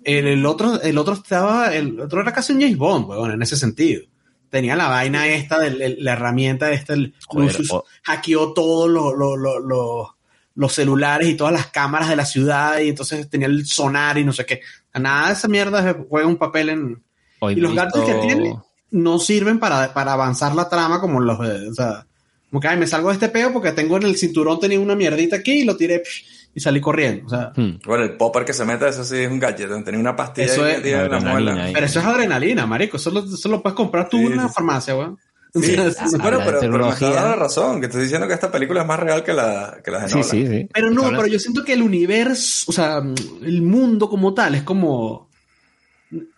[0.05, 3.43] el, el otro, el otro estaba, el otro era casi un James Bond, weón, en
[3.43, 4.03] ese sentido.
[4.49, 10.09] Tenía la vaina esta, el- la herramienta esta, el Joder, Lucius hackeó todos los, los-
[10.57, 14.25] los celulares y todas las cámaras de la ciudad y entonces tenía el sonar y
[14.25, 14.61] no sé qué.
[14.99, 17.03] Nada de esa mierda juega un papel en,
[17.41, 18.59] Hoy y los he gadgets que visto- tiene
[18.93, 22.07] no sirven para, para avanzar la trama como los de, o sea,
[22.51, 24.97] como que ay, me salgo de este peo porque tengo en el cinturón tenía una
[24.97, 27.27] mierdita aquí y lo tiré psh, y salí corriendo.
[27.27, 27.79] O sea, Hmm.
[27.87, 30.65] Bueno, el popper que se mete, eso sí es un gadget, tenía una pastilla Eso
[30.65, 31.71] ahí es en la adrenalina muela.
[31.73, 32.97] pero eso es adrenalina, marico.
[32.97, 34.55] Eso lo, eso lo puedes comprar tú Sí, en una sí.
[34.55, 35.17] farmacia, weón.
[35.61, 38.29] Sí, O sea, sí, no- pero, pero, me está dando la razón, que estoy diciendo
[38.29, 40.31] que esta película es más real que, la, que las de Sí, Nolan.
[40.31, 40.69] sí, sí.
[40.73, 42.99] Pero no, pero yo siento que el universo, o sea,
[43.43, 45.29] el mundo como tal es como.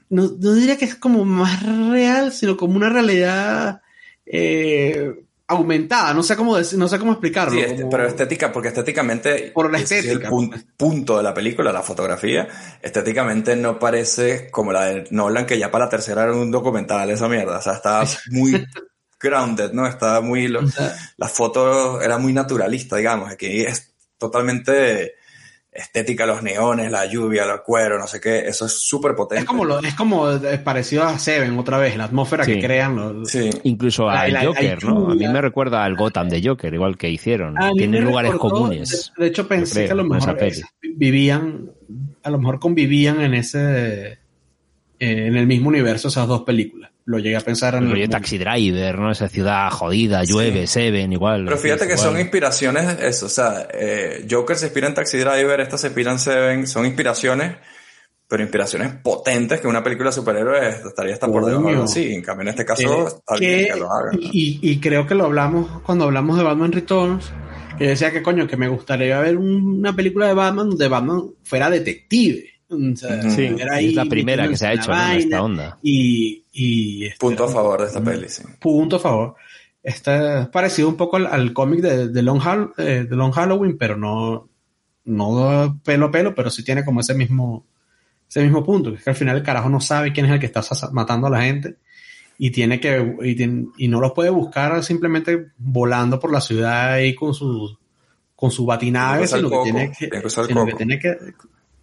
[0.08, 3.80] No, no diría que es como más real, sino como una realidad
[4.26, 5.10] eh,
[5.46, 6.12] aumentada.
[6.14, 7.52] No sé cómo decir, no sé cómo explicarlo.
[7.54, 9.52] Sí, este- como- pero estética, porque estéticamente.
[9.54, 10.66] Por la ese es estética, el pun- pues.
[10.76, 12.48] punto de la película, la fotografía.
[12.82, 17.10] Estéticamente no parece como la de Nolan, que ya para la tercera era un documental,
[17.10, 17.58] esa mierda.
[17.58, 18.64] O sea, estaba muy
[19.22, 19.86] grounded, ¿no?
[19.86, 20.48] Estaba muy.
[20.48, 20.60] lo-
[21.16, 23.30] la foto era muy naturalista, digamos.
[23.30, 25.14] Aquí es totalmente
[25.74, 28.40] estética, los neones, la lluvia, los cueros, no sé qué.
[28.40, 29.40] Eso es súper potente.
[29.40, 32.54] Es como, lo, es como es parecido a Seven otra vez, la atmósfera Sí.
[32.56, 32.94] que crean.
[32.94, 33.48] los- Sí.
[33.62, 35.10] Incluso La- al la- la Joker, ¿no?
[35.10, 37.56] A mí me recuerda al Gotham de Joker, igual que hicieron.
[37.62, 39.12] A mí Tiene me lugares recordó- comunes.
[39.16, 40.38] De, de hecho, pensé creo, que a lo mejor
[40.96, 41.70] vivían,
[42.22, 44.18] a lo mejor convivían en ese, eh,
[44.98, 46.91] en el mismo universo esas dos películas.
[47.05, 49.11] Lo llegué a pensar en El rollo el Taxi Driver, ¿no?
[49.11, 51.44] Esa ciudad jodida, llueve, Seven, igual.
[51.44, 52.09] Pero fíjate que igual.
[52.12, 56.12] son inspiraciones, eso, o sea, eh, Joker se inspira en Taxi Driver, esta se inspira
[56.12, 57.57] en Seven, son inspiraciones,
[58.28, 61.84] pero inspiraciones potentes que una película de superhéroes estaría hasta por debajo de algo Coño.
[61.84, 62.14] así.
[62.14, 64.18] En cambio, en este Eh, caso, está bien que- que lo hagan.
[64.20, 67.30] y, y creo que lo hablamos cuando hablamos de Batman Returns,
[67.78, 71.30] que decía que coño, que me gustaría ver un- una película de Batman donde Batman
[71.42, 72.48] fuera detective.
[72.76, 73.30] O sea, Ujú.
[73.30, 75.12] Sí, era es la primera que se ha hecho, ¿no?
[75.12, 75.78] En esta onda.
[75.82, 78.42] Y, y este, Punto a favor de esta peli, sí.
[78.60, 79.34] punto a favor.
[79.82, 83.32] Este es parecido un poco al, al cómic de, de Long Hall- eh, de Long
[83.32, 84.48] Halloween, pero no,
[85.04, 87.66] no pelo a pelo, pero sí tiene como ese mismo,
[88.28, 90.38] ese mismo punto, que es que al final el carajo no sabe quién es el
[90.40, 90.62] que está
[90.92, 91.76] matando a la gente
[92.38, 96.92] y tiene que, y, tiene- y no los puede buscar simplemente volando por la ciudad
[96.92, 97.76] ahí con su,
[98.36, 100.76] con su batinave, sino que coco, tiene que, tiene que usar el sino que coco.
[100.78, 101.10] tiene que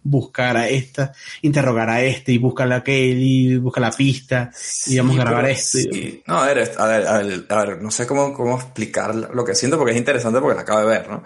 [0.02, 4.50] buscar a esta, interrogar a este y buscar a aquel y buscar la pista
[4.86, 5.78] y vamos a grabar esto.
[5.78, 6.22] sí.
[6.26, 9.44] No, a ver, a ver, a ver, a ver, no sé cómo, cómo explicar lo
[9.44, 11.22] que siento porque es interesante porque la acabo de ver, ¿no?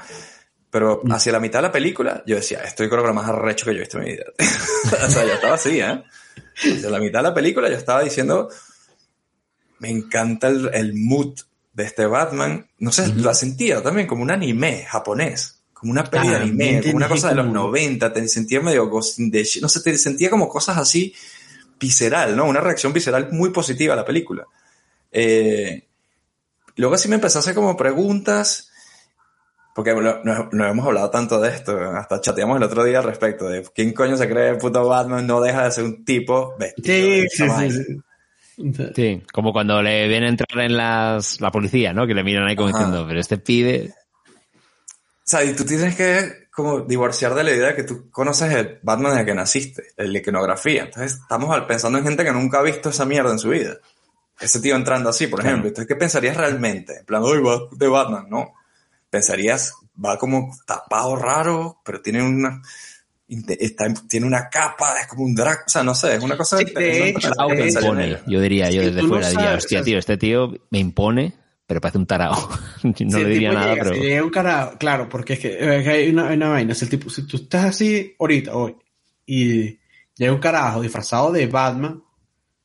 [0.71, 1.13] Pero Mm.
[1.13, 3.77] hacia la mitad de la película, yo decía, estoy que lo más arrecho que yo
[3.77, 4.25] he visto en mi vida.
[5.07, 6.03] o sea, yo estaba así, ¿eh?
[6.57, 8.49] Hacia la mitad de la película yo estaba diciendo,
[9.79, 11.35] me encanta el, el mood
[11.73, 12.69] de este Batman.
[12.79, 15.54] No sé, la sentía también como un anime japonés.
[15.85, 18.91] Como una peli de anime, como una cosa de los como- 90, te sentía medio
[18.91, 21.15] no sé, te sentía como cosas así
[21.79, 22.47] visceral, ¿no?
[22.47, 24.47] Una reacción visceral muy positiva a la película.
[25.13, 25.85] Eh,
[26.77, 28.71] luego así me empezó a hacer como preguntas,
[29.75, 33.47] porque no, no- hemos hablado tanto de esto, hasta chateamos el otro día al respecto
[33.47, 36.87] de quién coño se cree el puto Batman, no deja de ser un tipo vestido
[36.87, 37.71] Sí, sí, sí,
[38.57, 38.91] sí.
[38.97, 42.07] Sí, como cuando le viene a entrar en las, la policía, ¿no?
[42.07, 42.79] Que le miran ahí como Ajá.
[42.79, 43.93] diciendo, pero este pibe...
[45.25, 48.53] O sea, y tú tienes que como divorciar de la idea de que tú conoces
[48.53, 50.85] el Batman desde que naciste, el de iconografía.
[50.85, 53.79] Entonces estamos pensando en gente que nunca ha visto esa mierda en su vida.
[54.39, 55.69] Ese tío entrando así, por ejemplo.
[55.69, 56.99] Entonces, ¿qué pensarías realmente?
[56.99, 58.53] En plan, uy, va de Batman, ¿no?
[59.11, 62.63] Pensarías, va como tapado raro, pero tiene una...
[63.27, 66.59] Está, tiene una capa, es como un drag, o sea, no sé, es una cosa
[66.59, 69.65] Sí, de hecho, de en impone, yo diría, yo desde tú no fuera diría, sabes,
[69.65, 71.35] hostia, o sea, tío, este tío me impone,
[71.67, 72.49] pero parece un tarao.
[72.83, 73.95] no Si le diría nada, llega, pero...
[73.97, 74.31] si llega un
[74.79, 76.75] claro, porque es que, eh, que hay, una, hay una vaina.
[76.75, 78.77] Si, el tipo, si tú estás así ahorita, hoy,
[79.27, 79.79] y
[80.17, 82.03] llega un carajo disfrazado de Batman,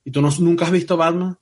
[0.04, 1.38] y tú no, nunca has visto Batman,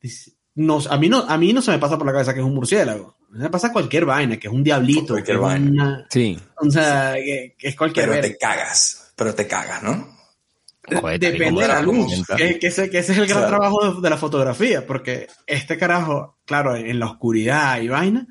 [0.00, 2.40] dice- no, a, mí no, a mí no se me pasa por la cabeza que
[2.40, 3.16] es un murciélago.
[3.30, 5.68] Mí Me pasa cualquier vaina, que es un diablito, Cualquier que es vaina.
[5.70, 10.15] una- Sí, o sea, que, que es cualquier Pero te cagas, pero te cagas, ¿no?
[11.00, 13.56] Joder, Depende de la luz, que, que ese, que ese es el gran Claro.
[13.56, 18.26] trabajo de, de la fotografía, porque este carajo, claro, en la oscuridad y vaina,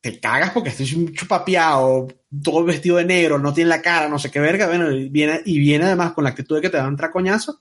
[0.00, 2.08] te cagas porque estás un chupapeado,
[2.42, 5.40] todo vestido de negro, no tiene la cara, no sé qué verga, bueno, y viene,
[5.44, 7.60] y viene además con la actitud de que te van a entrar coñazo,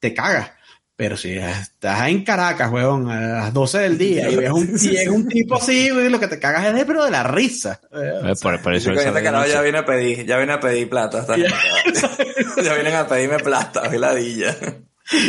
[0.00, 0.50] te cagas.
[1.00, 4.96] Pero si estás en Caracas, weón, a las 12 del día y ves un, y
[4.98, 7.80] es un tipo así, güey, lo que te cagas es de, pero de la risa.
[7.90, 9.54] Eh, Por, por eso este carajo mucho.
[9.54, 11.20] ya viene a pedir, ya viene a pedir plata.
[11.20, 11.36] hasta-
[12.62, 14.54] ya vienen a pedirme plata, veladilla.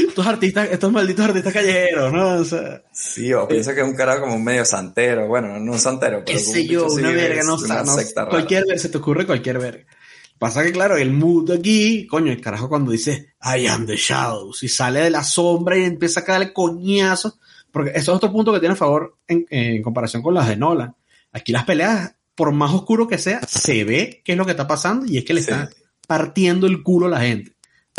[0.09, 2.35] Estos artistas, estos malditos artistas callejeros, ¿no?
[2.35, 5.27] O sea, Sí, o piensa que es un carajo como un medio santero.
[5.27, 8.21] Bueno, no un santero, pero qué sé yo, una verga, no, una sa- no secta
[8.21, 8.29] rara.
[8.29, 9.85] cualquier verga, se te ocurre cualquier verga.
[10.41, 14.63] Pasa que, claro, el mood aquí, coño, el carajo cuando dice I am the shadows
[14.63, 17.37] y sale de la sombra y empieza a caerle coñazos,
[17.69, 20.55] porque eso es otro punto que tiene a favor en, en comparación con las de
[20.57, 20.95] Nolan.
[21.31, 24.65] Aquí las peleas, por más oscuro que sea, se ve qué es lo que está
[24.67, 25.51] pasando y es que le Sí.
[25.51, 25.69] está
[26.07, 27.51] partiendo el culo a la gente.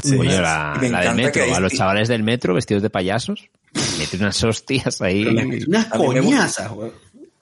[0.03, 0.17] Sí.
[0.17, 3.51] Coño, la, del metro, que a los hay- chavales del metro vestidos de payasos,
[3.99, 5.25] mete unas hostias ahí.
[5.69, 6.91] Unas coñazas, güey.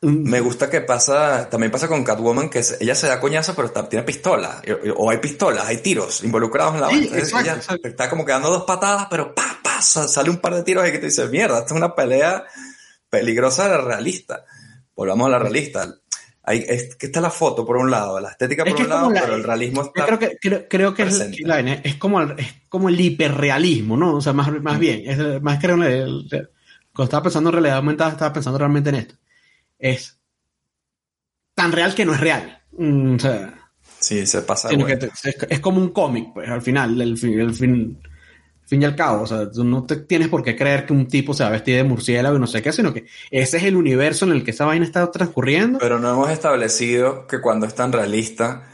[0.02, 3.86] Me gusta que pasa, también pasa con Catwoman, que ella se da coñazo, pero está-
[3.86, 4.62] tiene pistola.
[4.66, 7.06] y- O hay pistolas, hay tiros involucrados en la Sí, vaina.
[7.08, 7.88] Entonces exacto, ella exacto.
[7.88, 10.88] está como que dando dos patadas, pero pa, pa, sa- sale un par de tiros
[10.88, 12.44] y que te dice, mierda, esta es una pelea
[13.10, 14.44] peligrosa de la realista.
[14.96, 15.94] Volvamos a la realista.
[16.44, 18.90] Hay, es que está la foto por un lado, la estética Es por que un
[18.90, 20.00] es lado, la- pero el realismo está...
[20.00, 22.98] Yo creo que, creo, creo que es, la vaina es como el, es como el
[22.98, 24.14] hiperrealismo, ¿no?
[24.16, 26.48] O sea, más, más bien, es más que el- el-
[26.94, 29.14] cuando estaba pensando en realidad aumentada, estaba pensando realmente en esto.
[29.80, 30.20] Es
[31.54, 32.62] tan real que no es real.
[32.72, 33.54] Mm, o sea,
[33.98, 35.14] Sí, se pasa de sino que vuelta.
[35.22, 38.00] te- es, es como un cómic, pues, al final, el fin, el fin,
[38.64, 39.22] fin y al cabo.
[39.22, 41.52] O sea, tú no te tienes por qué creer que un tipo se va a
[41.52, 44.42] vestir de murciélago y no sé qué, sino que ese es el universo en el
[44.44, 45.78] que esa vaina está transcurriendo.
[45.80, 48.66] Pero no hemos establecido que cuando es tan realista,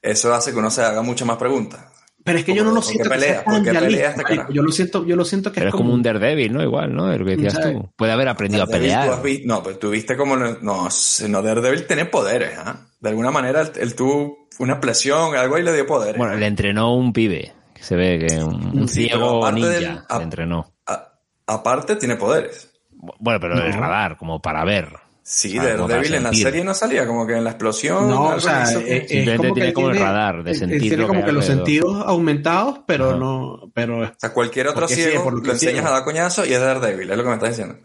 [0.00, 1.84] eso hace que uno se haga muchas más preguntas.
[2.24, 3.28] Pero es que yo no lo ¿Por qué siento que pelea?
[3.34, 4.40] sea tan ¿Por qué pelea este?
[4.52, 6.62] Yo lo siento, yo lo siento que Pero es es como un Daredevil, ¿no?
[6.62, 7.06] Igual, ¿no?
[7.16, 7.72] Lo que decías ¿Sabes?
[7.76, 7.90] tú.
[7.96, 9.22] Puede haber aprendido a Daredevil, pelear.
[9.22, 10.36] vi- no, pero tú viste cómo...
[10.36, 10.88] lo- no,
[11.28, 12.76] no, Daredevil tiene poderes, ¿ah?
[13.00, 16.16] De alguna manera él, él tuvo una explosión, algo y le dio poderes.
[16.16, 17.52] Bueno, le entrenó un pibe.
[17.74, 20.72] Que se ve que un, un Sí, pero ciego aparte ninja del- a- le entrenó.
[20.86, 21.12] A-
[21.48, 22.70] aparte tiene poderes.
[23.18, 24.90] Bueno, pero el radar, como para ver.
[25.24, 28.08] Sí, Ah, Daredevil en la serie no salía, como que en la explosión...
[28.08, 30.80] No, o sea, que- eh, es Simplemente como que tiene como el radar de sentir
[30.80, 33.18] tiene como que los sentidos aumentados, pero Ajá.
[33.18, 36.60] no, pero o sea, cualquier otro ciego por lo enseñas a dar coñazo y es
[36.60, 37.76] Daredevil, es lo que me estás diciendo.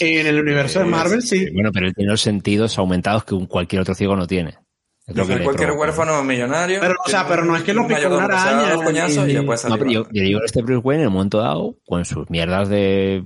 [0.00, 1.48] en el universo de Marvel sí.
[1.52, 4.58] Bueno, pero él tiene los sentidos aumentados que un cualquier otro ciego no tiene.
[5.06, 5.86] Es lo Y que fue le cualquier provoca.
[5.86, 6.80] huérfano millonario.
[6.80, 9.56] Pero, o sea, pero no es que lo picó una araña, dos coñazos y No,
[9.56, 9.78] salir.
[9.78, 13.24] pero yo, yo digo, este Bruce Wayne en un momento dado, con sus mierdas de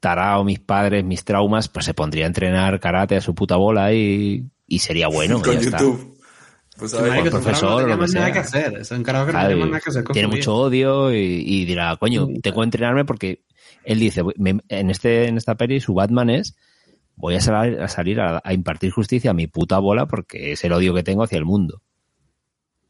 [0.00, 3.92] tarao, mis padres, mis traumas, pues se pondría a entrenar karate a su puta bola
[3.92, 5.38] y, y sería bueno.
[5.38, 5.78] y con ya está.
[5.78, 6.12] YouTube.
[6.78, 8.76] Pues, ese carajo profesor no nada que hacer.
[8.78, 11.64] Es un carajo que no más nada que hacer con tiene mucho odio y, y
[11.64, 13.44] dirá, coño, tengo que entrenarme porque
[13.82, 16.54] él dice, me- en, este, en esta peli su Batman es,
[17.14, 20.62] voy a salir, a, salir a, a impartir justicia a mi puta bola porque es
[20.64, 21.80] el odio que tengo hacia el mundo.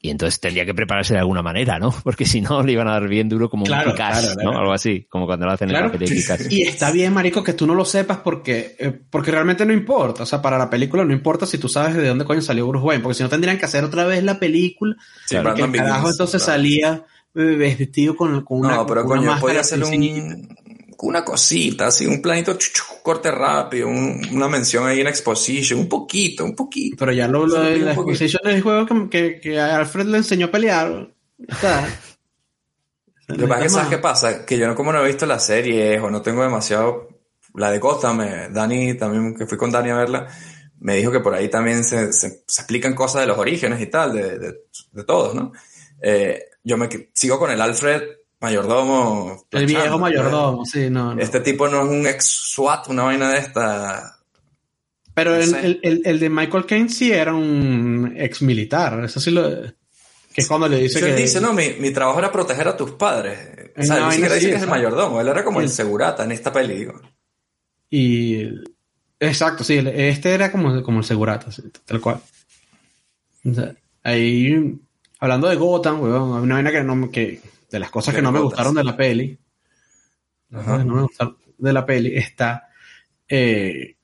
[0.06, 1.90] Y entonces tendría que prepararse de alguna manera, ¿no?
[2.04, 4.52] Porque si no, le iban a dar bien duro como Claro, un claro, claro.
[4.52, 4.58] ¿no?
[4.58, 5.86] Algo así, como cuando lo hacen Claro.
[5.92, 6.52] en la Kick-Ass.
[6.52, 10.22] Y está bien, marico, que tú no lo sepas porque, eh, porque realmente no importa.
[10.22, 12.86] O sea, para la película no importa si tú sabes de dónde coño salió Bruce
[12.86, 14.94] Wayne, porque si no tendrían que hacer otra vez la película.
[15.26, 16.56] Sí, y que Batman el carajo entonces claro.
[16.58, 17.04] salía
[17.34, 17.40] eh,
[17.78, 20.22] vestido con, con una, No, pero con una coño, hacer sencilla.
[20.22, 20.48] un,
[21.02, 25.78] una cosita, así, un planito, chu, chu, corte rápido, un- una mención ahí en exposition,
[25.80, 26.96] un poquito, un poquito.
[26.98, 28.12] Pero ya lo, lo de la poquito.
[28.12, 31.08] exposición del juego que, que, que Alfred le enseñó a pelear.
[31.46, 31.86] Está.
[33.28, 34.46] Lo que pasa es que, ¿sabes qué pasa?
[34.46, 37.08] Que yo no, como no he visto las series o no tengo demasiado...
[37.54, 40.26] La de Gotham, eh, Dani, también que fui con Dani a verla,
[40.78, 43.86] me dijo que por ahí también se, se- se explican cosas de los orígenes y
[43.86, 44.54] tal, de, de,
[44.92, 45.52] de todos, ¿no?
[46.02, 48.02] Eh, yo me sigo con el Alfred
[48.40, 49.44] mayordomo.
[49.50, 51.20] El viejo mayordomo, sí, no, no.
[51.20, 52.24] Este tipo no es un ex
[52.54, 54.18] SWAT, una vaina de esta.
[55.14, 59.02] Pero no el, el, el, el de Michael Caine sí era un ex militar.
[59.04, 59.48] Eso sí lo.
[60.32, 61.12] Que es cuando le dice Eso que.
[61.12, 63.38] él dice, no, mi, mi trabajo era proteger a tus padres.
[63.76, 65.76] O sea, él siquiera así, dice que es el mayordomo, él era como el Sí.
[65.76, 66.86] segurata en esta peli.
[67.90, 68.42] Y.
[69.18, 69.82] Exacto, sí.
[69.94, 72.20] Este era como, como el segurata, sí, tal cual.
[73.48, 74.78] O sea, ahí.
[75.18, 77.40] Hablando de Gotham, weón, hay una vaina que no que.
[77.76, 79.38] De las cosas que no me gustaron de la peli.
[80.52, 80.82] Ajá.
[80.84, 82.16] No me gustaron de la peli.
[82.16, 82.68] Está.
[83.28, 83.96] eh,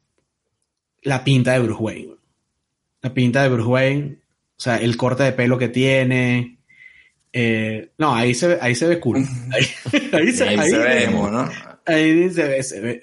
[1.02, 2.14] la pinta de Bruce Wayne.
[3.00, 4.18] La pinta de Bruce Wayne.
[4.56, 6.58] O sea, el corte de pelo que tiene.
[7.32, 9.16] eh, no, ahí se ve, ahí se ve cool.
[9.52, 9.66] Ahí,
[10.12, 11.48] ahí se, Ahí ahí se se- ve emo, ¿no?
[11.86, 13.02] Ahí se ve, se ve.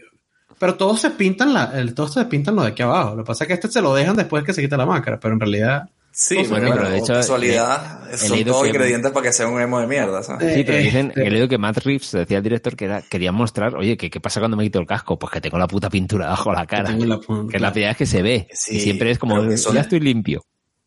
[0.60, 3.16] Pero todos se pintan la, el, todos se pintan lo de aquí abajo.
[3.16, 5.20] Lo que pasa es que este se lo dejan después que se quita la máscara,
[5.20, 6.50] pero en realidad Sí, cosas.
[6.50, 9.48] bueno, Bueno, pero de hecho, casualidad, he- he son todos que- ingredientes para que sea
[9.48, 10.54] un emo de mierda, ¿sabes?
[10.54, 13.02] Sí, pero Eh, dicen, eh, he leído que Matt Reeves, decía el director, que era,
[13.04, 15.18] quería mostrar, oye, ¿qué, ¿qué pasa cuando me quito el casco?
[15.18, 16.90] Pues que tengo la puta pintura debajo de la cara.
[16.90, 18.48] tengo la que es la primera vez que se ve.
[18.52, 20.44] Sí, y siempre es como, que son- ya estoy limpio.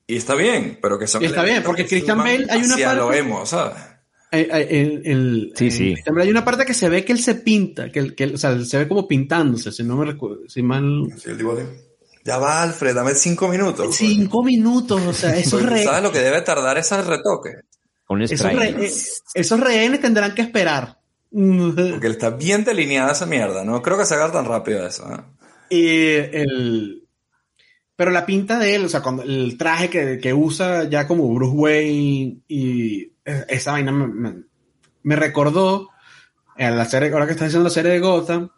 [0.06, 2.74] Y está bien, pero que son Y está bien, porque que Christian Bale, hay una
[2.74, 3.76] hacia lo parte- emo, ¿sabes?
[4.32, 5.94] Eh, eh, el- el- Sí, sí.
[6.20, 8.38] Hay una parte que se ve que él se pinta, que, él- que él- o
[8.38, 11.06] sea, se ve como pintándose, si no me recuerdo, si mal...
[11.18, 11.66] Sí, el tipo de-
[12.24, 13.96] Ya va, Alfred, dame cinco minutos.
[13.96, 17.50] Cinco minutos, o sea, esos, Porque re- ¿Sabes lo que debe tardar ese retoque?
[18.08, 18.92] Un esos, re- eh,
[19.34, 20.98] esos rehenes tendrán que esperar.
[21.30, 25.08] Porque está bien delineada esa mierda, no creo que se haga tan rápido eso.
[25.12, 25.18] ¿eh?
[25.70, 26.98] Y el...
[27.96, 31.32] Pero la pinta de él, o sea, cuando el traje que, que usa ya como
[31.32, 34.42] Bruce Wayne y eh, esa vaina me, me-
[35.04, 35.88] me recordó
[36.56, 38.48] a la serie, ahora que está haciendo la serie de Gotham,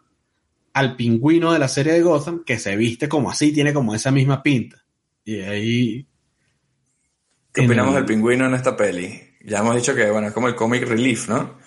[0.74, 4.10] al pingüino de la serie de Gotham, que se viste como así, tiene como esa
[4.10, 4.84] misma pinta.
[5.24, 6.06] Y ahí...
[7.52, 9.20] ¿Qué opinamos el- del pingüino en esta peli?
[9.44, 11.62] Ya hemos dicho que, bueno, es como el comic relief, ¿no?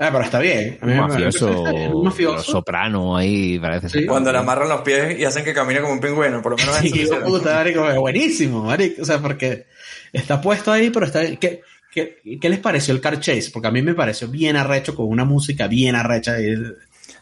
[0.00, 0.78] Ah, pero está bien.
[0.80, 1.64] A mí Un me- mafioso,
[2.04, 2.52] mafioso.
[2.52, 4.00] soprano ahí, parece ser.
[4.02, 4.06] Sí.
[4.06, 6.76] Cuando le amarran los pies y hacen que camine como un pingüino, por lo menos
[6.76, 7.24] eso Sí, hicieron.
[7.24, 9.02] puta, marico, buenísimo, marico.
[9.02, 9.66] O sea, porque
[10.12, 11.36] está puesto ahí, pero está bien.
[11.36, 13.50] ¿Qué, qué, qué les pareció el car chase?
[13.52, 16.40] Porque a mí me pareció bien arrecho, con una música bien arrecha.
[16.40, 16.54] y-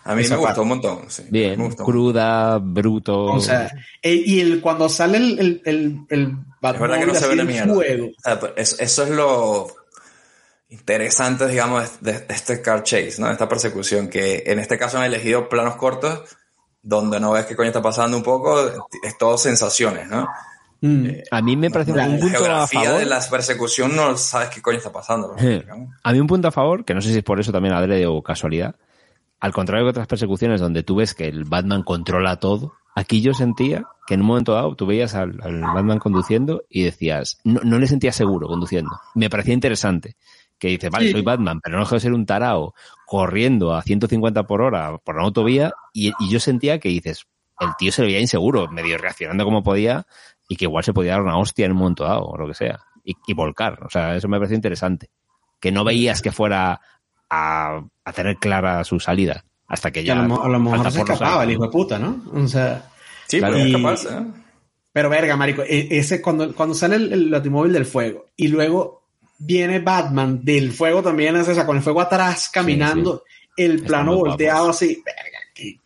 [0.06, 1.22] A mí esa me gustó un montón, sí.
[1.24, 1.84] me Bien, gustó.
[1.84, 3.24] cruda, bruto.
[3.24, 3.70] O sea,
[4.02, 6.36] eh, y el, cuando sale el, el, el, el
[6.72, 7.74] Es verdad que no se ve una en mierda.
[7.74, 8.08] fuego.
[8.40, 9.66] Pues, eso, eso es lo
[10.68, 13.30] interesante, digamos, de, de este car chase, ¿no?
[13.30, 16.22] Esta persecución, que en este caso han elegido planos cortos
[16.82, 18.60] donde no ves qué coño está pasando un poco,
[19.02, 20.28] es todo sensaciones, ¿no?
[20.82, 21.06] Mm.
[21.30, 22.98] a mí me parece La un La punto a geografía favor.
[23.00, 25.34] de la persecución no sabes qué coño está pasando.
[25.36, 25.42] ¿no?
[25.42, 25.64] Eh.
[26.02, 28.06] A mí un punto a favor, que no sé si es por eso también adrede
[28.06, 28.74] o casualidad,
[29.40, 33.34] al contrario que otras persecuciones donde tú ves que el Batman controla todo, aquí yo
[33.34, 37.60] sentía que en un momento dado tú veías al, al Batman conduciendo y decías, no,
[37.64, 38.90] no le sentías seguro conduciendo.
[39.14, 40.16] Me parecía interesante.
[40.58, 41.12] Que dice, vale, Sí.
[41.12, 42.72] soy Batman, pero no dejo de ser un tarao
[43.04, 47.26] corriendo a 150 por hora por la autovía y, y yo sentía que dices,
[47.60, 50.06] el tío se veía inseguro, medio reaccionando como podía
[50.48, 52.54] y que igual se podía dar una hostia en un momento dado o lo que
[52.54, 53.84] sea y, y volcar.
[53.84, 55.10] O sea, eso me pareció interesante.
[55.60, 56.80] Que no veías que fuera
[57.30, 60.14] a, a tener clara su salida hasta que a ya.
[60.14, 62.22] lo, a lo mejor se escapaba el hijo de puta, ¿no?
[62.32, 62.90] O sea,
[63.28, 63.54] Sí, Claro.
[63.54, 64.22] pero Y- escaparse, ¿eh?
[64.92, 69.02] pero verga, marico, e- ese cuando, cuando sale el, el automóvil del fuego y luego
[69.38, 73.24] viene Batman del fuego también, o sea, con el fuego atrás caminando,
[73.56, 74.76] el plano volteado guapos.
[74.76, 75.80] así, verga, que,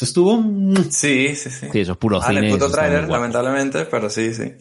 [0.00, 0.42] estuvo
[0.90, 1.66] Sí, sí, sí.
[1.70, 2.46] Sí, eso es puro Ah, cine.
[2.46, 3.12] el puto guapo.
[3.12, 4.52] lamentablemente, pero sí, sí.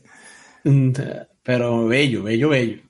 [0.65, 0.91] mm,
[1.41, 2.81] pero bello, bello, bello.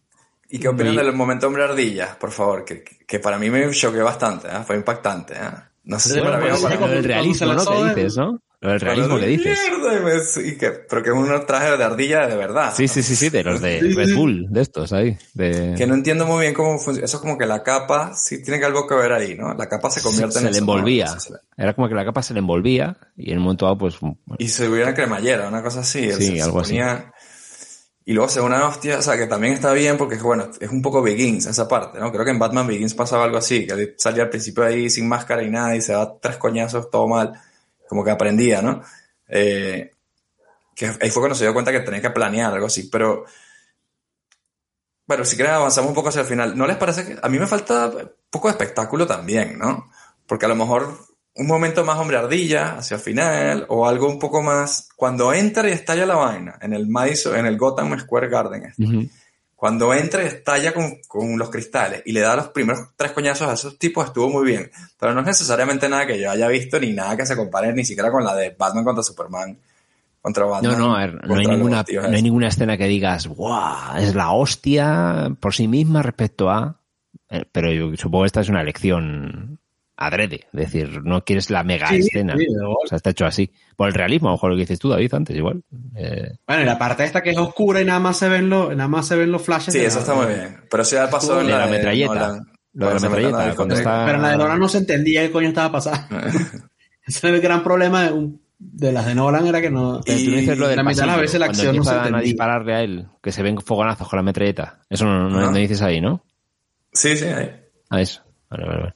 [0.49, 2.63] ¿Y qué opinan Muy- del momento hombre ardilla, por favor?
[2.65, 4.63] Que, que- para mí me choqueó bastante, ¿eh?
[4.65, 5.33] fue impactante.
[5.33, 5.39] ¿eh?
[5.85, 7.65] No sé si Bueno, vieron sí, para Lo del cuando realismo, se ¿no?
[7.65, 8.39] Que el- dices, ¿no?
[8.61, 9.59] Lo del realismo que dices.
[9.69, 12.73] Mierda, y y que- pero que es un traje de ardilla de verdad.
[12.75, 14.15] Sí, sí, sí, sí, de los de Red.
[14.15, 15.15] Bull, de estos ahí.
[15.35, 15.75] De...
[15.77, 17.05] Que no entiendo muy bien cómo funciona.
[17.05, 19.53] Eso es como que la capa sí tiene que algo que ver ahí, ¿no?
[19.53, 20.71] La capa se convierte se en le eso, ¿no?
[20.71, 21.07] envolvía.
[21.19, 23.77] Se le- Era como que la capa se le envolvía y en un momento dado,
[23.77, 23.97] pues.
[24.39, 26.11] Y se hubiera cremallera, una cosa así.
[26.13, 26.73] Sí, se- se algo así.
[28.07, 30.83] Y luego se una hostia, o sea, que también está bien porque, bueno, es un
[30.83, 32.11] poco Begins esa parte, ¿no?
[32.11, 35.41] Creo que en Batman Begins pasaba algo así, que salía al principio ahí sin máscara
[35.41, 37.33] y nada y se da tres coñazos, todo mal,
[37.89, 38.83] como que aprendía, ¿no?
[39.27, 39.91] Eh,
[40.75, 43.25] que ahí fue cuando se dio cuenta que tenía que planear algo así, pero...
[45.07, 46.57] Bueno, si quieren avanzamos un poco hacia el final.
[46.57, 49.91] ¿No les parece que a mí me falta un poco de espectáculo también, ¿no?
[50.25, 50.97] Porque a lo mejor
[51.37, 55.67] un momento más hombre ardilla hacia el final o algo un poco más cuando entra
[55.69, 59.09] y estalla la vaina en el Madison, en el Gotham Square Garden este.
[59.55, 63.49] Cuando entra y estalla con, con los cristales y le da los primeros tres coñazos
[63.49, 66.79] a esos tipos estuvo muy bien pero no es necesariamente nada que yo haya visto
[66.79, 69.57] ni nada que se compare ni siquiera con la de Batman contra Superman
[70.21, 73.27] contra Batman No, no, a ver, no hay, ninguna, no hay ninguna escena que digas,
[73.27, 73.97] ¡guau!
[73.97, 76.81] Es la hostia por sí misma respecto a.
[77.29, 79.59] Eh, Pero yo supongo que esta es una elección
[79.97, 80.41] adrede.
[80.53, 82.35] Es decir, no quieres la mega Sí, escena.
[82.37, 83.51] sí, o sea, está hecho así.
[83.75, 85.61] Por el realismo, a lo mejor lo que dices tú, David, antes, igual.
[85.95, 88.69] Eh, Bueno, y la parte esta que es oscura y nada más se ven los,
[88.75, 89.73] nada más se ven los flashes.
[89.73, 92.13] sí eso la- está muy bien pero eso ya pasó en de la, la metralleta.
[92.13, 92.39] Nolan,
[92.73, 95.31] Lo de la metralleta, cuando está- Pero en la de Nolan no se entendía qué
[95.31, 96.07] coño estaba pasando.
[97.07, 100.01] Ese era el gran problema de, un- de las de Nolan, era que no...
[100.05, 101.95] pero tú dices lo del la mitad de pasillo, veces la acción no se empiezan
[101.99, 102.23] a entendía.
[102.25, 104.79] dispararle a él, que se ven fogonazos con la metralleta.
[104.89, 105.51] Eso no, no, No.
[105.51, 106.23] no dices ahí, ¿no?
[106.93, 107.51] sí sí ahí.
[107.89, 108.21] A eso.
[108.49, 108.93] Vale, vale, vale.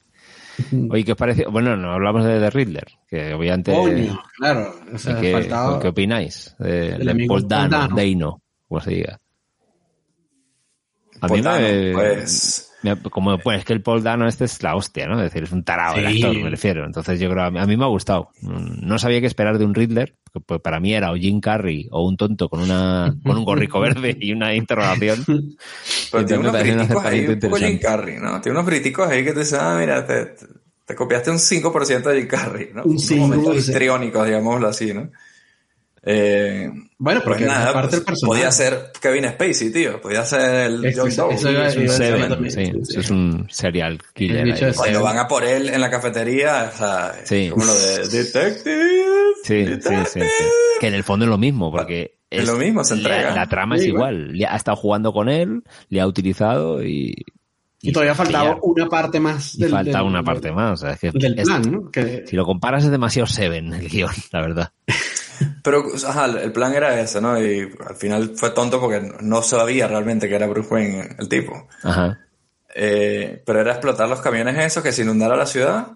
[0.90, 1.46] Oye, ¿qué os parece?
[1.46, 3.72] Bueno, no hablamos de The Riddler, que obviamente...
[3.72, 4.74] Coño, claro.
[4.92, 5.80] O sea, ¿Qué, faltaba...
[5.80, 6.54] ¿Qué opináis?
[6.58, 7.96] De, de Paul Dano, Paul Dano.
[7.96, 9.20] Dano, como se diga.
[11.20, 11.92] A mí Pues, me...
[11.92, 12.69] Dano, pues
[13.10, 15.16] Como, pues es que el Paul Dano este es la hostia, ¿no?
[15.16, 16.22] Es decir, es un tarado el Sí.
[16.22, 16.84] actor, me refiero.
[16.86, 18.30] Entonces yo creo, a mí, a mí me ha gustado.
[18.42, 21.88] No sabía qué esperar de un Riddler, porque pues para mí era o Jim Carrey
[21.90, 25.24] o un tonto con una con un gorrico verde y una interrogación.
[25.26, 27.78] Pero tiene unos críticos ahí acercamiento un poco Jim.
[27.78, 28.40] Carrey, ¿no?
[28.40, 30.46] Tiene unos críticos ahí que te dicen, ah, mira, te, te,
[30.86, 32.82] te copiaste un 5% de Jim Carrey, ¿no?
[32.84, 33.58] Un Unos momentos 5%.
[33.58, 35.10] histriónicos, digámoslo así, ¿no?
[36.02, 38.38] Eh, Bueno, porque pues nada, aparte pues, el personaje.
[38.40, 40.00] podía ser Kevin Spacey, tío.
[40.00, 41.34] Podía ser el Eso- John eso- Doe.
[41.34, 44.48] eso iba- Es un Seven, sí, eso es serial killer.
[44.48, 47.48] Es- Cuando van a por él en la cafetería, o sea, Sí.
[47.50, 48.84] como lo de Detective.
[49.44, 50.44] Sí, sí, sí, sí.
[50.80, 53.34] Que en el fondo es lo mismo, porque Es lo mismo, se la- entrega.
[53.34, 54.32] La, trama es Sí, igual.
[54.32, 57.14] Le ha estado jugando con él, le ha utilizado y.
[57.82, 60.72] Y todavía faltaba una parte más Y falta una parte más.
[60.72, 61.90] o sea, es que del es- plan, ¿no?
[61.90, 64.72] Que, Si lo comparas es demasiado Seven el guion, la verdad.
[65.62, 67.40] Pero, ajá, el plan era ese, ¿no?
[67.40, 71.68] Y al final fue tonto porque no sabía realmente que era Bruce Wayne el tipo.
[71.82, 72.18] Ajá.
[72.74, 75.88] Eh, pero era explotar los camiones esos, que se inundara la ciudad,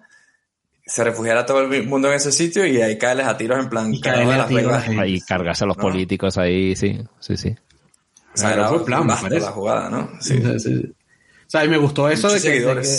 [0.86, 3.92] se refugiara todo el mundo en ese sitio y ahí caerles a tiros en plan
[3.94, 4.88] Y Las Vegas.
[4.98, 5.82] Ahí cargas a los No.
[5.82, 7.54] políticos ahí, sí, sí, sí.
[8.34, 9.46] O sea, era fue plan, me basta parece.
[9.46, 10.10] la jugada, ¿no?
[10.20, 10.92] Sí, sí, sí.
[11.46, 12.98] O sea, y me gustó eso de que, de que-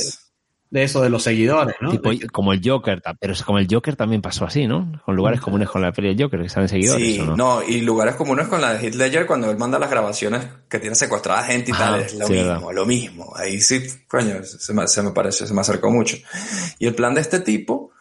[0.70, 1.91] de eso, de los seguidores, ¿no?
[1.91, 5.01] Tipo, como el Joker, pero es como el Joker también pasó así, ¿no?
[5.05, 7.38] Con lugares comunes con la peli del Joker, que salen seguidores, Sí, ¿o no?
[7.38, 7.63] no?
[7.63, 10.95] y lugares comunes con la de Heath Ledger cuando él manda las grabaciones que tiene
[10.95, 12.72] secuestrada gente y Ajá, tal, es lo sí, mismo, verdad.
[12.74, 13.34] lo mismo.
[13.38, 16.18] Ahí sí, coño, se me, se me parece, se me acercó mucho.
[16.80, 17.91] Y el plan de este tipo,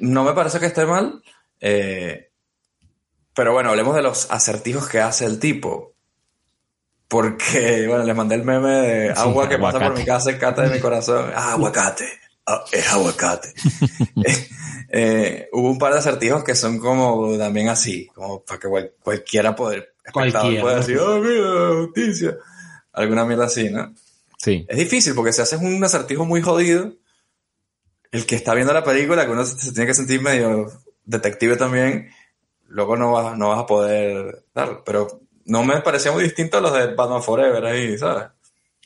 [0.00, 1.22] no me parece que esté mal,
[1.60, 2.30] eh,
[3.34, 5.92] pero bueno, hablemos de los acertijos que hace el tipo.
[7.08, 10.00] Porque, bueno, les mandé el meme de Sí, agua que pasa por aguacate.
[10.00, 11.30] mi casa, el cate de mi corazón.
[11.34, 12.06] Ah, aguacate.
[12.46, 13.52] Ah, es aguacate.
[14.24, 14.48] Eh,
[14.88, 18.92] eh, hubo un par de acertijos que son como también así, como para que cual-
[19.02, 20.62] cualquiera poder, Cualquiera.
[20.62, 22.36] pueda decir, oh, mira, justicia.
[22.92, 23.92] Alguna mierda así, ¿no?
[24.38, 24.64] Sí.
[24.68, 26.92] Es difícil porque si haces un acertijo muy jodido,
[28.12, 30.70] el que está viendo la película, que uno se, tiene que sentir medio
[31.04, 32.08] detective también,
[32.68, 34.82] luego no vas, no vas a poder dar.
[34.86, 38.24] Pero no me parecía muy distinto a los de Batman Forever ahí, ¿sabes?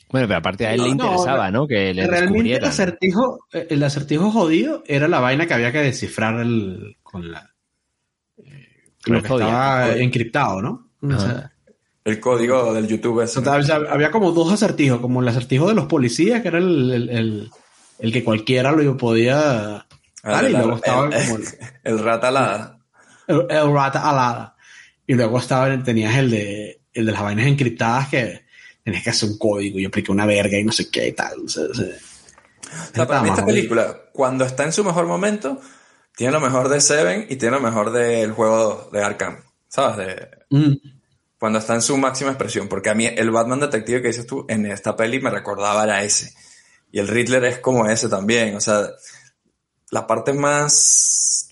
[0.09, 1.67] Bueno, pero aparte a él le No, no, interesaba, ¿no?
[1.67, 6.39] Que le Realmente el acertijo, el acertijo jodido era la vaina que había que descifrar
[6.41, 7.49] el, con la
[8.37, 8.67] eh,
[9.05, 10.89] lo que estaba encriptado, ¿no?
[11.01, 11.19] O Ajá.
[11.19, 11.51] sea,
[12.03, 13.39] El código del YouTube ese.
[13.39, 16.91] o sea, había- como dos acertijos, como el acertijo de los policías, que era el,
[16.91, 17.51] el, el-
[17.99, 19.85] el que cualquiera lo podía
[20.23, 21.43] Ah, dar, y luego estaba el, como el,
[21.83, 22.79] el ratalada.
[23.27, 24.55] el, el rata alada.
[25.07, 28.45] Y luego estaba, tenías el de, el de las vainas encriptadas que
[28.83, 31.41] tenías que hacer un código y apliqué una verga y no sé qué y tal.
[31.45, 35.05] O sea, o sea, O sea, para mí esta película, cuando está en su mejor
[35.05, 35.59] momento,
[36.15, 39.37] tiene lo mejor de Seven y tiene lo mejor del juego de Arkham.
[39.67, 39.97] ¿Sabes?
[39.97, 40.73] De, Mm.
[41.39, 42.67] cuando está en su máxima expresión.
[42.67, 46.03] Porque a mí el Batman detective que dices tú en esta peli me recordaba era
[46.03, 46.33] ese.
[46.91, 48.55] Y el Riddler es como ese también.
[48.55, 48.89] O sea,
[49.91, 51.50] la parte más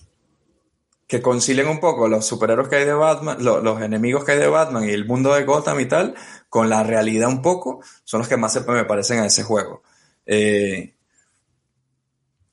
[1.10, 4.38] que concilian un poco los superhéroes que hay de Batman, lo- los enemigos que hay
[4.38, 6.14] de Batman y el mundo de Gotham y tal,
[6.48, 9.82] con la realidad un poco, son los que más se me parecen a ese juego.
[10.24, 10.94] Eh,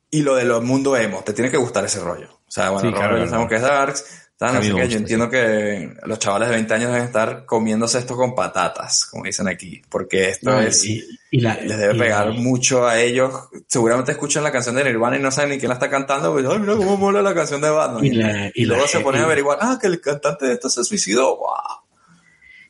[0.10, 2.30] y lo de los mundo emo, te tiene que gustar ese rollo.
[2.48, 4.88] O sea, bueno, Sí, claro, ya sabemos que es Darks, no sé qué.
[4.90, 9.24] Yo entiendo que los chavales de 20 años deben estar comiéndose esto con patatas, como
[9.24, 13.00] dicen aquí, porque esto No, es, y, y la- les debe y- pegar mucho a
[13.00, 13.34] ellos.
[13.68, 16.46] Seguramente escuchan la canción de Nirvana y no saben ni quién la está cantando, pues,
[16.48, 18.06] ay, mira cómo mola la canción de Batman.
[18.06, 21.36] Y la- luego se ponen a averiguar, ah, que el cantante de esto se suicidó,
[21.38, 21.48] wow.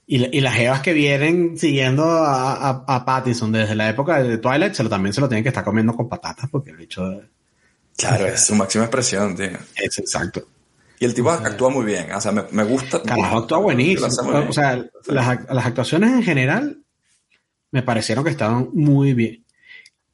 [0.09, 4.23] Y, la- y las jevas que vienen siguiendo a, a, a Pattinson desde la época
[4.23, 6.77] de Twilight se lo, también se lo tienen que estar comiendo con patatas porque el
[6.77, 7.03] bicho
[7.97, 9.49] Claro, es su máxima expresión, tío.
[9.75, 10.47] es exacto.
[10.99, 13.01] Y el tipo actúa muy bien, o sea, me, me gusta.
[13.03, 14.07] Carajo, actúa buenísimo.
[14.31, 14.47] bien.
[14.49, 16.79] O sea, las, las actuaciones en general
[17.71, 19.43] me parecieron que estaban muy bien.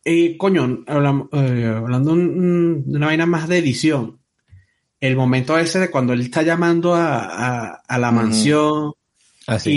[0.04, 4.20] Y coño, eh, hablando de una vaina más de edición,
[5.00, 8.94] el momento ese de cuando él está llamando a, a- a la mansión
[9.48, 9.72] Así.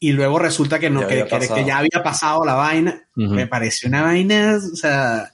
[0.00, 3.06] y, y luego resulta que no, Ya que, había que- ya había pasado la vaina,
[3.14, 5.30] me pareció una vaina, o sea,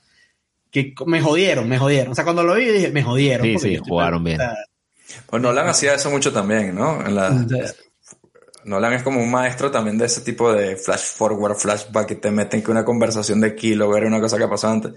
[0.73, 2.13] que me jodieron, me jodieron.
[2.13, 3.47] O sea, cuando lo vi dije, me jodieron.
[3.47, 4.41] Sí, sí, jugaron bien.
[4.41, 4.55] o sea,
[5.27, 7.05] Pues Nolan hacía eso mucho también, ¿no?
[7.07, 7.31] En la,
[8.65, 12.31] Nolan es como un maestro también de ese tipo de flash forward, flashback, que te
[12.31, 14.93] meten que una conversación de kilo, ver una cosa que pasó antes.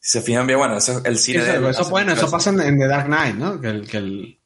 [0.00, 2.60] Si se fijan bien, bueno, eso es el cine Eso, de eso, bueno, pasa en,
[2.60, 3.58] en The Dark Knight, ¿no?
[3.60, 4.38] Que, el, que, el,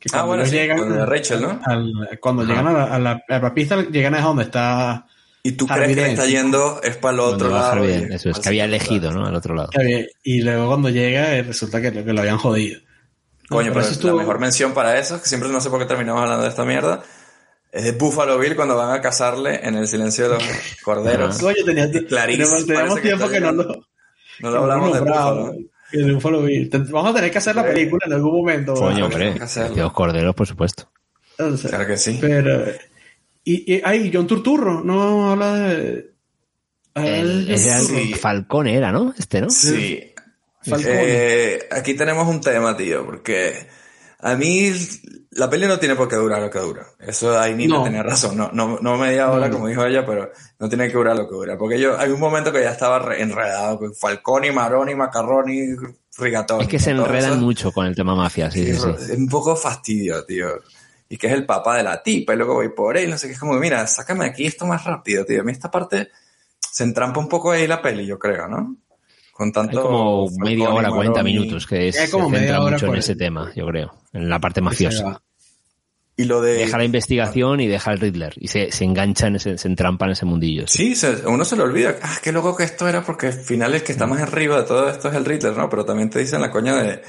[0.00, 1.60] que Ah, cuando bueno, sí, llegan con Rachel, ¿no?
[1.64, 5.06] al- cuando llegan a la, a la, a la pista, llegan a donde está
[5.44, 7.84] Y tú Harvey crees que está yendo, es para el otro lado.
[7.84, 9.12] Eso es, que había elegido.
[9.12, 9.24] ¿no?
[9.24, 9.70] Al otro lado.
[10.24, 12.80] y luego cuando llega eh, resulta que, que lo habían jodido.
[13.48, 16.44] Coño, pero la mejor mención para eso, que siempre no sé por qué terminamos hablando
[16.44, 17.02] de esta mierda,
[17.70, 20.44] Es de Buffalo Bill cuando van a cazarle en el silencio de los
[20.84, 21.38] corderos.
[21.38, 23.86] Coño, tenía, Clarice, tenemos, que tiempo que no lo.
[24.40, 25.54] No lo hablamos de Buffalo.
[25.90, 26.70] que de Buffalo Bill.
[26.90, 28.74] Vamos a tener que hacer la película en algún momento.
[28.74, 29.36] Coño, ¿verdad?
[29.38, 29.76] hombre.
[29.76, 30.90] Los corderos, por supuesto.
[31.38, 32.18] O sea, Claro que sí.
[32.20, 32.64] Pero.
[33.44, 36.14] Y, y ay, John Turturro, no habla de.
[36.94, 38.14] El, el sí.
[38.14, 39.12] Falcón era, ¿no?
[39.18, 39.50] Este, ¿no?
[39.50, 40.13] Sí.
[40.66, 43.66] Eh, aquí tenemos un tema, tío, porque
[44.20, 44.72] a mí
[45.32, 46.86] la peli no tiene por qué durar lo que dura.
[46.98, 47.84] Eso ahí Nina No.
[47.84, 48.36] tenía razón.
[48.36, 49.54] No, no, no media hora, No.
[49.54, 51.58] como dijo ella, pero no tiene que durar lo que dura.
[51.58, 55.76] Porque yo, hay un momento que ya estaba re- enredado con Falconi, Maroni, Macarroni,
[56.16, 56.62] Rigatoni.
[56.64, 57.40] Es que se enredan eso.
[57.40, 59.12] mucho con el tema mafia, sí, sí, sí.
[59.12, 60.46] Es un poco fastidio, tío.
[61.08, 63.26] Y que es el papá de la tipa, y luego voy por él, no sé
[63.26, 65.42] qué, es como, mira, sácame aquí esto más rápido, tío.
[65.42, 66.08] A mí esta parte
[66.72, 68.76] se entrampa un poco ahí la peli, yo creo, ¿no?
[69.34, 69.82] Con Hay tanto...
[69.82, 71.32] como Falcone, media hora, 40 Maroni.
[71.38, 72.98] minutos que Es se como media centra mucho en 40.
[73.00, 73.92] ese tema, yo creo.
[74.12, 75.20] En la parte se mafiosa.
[76.16, 76.54] Y lo de...
[76.54, 78.32] Deja la investigación y deja el Riddler.
[78.36, 80.68] Y se, se engancha en ese, se entrampa en ese mundillo.
[80.68, 80.94] sí.
[80.94, 81.96] Sí, se- uno se le olvida.
[82.00, 84.62] Ah, qué loco que esto era porque al final el que está más arriba de
[84.62, 85.68] todo esto es el Riddler, ¿no?
[85.68, 87.02] Pero también te dicen la coña de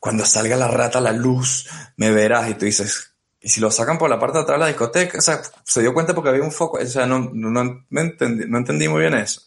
[0.00, 1.68] cuando salga la rata a la luz,
[1.98, 2.48] me verás.
[2.50, 3.12] Y tú dices,
[3.42, 5.82] y si lo sacan por la parte de atrás de la discoteca, o sea, se
[5.82, 8.88] dio cuenta porque había un foco, o sea, no, no, no, me entendí, no entendí
[8.88, 9.42] muy bien eso.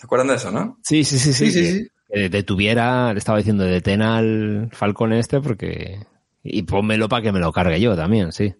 [0.00, 0.78] ¿Se acuerdan de eso, no?
[0.82, 1.44] Sí, sí, sí, sí.
[1.46, 1.88] Sí, sí, que- sí.
[2.10, 5.98] que detuviera, le estaba diciendo, detén al Falcon este porque...
[6.42, 8.54] Y pónmelo para que me lo cargue yo también, sí.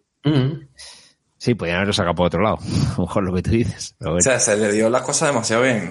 [1.38, 2.58] Sí, podrían haberlo sacado por otro lado.
[2.92, 3.94] A lo mejor lo que tú dices.
[3.98, 5.90] Pero O sea, se le dio la cosa demasiado bien.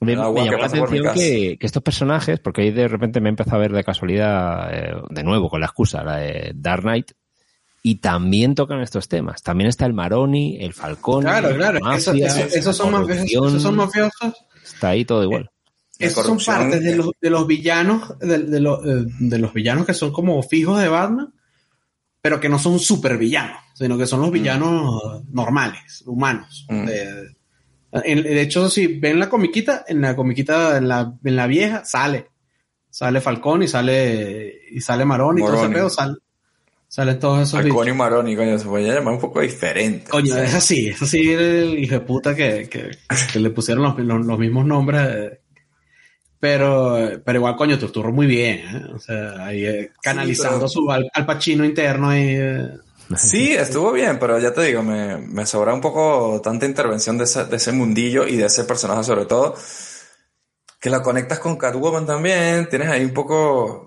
[0.00, 3.20] Me, me agua que llamó la atención que, que estos personajes, porque ahí de repente
[3.20, 6.52] me he empezado a ver de casualidad, eh, de nuevo, con la excusa, la de
[6.54, 7.10] Dark Knight,
[7.82, 9.42] y también tocan estos temas.
[9.42, 11.78] También está el Maroni, el Falcón, Claro, claro.
[11.96, 13.48] Eso- eso- esos, son la maf- esos- corrupción.
[13.48, 14.34] esos son mafiosos.
[14.74, 15.50] Está ahí todo igual.
[15.98, 16.96] La Esos son partes de eh.
[16.96, 20.80] los, de los villanos, de, de los, eh, de los villanos que son como fijos
[20.80, 21.32] de Batman,
[22.20, 26.66] pero que no son super villanos, sino que son los villanos normales, humanos.
[26.68, 26.84] Mm.
[26.84, 27.36] De,
[28.04, 31.84] en- de hecho, si ven la comiquita, en la comiquita, en la, en la vieja,
[31.84, 32.28] sale.
[32.90, 36.14] Sale Falcón y sale, y sale Marón y todo ese pedo, sale,
[36.88, 37.60] salen todos esos.
[37.60, 40.10] Falcone y Maroni, coño, se podía llamar un poco diferente.
[40.10, 42.90] Coño, es así, es así el hijo de puta que, que,
[43.32, 45.38] que le pusieron los, los- los mismos nombres.
[46.40, 48.82] Pero, pero igual, coño, Turturro muy bien, ¿eh?
[48.94, 52.26] O sea, ahí eh, canalizando pero- su al, al pachino interno ahí.
[52.36, 52.68] eh.
[53.16, 57.24] Sí, estuvo bien, pero ya te digo, me, me sobra un poco tanta intervención de
[57.24, 59.54] ese, de ese mundillo y de ese personaje sobre todo,
[60.78, 63.84] que la conectas con Catwoman también, tienes ahí un poco,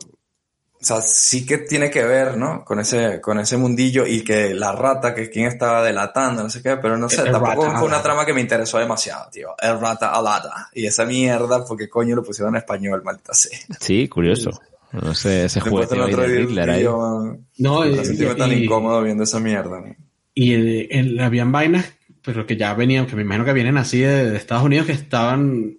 [0.81, 2.65] o sea, sí que tiene que ver, ¿no?
[2.65, 6.61] Con ese, con ese mundillo y que la rata, que quien estaba delatando, no sé
[6.63, 9.49] qué, pero no sé, El tampoco rata fue una trama que me interesó demasiado, tío.
[9.61, 10.69] El rata alada.
[10.73, 13.59] Y esa mierda, porque coño lo pusieron en español, maldita sea.
[13.79, 14.59] Sí, curioso.
[14.91, 16.83] No sé, ese otro de Riddler ahí.
[16.83, 19.79] No, y, me sentí tan y- incómodo viendo esa mierda.
[19.81, 19.95] ¿no?
[20.33, 21.85] y, eh, en- habían vainas,
[22.23, 24.93] pero que ya venían, que me imagino que vienen así de, de Estados Unidos, que
[24.93, 25.77] estaban,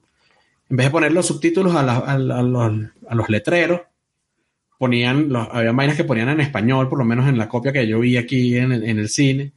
[0.71, 2.73] en vez de poner los subtítulos a, la- a la- a los,
[3.09, 3.81] a los letreros,
[4.83, 7.87] ponían, los, habían vainas que ponían en español, por lo menos en la copia que
[7.87, 9.53] yo vi aquí en el, en el cine.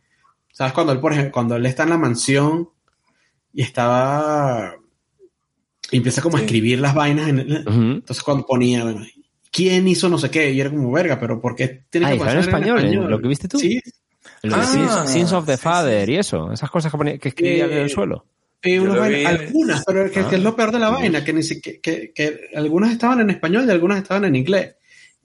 [0.54, 0.72] ¿Sabes?
[0.74, 2.70] Cuando él, por ejemplo, cuando él está en la mansión
[3.54, 4.76] y estaba.
[5.92, 7.28] Y empieza como a escribir las vainas.
[7.30, 9.04] En el- entonces, cuando ponía, bueno,
[9.52, 10.52] ¿quién hizo no sé qué?
[10.52, 12.86] Y era como, verga, pero ¿por qué tiene Ah, que ¿y está en pasar español,
[12.86, 13.58] en lo que viste tú?
[13.60, 13.82] Sí.
[14.44, 16.12] Lo Ah, Sins, Sins of the sí, Father sí.
[16.14, 16.52] y eso.
[16.52, 18.26] Esas cosas que, ponía- que escribía Eh, en el suelo.
[18.62, 20.80] Eh, Yo unas lo vainas- vi- algunas, pero que, Ah, que es lo peor de
[20.80, 24.26] la vaina, que, ni si- que, que- que algunas estaban en español y algunas estaban
[24.26, 24.76] en inglés.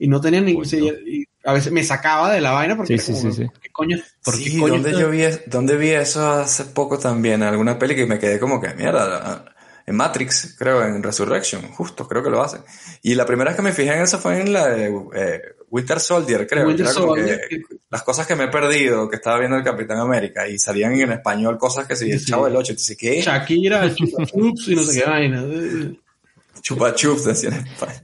[0.03, 0.55] Y no tenían ni.
[0.55, 0.65] Coño.
[0.65, 2.97] sí, y a veces me sacaba de la vaina porque.
[2.97, 3.49] Sí, sí, como, sí, sí.
[3.61, 3.97] ¿Qué coño?
[4.23, 7.35] ¿Por qué coño ¿dónde yo vi, dónde vi eso hace poco también?
[7.43, 9.45] En alguna peli que me quedé como que, mierda,
[9.85, 12.61] en Matrix, creo, en Resurrection, justo, creo que lo hacen.
[13.03, 15.99] Y la primera vez que me fijé en eso fue en la de eh, Winter
[15.99, 16.65] Soldier, creo.
[16.67, 19.37] Winter que era como Soldier, que que- las cosas que me he perdido, que estaba
[19.37, 22.25] viendo el Capitán América, y salían en español cosas que si el Sí.
[22.27, 23.21] chavo del 8, dice, ¿qué?
[23.21, 25.43] Shakira, Chupa Chups y no sé qué vaina.
[26.61, 28.03] Chupa chups, decían en España.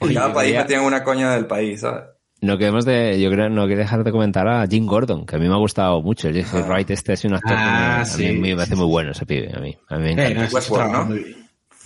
[0.00, 2.04] Oye, cada país metían una coña del país, ¿sabes?
[2.42, 5.38] No queremos de, yo creo, no quiero dejar de comentar a Jim Gordon, que a
[5.38, 6.28] mí me ha gustado mucho.
[6.28, 8.54] El Jeffrey Wright este es un actor que me- Ah, a sí, mí me sí,
[8.54, 9.76] parece muy bueno ese pibe, a mí.
[9.90, 10.44] A mí me eh, encanta.
[10.48, 11.14] no, Westworld, ¿no?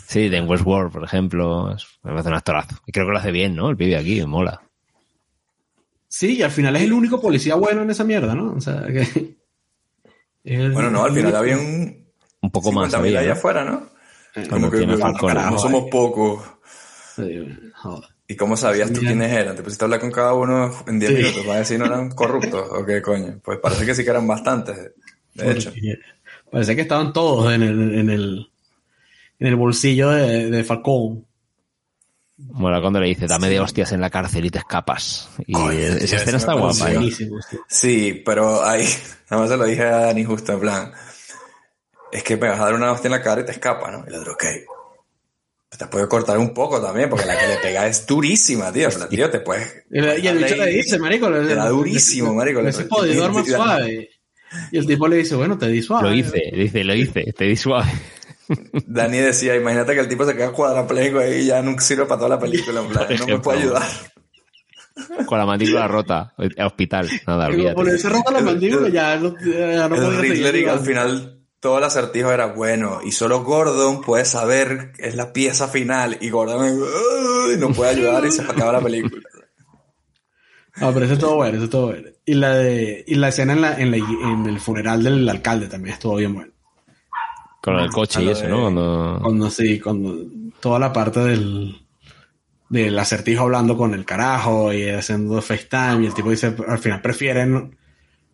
[0.07, 2.77] Sí, de en Westworld, por ejemplo, es- me parece un actorazo.
[2.87, 3.69] Y creo que lo hace bien, ¿no?
[3.69, 4.63] El pibe aquí, me mola.
[6.07, 8.53] Sí, y al final es el único policía bueno en esa mierda, ¿no?
[8.53, 9.37] O sea, que.
[10.45, 12.07] Bueno, no, al final había un
[12.43, 13.35] Un poco más 50.000 había, allá ¿no?
[13.35, 13.89] afuera, ¿no?
[14.37, 15.35] Eh, Como tiene Falcone.
[15.35, 16.45] carajo, no somos pocos.
[17.17, 17.23] Sí,
[17.85, 18.09] joder.
[18.27, 19.55] ¿Y cómo sabías tú quiénes eran?
[19.55, 21.17] ¿Te pusiste a hablar con cada uno en 10 Sí.
[21.19, 23.39] minutos para decir no eran corruptos o qué coño?
[23.45, 24.77] Pues parece que sí que eran bastantes,
[25.35, 25.73] de hecho.
[26.51, 28.51] Parece que estaban todos en el, en el,
[29.39, 31.27] en el bolsillo de, de Falcón.
[32.37, 35.29] Mola cuando le dice, dame de hostias en la cárcel y te escapas.
[35.47, 36.93] Y Coño, esa tío, escena está guapa.
[36.93, 37.11] ¿eh?
[37.13, 37.31] Sí.
[37.69, 38.85] Sí, pero ahí,
[39.31, 40.93] nada más se lo dije a Dani justo en plan,
[42.11, 44.05] es que me vas a dar una hostia en la cara y te escapa, ¿no?
[44.07, 44.45] Y le digo, ok.
[45.79, 48.89] Te puedo cortar un poco también, porque la que le pega es durísima, tío.
[48.93, 49.85] Pero, tío, te puedes...
[49.91, 52.61] Y el, bicho le dice, marico, le, Le da durísimo, marico.
[52.61, 52.77] Le Le-
[53.09, 54.11] dice, más suave.
[54.71, 56.09] Y el tipo le dice, bueno, te di suave.
[56.09, 57.91] Lo hice, dice, lo hice, te di suave.
[58.87, 62.19] Dani decía, imagínate que el tipo se queda cuadrapléjico ahí y ya no sirve para
[62.19, 63.83] toda la película, en plan, no me puede ayudar.
[65.27, 66.35] Con la mandíbula rota.
[66.39, 67.09] eh, Hospital.
[67.27, 67.75] Nada, olvídate.
[67.75, 71.34] Ponerse rota la mandíbula ya no, ya no el podía Riddler seguir y al final
[71.65, 76.19] todo el acertijo era bueno y solo Gordon puede saber que es la pieza final
[76.21, 79.23] y Gordon "Ay", no puede ayudar y se acaba la película.
[80.77, 82.09] Ah, pero eso estuvo bueno, eso estuvo bueno.
[82.27, 85.69] Y la de, y la escena en la, en la- en el funeral del alcalde
[85.69, 86.53] también estuvo bien bueno.
[87.63, 88.61] Con el coche y eso, de- ¿no?
[88.61, 89.19] Cuando...
[89.23, 90.19] Cuando sí, cuando
[90.61, 91.81] toda la parte del,
[92.69, 97.01] del acertijo hablando con el carajo y haciendo FaceTime y el tipo dice, al final
[97.01, 97.79] prefieren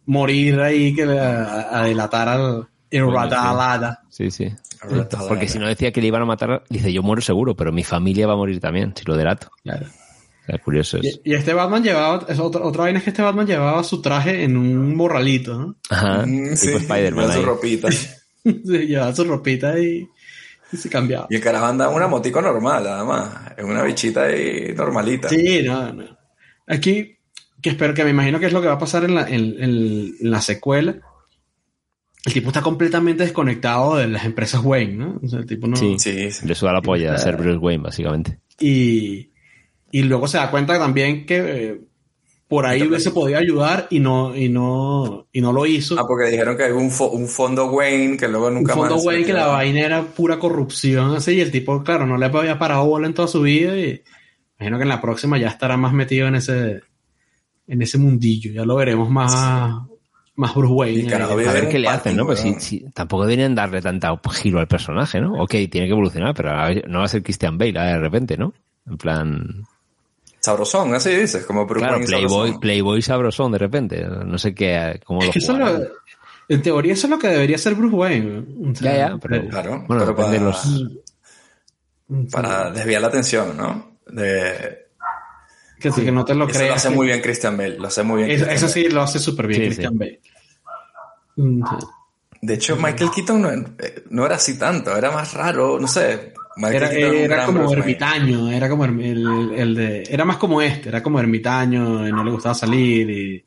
[0.06, 4.02] morir ahí que a, a delatar al Irradalada.
[4.08, 4.52] Sí, sí.
[5.28, 7.84] Porque si no decía que le iban a matar, dice, yo muero seguro, pero mi
[7.84, 9.48] familia va a morir también, si lo delato.
[9.62, 9.86] Claro.
[10.46, 11.20] Sea, curioso es.
[11.24, 14.00] Y, y este Batman llevaba, es otra, otra vaina es que este Batman llevaba su
[14.00, 15.76] traje en un morralito, ¿no?
[15.90, 16.24] Ajá.
[16.24, 17.88] Sí, tipo Spider-Man su ropita.
[18.42, 20.08] Sí, llevaba su ropita y,
[20.72, 21.26] y se cambiaba.
[21.28, 23.28] Y el carajo anda en una motico normal, además.
[23.54, 25.28] Es una bichita ahí normalita.
[25.28, 26.04] Sí, no, no.
[26.66, 27.18] Aquí,
[27.60, 29.62] que espero que me imagino que es lo que va a pasar en la, en,
[29.62, 30.94] en- en la secuela.
[32.26, 35.20] El tipo está completamente desconectado de las empresas Wayne, ¿no?
[35.22, 35.76] O sea, el tipo no.
[35.76, 35.96] Sí.
[35.98, 36.46] Sí, sí.
[36.46, 38.38] Le suda la polla a ser Bruce Wayne, básicamente.
[38.58, 39.30] Y,
[39.90, 41.80] y luego se da cuenta también que eh,
[42.46, 45.98] por ahí hubiese podido ayudar y no, y no, y no lo hizo.
[45.98, 48.96] Ah, porque dijeron que hay un, fo- un fondo Wayne que luego un nunca fondo
[48.96, 49.04] más.
[49.06, 52.58] Wayne que la vaina era pura corrupción, así, y el tipo, claro, no le había
[52.58, 54.02] parado bola en toda su vida y
[54.58, 56.82] imagino que en la próxima ya estará más metido en ese,
[57.66, 59.32] en ese mundillo, ya lo veremos más,
[60.40, 61.08] más Bruce Wayne.
[61.08, 62.26] Y A ver qué le hacen, ¿no?
[62.26, 65.34] Pues sí, tampoco deberían darle tanta giro al personaje, ¿no?
[65.42, 66.50] Ok, tiene que evolucionar, pero
[66.88, 68.52] no va a ser Christian Bale ah, de repente, ¿no?
[68.88, 69.64] En plan,
[70.40, 72.60] Sabrosón, así dices, como Bruce claro, Wayne Playboy, sabrosón.
[72.60, 74.04] Playboy sabrosón de repente.
[74.24, 75.82] No sé qué, cómo Es lo que eso lo-
[76.48, 78.44] en teoría eso es lo que debería ser Bruce Wayne.
[78.72, 80.86] o sea, Ya, ya, pero, Claro, bueno, pero para- los...
[82.32, 83.92] Para desviar la atención, ¿no?
[84.08, 84.79] De...
[85.80, 86.68] que, sí, que no te lo Eso creas.
[86.68, 88.30] lo hace que- muy bien Christian Bale, lo hace muy bien.
[88.30, 89.98] Eso, Christian eso sí lo hace súper bien Sí, Christian sí.
[89.98, 90.20] Bale.
[91.36, 91.64] Mm,
[92.42, 96.32] De hecho, Michael Keaton no, eh, no era así tanto, era más raro, no sé.
[96.56, 100.88] Michael Era, era como ermitaño, era como erm- el, el de, era más como este,
[100.88, 103.44] era como ermitaño, y no le gustaba salir y,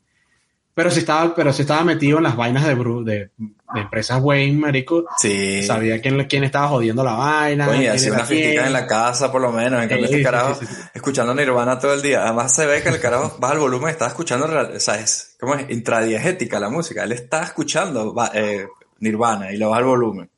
[0.72, 3.30] pero si estaba, pero si estaba metido en las vainas de, Bru- de,
[3.74, 5.62] de empresas Wayne, marico, Sí.
[5.64, 9.40] sabía quién, quién estaba jodiendo la vaina, quién hacía una fiestica en la casa, por
[9.42, 9.82] lo menos.
[9.82, 12.22] En cambio, Sí, este sí, carajo, sí, escuchando Nirvana todo el día.
[12.24, 15.54] Además, se ve que el carajo baja el volumen está escuchando, o sea, es como
[15.56, 17.02] es intradiegética la música.
[17.04, 18.66] Él está escuchando va- eh,
[19.00, 20.30] Nirvana y lo baja el volumen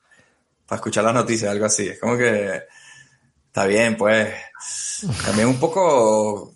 [0.67, 1.87] para escuchar las noticias, algo así.
[1.89, 2.63] Es como que
[3.47, 4.33] está bien, pues.
[5.25, 6.53] También un poco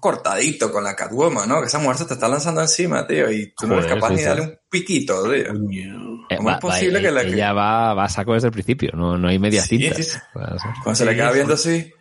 [0.00, 1.60] cortadito con la Catwoman, ¿no?
[1.60, 4.08] Que esa mujer se te está lanzando encima, tío, y tú no eres Joder, capaz
[4.08, 4.22] sí, ni sí.
[4.24, 5.32] de darle un piquito, tío.
[6.30, 8.52] Eh, ¿Cómo es posible va- que la que- ella va, va a saco desde el
[8.52, 10.06] principio, no, no hay medias Sí, tintas.
[10.06, 11.92] sí, Cuando se le queda viendo así,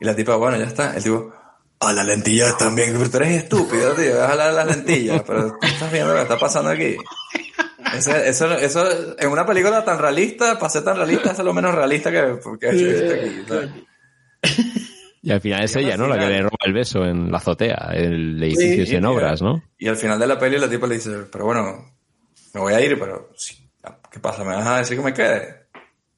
[0.00, 0.94] y la tipa, bueno, ya está.
[0.96, 1.32] El tipo,
[1.80, 5.90] ah, las lentillas también, pero tú eres estúpido, tío, déjala las lentillas, pero tú estás
[5.92, 6.96] viendo lo que está pasando aquí.
[7.96, 8.84] Ese- eso, eso,
[9.18, 12.38] en una película tan realista, para ser tan realista, eso es lo menos realista que,
[12.60, 13.86] que he hecho aquí.
[15.26, 16.06] Y al final es ella, ¿no?
[16.06, 19.10] La que le roba el beso en la azotea, el edificio Sí, en tío.
[19.10, 19.62] obras, ¿no?
[19.78, 21.92] Y al final de la peli, la tipa le dice, pero bueno,
[22.52, 23.66] me voy a ir, pero sí,
[24.12, 24.44] ¿qué pasa?
[24.44, 25.64] ¿Me vas a decir que me quede?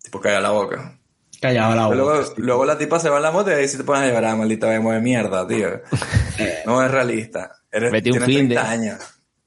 [0.03, 0.99] Tipo, calla la boca.
[1.41, 1.97] Callaba la boca.
[1.97, 4.13] Luego, luego la tipa se va en la moto y ahí sí te pones a
[4.13, 5.69] llorar, maldita vemos de mierda, tío.
[6.67, 7.53] No es realista.
[7.71, 8.99] Eres, Vete un fin 30 de- años.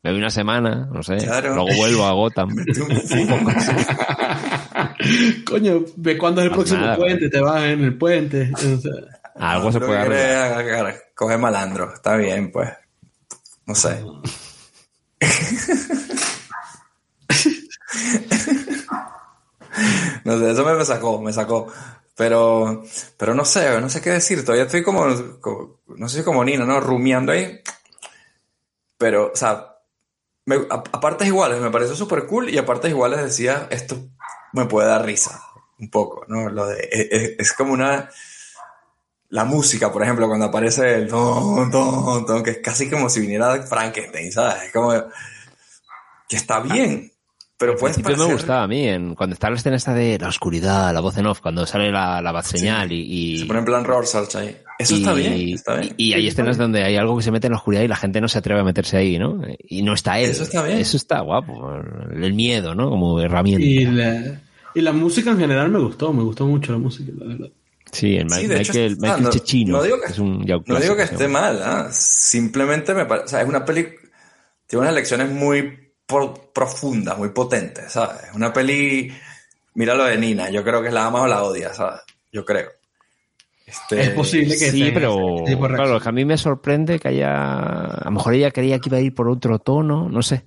[0.01, 1.17] Me voy una semana, no sé.
[1.17, 1.55] Claro.
[1.55, 2.49] Luego vuelvo a Gotham.
[2.55, 3.27] Vete un fin.
[5.45, 8.51] Coño, ve cuándo es el Haz próximo nada, puente, te vas en el puente.
[8.53, 9.18] o sea.
[9.39, 10.95] Algo se puede arreglar.
[11.15, 11.93] coge malandro.
[11.93, 12.69] Está bien, pues.
[13.65, 14.03] No sé.
[20.23, 21.71] no sé, eso me, sacó, me sacó.
[22.15, 22.83] Pero,
[23.17, 24.43] pero no sé, no sé qué decir.
[24.43, 25.05] Todavía estoy como,
[25.39, 26.79] como- no sé como Nina, ¿no?
[26.81, 27.61] Rumiando ahí.
[28.97, 29.77] Pero, o sea,
[30.45, 33.97] me, a, a partes iguales me pareció súper cool y a partes iguales decía, esto
[34.51, 35.41] me puede dar risa.
[35.79, 36.49] Un poco, ¿no?
[36.49, 38.09] Lo de, es, es- es como una,
[39.29, 43.21] la música, por ejemplo, cuando aparece el ton, ton, ton, que es casi como si
[43.21, 44.63] viniera de Frankenstein, ¿sabes?
[44.63, 44.91] Es como
[46.27, 47.11] que está bien.
[47.57, 50.17] Pero puedes principio me parecer- gustaba a mí, en, cuando está la escena esta de
[50.17, 53.01] la oscuridad, la voz en off, cuando sale la, la bat señal y,
[53.33, 54.55] y- Se pone en plan Rorschach ahí.
[54.79, 55.93] Eso está bien, está bien.
[55.97, 57.97] Y, y hay escenas donde hay algo que se mete en la oscuridad y la
[57.97, 59.41] gente no se atreve a meterse ahí, ¿no?
[59.67, 60.29] Y no está él.
[60.29, 60.77] Eso está bien.
[60.77, 61.73] Eso está guapo.
[62.13, 62.89] El miedo, ¿no?
[62.89, 63.65] Como herramienta.
[63.65, 64.39] Y la,
[64.73, 67.49] y la música en general me gustó, me gustó mucho la música, la verdad.
[67.91, 70.95] Sí, el Sí, hecho, Michael, Michael no- Cecchino, no digo que- es un No digo
[70.95, 71.87] que esté mal, ¿ah?
[71.91, 73.87] simplemente me parece, o sea, es una peli,
[74.67, 78.23] tiene unas lecciones muy pro- profundas, muy potentes, ¿sabes?
[78.29, 79.11] Es una peli,
[79.73, 82.01] mira lo de Nina, yo creo que es la amas o la odias, ¿sabes?
[82.31, 82.69] Yo creo.
[83.65, 85.43] Este, Es posible que Sí, pero
[85.75, 87.85] claro, que a mí me sorprende que haya...
[87.85, 90.45] A lo mejor ella creía que iba a ir por otro tono, no sé.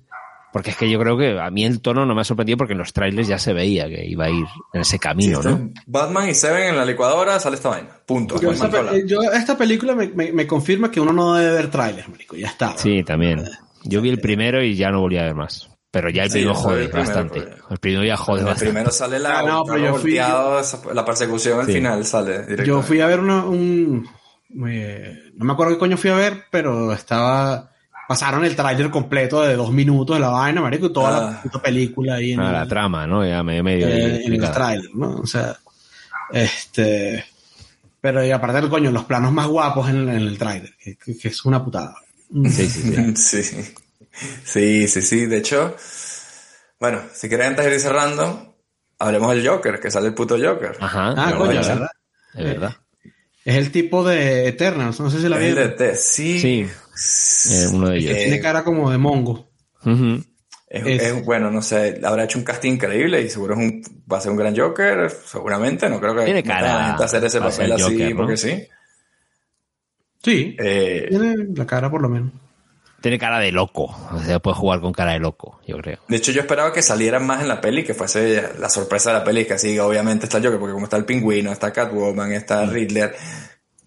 [0.53, 2.73] Porque es que yo creo que a mí el tono no me ha sorprendido porque
[2.73, 5.71] en los trailers ya se veía que iba a ir en ese camino, ¿no?
[5.87, 7.89] Batman y Seven en la licuadora, sale esta vaina.
[8.05, 8.39] Punto.
[8.39, 9.19] Yo esta, pe- yo
[9.57, 12.77] película me, me- me confirma que uno no debe ver trailers, marico, ya está.
[12.77, 13.43] Sí, también.
[13.83, 15.69] Yo vi el primero y ya no volví a ver más.
[15.89, 17.39] Pero ya el Sí, primero jode el primero, bastante.
[17.69, 18.71] El primero ya jode En el bastante.
[18.73, 21.73] primero sale la, Ah, no, pero yo fui- volteado, esa- la persecución al Sí.
[21.73, 22.63] final sale directo.
[22.63, 24.07] Yo fui a ver una, un...
[24.67, 27.71] eh, no me acuerdo qué coño fui a ver, pero estaba...
[28.13, 31.31] Pasaron el tráiler completo de dos minutos de la vaina, marico, y toda Ah.
[31.31, 33.25] la puta película ahí en, Ah, el, la trama, ¿no?
[33.27, 35.15] Ya medio, medio eh, en el tráiler, ¿no?
[35.17, 35.57] O sea,
[36.31, 37.25] este...
[37.99, 40.95] Pero y aparte del coño, los planos más guapos en, en el tráiler, que,
[41.27, 41.95] es una putada.
[42.49, 43.43] Sí, sí, sí.
[44.13, 44.33] Sí.
[44.43, 45.25] Sí, sí, sí.
[45.25, 45.75] De hecho,
[46.79, 48.55] bueno, si quieres antes de ir cerrando,
[48.99, 50.77] hablemos del Joker, que sale el puto Joker.
[50.79, 51.15] Ajá.
[51.17, 51.89] Ah, es coño, verdad, ¿verdad?
[52.35, 52.75] Es verdad.
[53.45, 55.77] Es el tipo de Eternals, no sé si la Es el de vieron.
[55.77, 55.95] T.
[55.95, 56.39] Sí.
[56.39, 56.67] Sí.
[57.53, 58.11] Eh, uno de ellos.
[58.15, 59.49] Eh, Tiene cara como de mongo.
[59.85, 63.83] Es, Es- es- bueno, no sé, habrá hecho un casting increíble y seguro es un,
[64.11, 65.89] va a ser un gran Joker, seguramente.
[65.89, 68.17] No creo que Tiene cara a hacer ese papel así Joker, ¿no?
[68.17, 68.63] porque sí.
[70.23, 72.31] Sí, Eh, tiene la cara por lo menos.
[73.03, 73.93] Tiene cara de loco.
[74.13, 75.99] O sea, puede jugar con cara de loco, yo creo.
[76.07, 79.19] de hecho, yo esperaba que salieran más en la peli, que fuese la sorpresa de
[79.19, 82.31] la peli, que así, obviamente está el Joker, porque como está el pingüino, está Catwoman,
[82.31, 83.13] está Riddler,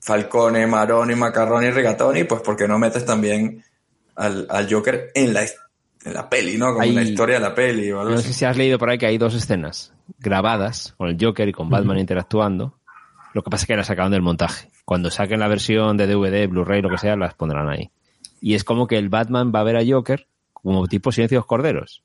[0.01, 3.65] Falcone, Maroni, Macarroni y Rigatoni, pues ¿por qué no metes también
[4.15, 6.67] al, al Joker en la, en la peli, ¿no?
[6.69, 8.29] Como Hay- la historia de la peli o algo No así.
[8.29, 11.53] sé si has leído por ahí que hay dos escenas grabadas con el Joker y
[11.53, 12.79] con Batman interactuando.
[13.33, 14.69] Lo que pasa es que las sacaron del montaje.
[14.85, 17.91] Cuando saquen la versión de DVD, Blu-ray, lo que sea, las pondrán ahí.
[18.47, 21.41] Y es como que el Batman va a ver a Joker como tipo Silencio de
[21.41, 22.05] los Corderos.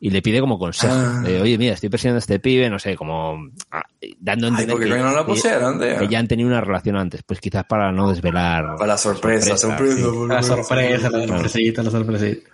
[0.00, 0.94] Y le pide como consejo.
[0.96, 1.20] Ah.
[1.22, 3.36] de, Oye, mira, estoy persiguiendo a este pibe, no sé, como
[3.70, 3.82] ah,
[4.18, 5.98] dando a Ay, entender ¿por qué que, no la que- pusieron, tío?
[5.98, 7.22] que ya han tenido una relación antes.
[7.22, 8.76] Pues quizás para no desvelar.
[8.76, 10.06] Para la sorpresa, sorpresa.
[10.28, 12.48] La sorpresa, la sorpresita, la sorpresita.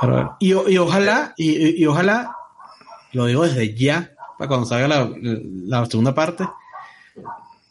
[0.00, 2.32] Pero y, y ojalá, y, y- y ojalá,
[3.12, 6.44] lo digo desde ya, para cuando salga la, la segunda parte,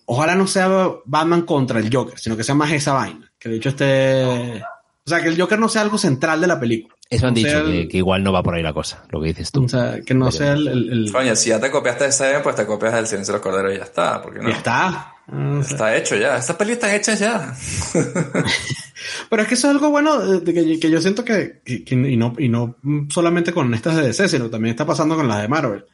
[0.05, 0.69] ojalá no sea
[1.05, 3.28] Batman contra el Joker, sino que sea más esa vaina.
[3.39, 4.23] Que de hecho esté...
[5.05, 6.93] O sea, que el Joker no sea algo central de la película.
[7.09, 9.19] Eso han No dicho, que, el- que igual no va por ahí la cosa, lo
[9.19, 9.63] que dices tú.
[9.63, 10.67] O sea, que no sea el...
[10.67, 13.37] el- el- Coño, si ya te copiaste de Seven, pues te copias del Silencio de
[13.39, 14.21] los Corderos y ya está.
[14.21, 14.49] Porque no?
[14.49, 15.13] Ya está.
[15.27, 16.37] O sea, Está hecho ya.
[16.37, 17.55] Estas pelis están hechas ya.
[19.29, 21.95] Pero es que eso es algo bueno de que, que yo siento que, que- que-
[21.95, 22.75] y, no, y no
[23.09, 25.85] solamente con estas de DC, sino también está pasando con las de Marvel.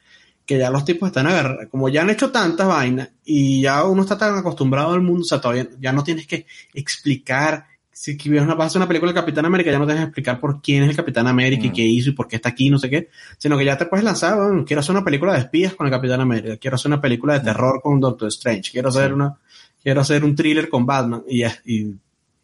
[0.45, 4.03] Que ya los tipos están agarrados, como ya han hecho tantas vainas y ya uno
[4.03, 7.65] está tan acostumbrado al mundo, o sea, todavía ya no tienes que explicar.
[7.91, 10.39] Si que vas a hacer una película de Capitán América, ya no tienes que explicar
[10.39, 11.73] por quién es el Capitán América y Mm.
[11.73, 14.03] qué hizo y por qué está aquí, no sé qué, sino que ya te puedes
[14.03, 16.99] lanzar, bueno, quiero hacer una película de espías con el Capitán América, quiero hacer una
[17.01, 19.37] película de terror con Doctor Strange, quiero hacer una,
[19.81, 21.95] quiero hacer un thriller con Batman y, y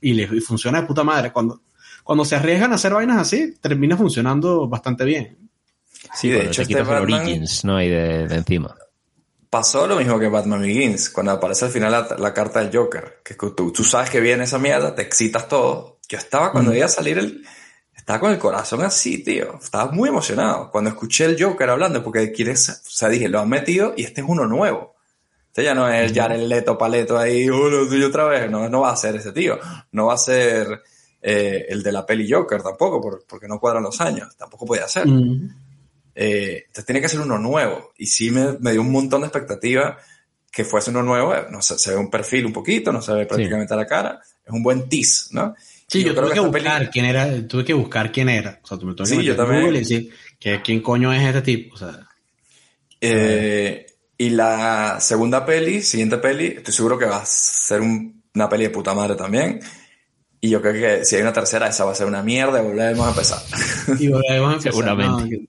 [0.02, 1.32] y, y funciona de puta madre.
[1.32, 1.62] Cuando,
[2.04, 5.38] cuando se arriesgan a hacer vainas así, termina funcionando bastante bien.
[6.14, 7.78] Sí, de hecho, te este quitas el Batman Origins, ¿no?
[7.78, 8.76] Ahí de, de encima.
[9.50, 11.10] pasó lo mismo que Batman Begins.
[11.10, 13.22] Cuando aparece al final la, la carta del Joker.
[13.24, 16.00] Que tú, tú sabes que viene esa mierda, te excitas todo.
[16.08, 17.46] Yo estaba cuando iba a salir el...
[17.96, 19.60] Estaba con el corazón así, tío.
[19.62, 20.70] Estaba muy emocionado.
[20.72, 22.68] Cuando escuché el Joker hablando, porque quieres...
[22.70, 24.96] O sea, dije, lo han metido y este es uno nuevo.
[25.48, 28.50] Este ya no es el Jared Leto paleto ahí, uno tuyo otra vez.
[28.50, 29.60] No, no va a ser ese tío.
[29.92, 30.82] No va a ser
[31.22, 34.36] eh, el de la peli Joker tampoco, por- porque no cuadran los años.
[34.38, 35.08] Tampoco podía ser.
[35.08, 35.61] Mm.
[36.16, 37.94] Eh, entonces tiene que ser uno nuevo.
[37.98, 39.98] Y sí me, me dio un montón de expectativa
[40.52, 41.34] que fuese uno nuevo.
[41.50, 44.20] No sé, se ve un perfil un poquito, no se ve prácticamente la cara.
[44.46, 45.56] Es un buen tease, ¿no?
[45.88, 48.60] Sí, Y yo, tuve que, esta buscar peli- quién era, tuve que buscar quién era.
[48.64, 49.62] O sea, tú me tuve que Sí, yo en también.
[49.64, 50.10] Google y decir
[50.40, 51.76] que quién coño es este tipo.
[51.76, 52.08] O sea,
[53.00, 53.86] Eh,
[54.18, 58.64] y la segunda peli, siguiente peli, estoy seguro que va a ser un- una peli
[58.66, 59.60] de puta madre también.
[60.40, 62.66] Y yo creo que si hay una tercera, esa va a ser una mierda y
[62.66, 63.40] volvemos a empezar.
[64.00, 64.72] y volvemos a empezar.
[64.74, 65.48] Seguramente.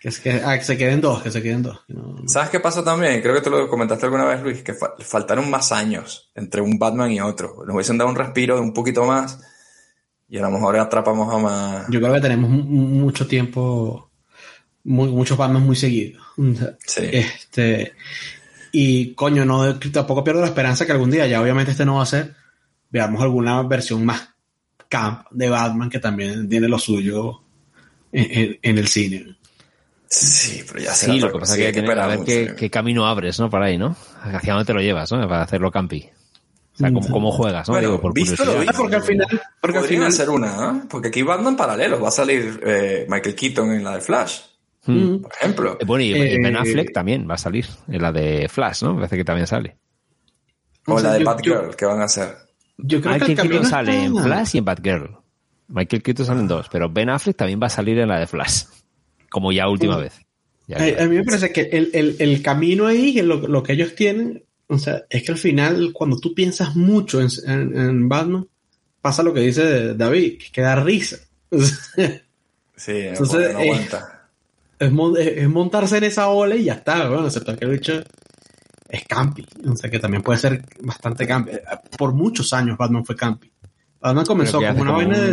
[0.00, 1.80] Que, es que, ah, que se queden dos, que se queden dos.
[1.88, 2.28] No, no.
[2.28, 3.20] ¿Sabes qué pasó también?
[3.22, 6.78] Creo que te lo comentaste alguna vez, Luis, que fa- faltaron más años entre un
[6.78, 7.64] Batman y otro.
[7.66, 9.40] Nos hubiesen dado un respiro de un poquito más
[10.28, 11.86] y a lo mejor atrapamos a más...
[11.88, 14.10] Yo creo que tenemos mu- mucho tiempo.
[14.84, 16.22] muy- muchos Batman muy seguidos.
[16.84, 17.02] Sí.
[17.12, 17.94] Este,
[18.72, 22.02] y coño, no, tampoco pierdo la esperanza que algún día, ya obviamente este no va
[22.02, 22.34] a ser,
[22.90, 24.28] veamos alguna versión más
[24.88, 27.40] camp de Batman que también tiene lo suyo
[28.12, 29.36] en, en- en el cine.
[30.08, 32.26] Sí, pero ya Sí, lo que pasa es que hay que a ver mucho.
[32.26, 33.50] qué, qué camino abres, ¿no?
[33.50, 33.96] Para ahí, ¿no?
[34.22, 35.20] Hacia dónde te lo llevas, ¿no?
[35.28, 36.08] Para hacerlo campi.
[36.74, 37.74] O sea, cómo, cómo juegas, ¿no?
[37.74, 38.72] Bueno, Digo, por visto lo visto.
[38.74, 40.88] Ah, porque al final, porque al final, hacer una, ¿no?
[40.88, 42.00] Porque aquí Batman paralelo.
[42.00, 44.40] Va a salir eh, Michael Keaton en la de Flash,
[44.88, 45.22] Mm.
[45.22, 45.78] por ejemplo.
[45.80, 48.90] Eh, Bueno, y Eh, Ben Affleck también va a salir en la de Flash, ¿no?
[48.92, 49.76] Me parece que también sale.
[50.86, 52.36] O o sea, la de yo- Batgirl, que van a hacer.
[52.78, 55.16] yo creo que Michael el camino Keaton sale en Flash y en Batgirl.
[55.68, 58.26] Michael Keaton sale en dos, pero Ben Affleck también va a salir en la de
[58.28, 58.64] Flash.
[59.30, 60.14] Como ya última vez.
[60.66, 63.74] Ya, A, a mí me parece que el, el- el camino ahí, lo, lo que
[63.74, 68.08] ellos tienen, o sea, es que al final, cuando tú piensas mucho en, en- en
[68.08, 68.48] Batman,
[69.00, 71.18] pasa lo que dice David, que da risa.
[72.78, 74.28] Sí, Entonces, no eh, aguanta.
[74.78, 78.02] es, es- es montarse en esa ola y ya está, bueno, excepto que el bicho
[78.88, 81.52] es campi, o sea, que también puede ser bastante campi.
[81.96, 83.50] Por muchos años Batman fue campi.
[84.00, 85.32] Batman comenzó Creo que como una vaina de...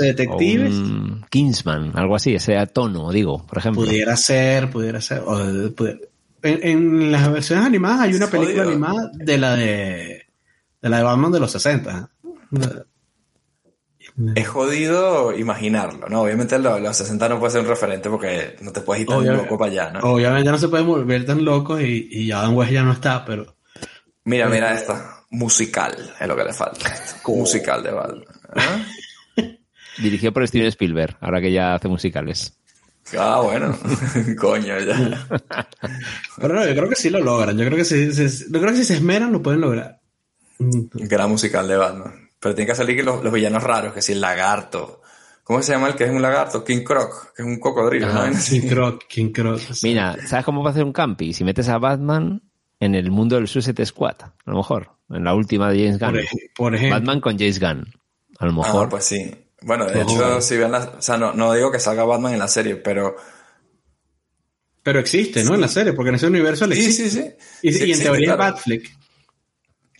[0.00, 0.74] detectives.
[0.74, 3.82] o un Kingsman, algo así, ese tono, digo, por ejemplo.
[3.84, 5.22] Pudiera ser, pudiera ser.
[5.24, 5.38] o
[5.74, 5.98] pudiera-
[6.42, 10.22] En, en las versiones animadas hay una Es película animada de la de,
[10.82, 12.10] de la de Batman de los 60.
[14.34, 16.22] Es jodido imaginarlo, ¿no?
[16.22, 19.24] Obviamente lo- los 60 no puede ser un referente porque no te puedes ir tan
[19.36, 20.00] loco para allá, ¿no?
[20.00, 23.54] Obviamente no se puede volver tan loco y, y Adam West ya no está, pero
[24.24, 25.17] Mira, mira esta.
[25.30, 26.90] Musical es lo que le falta.
[27.26, 28.24] Musical de Batman.
[28.56, 28.84] ¿ah?
[29.98, 32.54] Dirigido por Steven Spielberg, ahora que ya hace musicales.
[33.18, 33.76] Ah, bueno.
[34.38, 35.26] Coño, ya.
[36.36, 37.56] pero no, yo creo que sí lo logran.
[37.56, 40.00] Yo creo que si, si- yo creo que si se esmeran lo pueden lograr.
[40.58, 42.28] Gran musical de Batman.
[42.40, 45.02] Pero tiene que salir que los, los villanos raros, que si el lagarto.
[45.42, 46.62] ¿Cómo se llama el que es un lagarto?
[46.62, 48.30] King Croc, que es un cocodrilo, Ajá.
[48.30, 48.36] ¿no?
[48.38, 49.60] King Croc, King Croc.
[49.82, 51.32] Mira, ¿sabes cómo va a hacer un campi?
[51.32, 52.42] Si metes a Batman
[52.80, 56.16] en el mundo del Suicide Squad, a lo mejor, en la última de James Gunn.
[56.18, 56.96] ej- por ejemplo.
[56.98, 57.86] Batman con James Gunn,
[58.38, 58.88] a lo Ah, mejor.
[58.88, 59.34] pues sí.
[59.62, 62.38] Bueno, de hecho, si ven la, o sea, no, no digo que salga Batman en
[62.38, 63.16] la serie, pero
[64.82, 65.54] Pero existe, ¿no?
[65.54, 67.10] En la serie, porque en ese universo le sí, existe.
[67.10, 67.28] sí,
[67.60, 67.68] sí.
[67.68, 68.42] Y, Sí y en existe, teoría claro.
[68.44, 68.96] es Batfleck.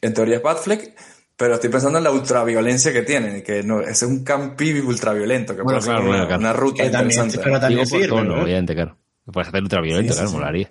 [0.00, 0.96] En teoría es Batfleck,
[1.36, 5.54] pero estoy pensando en la ultraviolencia que tiene, que no, ese es un campi ultraviolento,
[5.56, 6.40] que Bueno, puede ser claro, una, bueno, claro.
[6.40, 7.38] una ruta Que también, interesante.
[7.44, 8.96] pero también Digo por sirve, obviamente, claro.
[9.30, 10.36] Puedes hacer ultraviolento, Sí, sí, claro, sí.
[10.36, 10.70] molaría.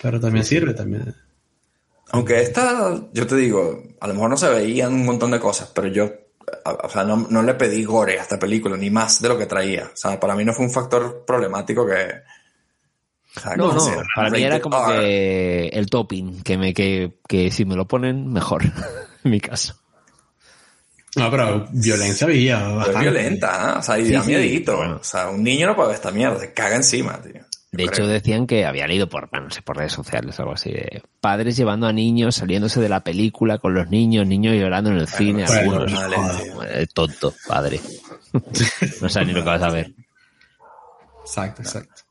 [0.00, 1.14] Pero también sirve, también.
[2.10, 5.70] Aunque esta, yo te digo, a lo mejor no se veían un montón de cosas,
[5.74, 6.10] pero yo,
[6.84, 9.46] o sea, no, no le pedí gore a esta película, ni más de lo que
[9.46, 9.84] traía.
[9.86, 12.08] O sea, para mí no fue un factor problemático que...
[13.36, 15.00] o sea, No, no, sea para mí era como R.
[15.00, 18.62] que el topping, que me que, que si me lo ponen, mejor,
[19.24, 19.74] en mi caso.
[21.16, 23.00] No, pero violencia había bastante.
[23.00, 23.78] violenta, ¿eh?
[23.78, 24.76] O sea, y Sí, da sí, miedito.
[24.76, 24.96] bueno.
[25.00, 27.42] O sea, un niño no puede ver esta mierda, se caga encima, tío.
[27.72, 30.70] De hecho, decían que había leído por, bueno, no sé, por redes sociales, algo así,
[30.70, 34.98] de padres llevando a niños, saliéndose de la película con los niños, niños llorando en
[34.98, 35.92] el cine, bueno, algunos.
[35.94, 36.16] vale,
[36.52, 37.80] Joder, eh, tonto, padre.
[39.00, 39.90] no sabes ni lo que vas a ver.
[41.22, 42.02] Exacto, exacto.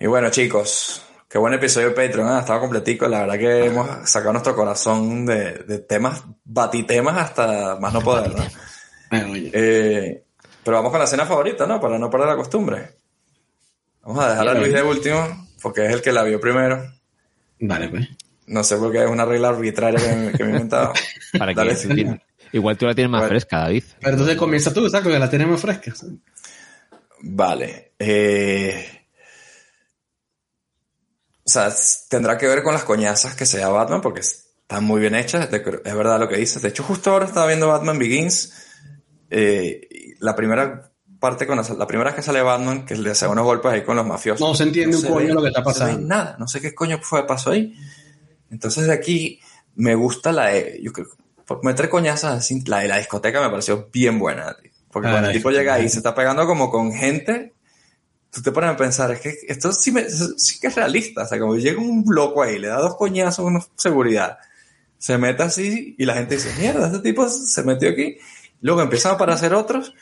[0.00, 2.40] Y bueno, chicos, qué buen episodio de Patreon, ¿eh?
[2.40, 3.06] estaba completico.
[3.06, 8.32] La verdad que hemos sacado nuestro corazón de, de temas, batitemas hasta más no poder,
[8.34, 9.30] ¿no?
[9.30, 9.50] Oye.
[9.54, 10.24] Eh,
[10.64, 11.80] pero vamos con la escena favorita, ¿no?
[11.80, 13.01] Para no perder la costumbre.
[14.02, 16.82] Vamos a dejar a Luis de último, porque es el que la vio primero.
[17.58, 18.08] Dale, pues.
[18.46, 20.92] No sé por qué es una regla arbitraria que me, que me he inventado.
[21.38, 22.20] Para que Dale, tú tienes-
[22.52, 23.84] igual tú la tienes más fresca, David.
[24.00, 25.06] Pero entonces comienza tú, ¿sabes?
[25.12, 25.92] Que la tenemos fresca.
[27.20, 27.92] Vale.
[27.98, 28.98] eh,
[31.44, 31.72] o sea,
[32.08, 35.48] tendrá que ver con las coñazas que se da Batman, porque están muy bien hechas.
[35.52, 36.62] Es verdad lo que dices.
[36.62, 38.52] De hecho, justo ahora estaba viendo Batman Begins.
[39.30, 40.91] eh, la primera
[41.22, 43.96] parte, con la, la primera que sale Batman, que le hace unos golpes ahí con
[43.96, 44.46] los mafiosos.
[44.46, 46.06] No se entiende un coño ve- lo que está no se ve pasando.
[46.08, 46.36] nada.
[46.38, 47.74] No sé qué coño fue pasó ahí.
[48.50, 49.40] Entonces, de aquí
[49.76, 50.80] me gusta la de.
[50.82, 51.06] Yo creo,
[51.46, 54.54] por meter coñazas así, la de la discoteca me pareció bien buena.
[54.60, 54.70] tío.
[54.90, 57.54] Porque Ah, cuando el tipo llega ahí y se está pegando como con gente,
[58.30, 61.22] tú te pones a pensar, es que esto sí, me- sí que es realista.
[61.22, 64.36] O sea, como llega un loco ahí, le da dos coñazos con seguridad,
[64.98, 68.18] se mete así y la gente dice, mierda, este tipo se metió aquí.
[68.60, 69.92] Luego empiezan a aparecer otros,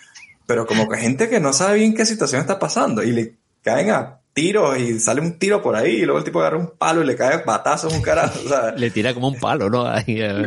[0.50, 3.90] pero como que gente que no sabe bien qué situación está pasando y le caen
[3.90, 7.04] a tiros y sale un tiro por ahí y luego el tipo agarra un palo
[7.04, 8.40] y le cae batazos un carajo.
[8.44, 9.86] O sea, Le tira como un palo, ¿no?
[9.86, 10.42] Ahí, a- a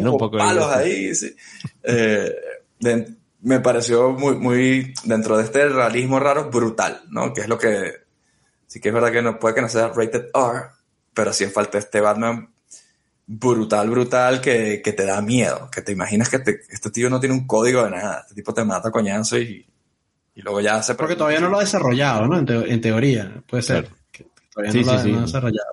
[0.00, 0.12] ¿no?
[0.14, 1.32] Un poco palos ahí, sí.
[1.84, 2.34] Eh,
[2.80, 3.08] de-
[3.42, 7.32] me pareció muy, muy, dentro de este realismo raro, brutal, ¿no?
[7.32, 7.92] Que es lo que,
[8.66, 10.62] sí que es verdad que no puede que no sea rated R,
[11.14, 12.50] pero sí falta este Batman
[13.32, 17.20] brutal, brutal, que, que te da miedo, que te imaginas que te- este tío no
[17.20, 19.64] tiene un código de nada, este tipo te mata a coñazo y,
[20.34, 20.94] Y luego ya se...
[20.96, 22.38] Porque todavía no lo ha desarrollado, ¿no?
[22.38, 23.84] En, te- en teoría, puede ser.
[23.84, 23.96] Claro.
[24.10, 25.12] Que todavía Sí, no lo sí, ha, sí.
[25.12, 25.70] no ha desarrollado.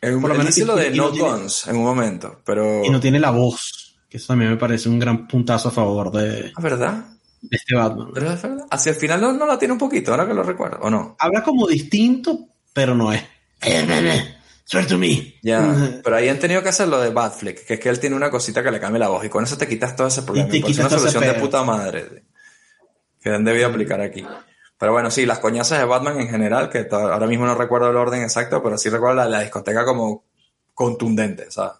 [0.00, 2.84] En, Por lo menos- dice lo y- de no tiene- Guns en un momento, pero...
[2.84, 6.10] Y no tiene la voz, que eso también me parece un gran puntazo a favor
[6.10, 7.04] de, ¿Es verdad?
[7.42, 8.08] de este Batman.
[8.14, 8.66] Pero es verdad.
[8.70, 11.14] Hacia el final no, no la tiene un poquito, ahora que lo recuerdo, ¿o no?
[11.18, 13.22] Habla como distinto, pero no es.
[14.70, 15.34] Swear to me.
[15.42, 18.14] Ya, pero ahí han tenido que hacer lo de Batfleck, que es que él tiene
[18.14, 20.48] una cosita que le cambia la voz y con eso te quitas todo ese problema.
[20.48, 22.22] te Me parece quitas una solución de puta madre
[23.20, 24.24] que han debido aplicar aquí.
[24.78, 27.96] Pero bueno, sí, las coñazas de Batman en general, que ahora mismo no recuerdo el
[27.96, 30.22] orden exacto, pero sí recuerdo la, la discoteca como
[30.72, 31.72] contundente, ¿sabes?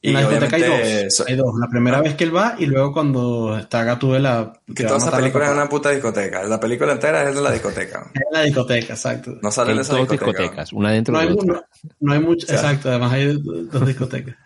[0.00, 1.14] En la discoteca hay dos.
[1.14, 1.54] so- Hay dos.
[1.58, 4.52] La primera vez que él va y luego cuando está Gatúbela.
[4.74, 6.44] que toda esa película es una puta discoteca.
[6.44, 8.10] La película entera es de la discoteca.
[8.14, 9.38] En la discoteca, exacto.
[9.42, 10.38] No sale de Hay esa dos discoteca.
[10.42, 11.46] discotecas, una dentro No de hay, otra.
[11.54, 11.62] no,
[12.00, 12.46] no hay mucho.
[12.46, 14.36] O sea, exacto, además hay dos discotecas.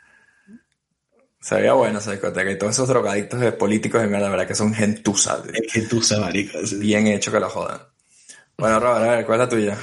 [1.40, 4.46] Se veía buena esa discoteca y todos esos drogadictos de políticos de mierda, la verdad
[4.46, 5.42] que son gentusas.
[5.42, 5.52] tío.
[5.54, 6.58] Es que se marica.
[6.64, 6.76] sí.
[6.78, 7.80] Bien hecho que la jodan.
[8.56, 9.76] Bueno, Robert, a ver, ¿cuál es la tuya?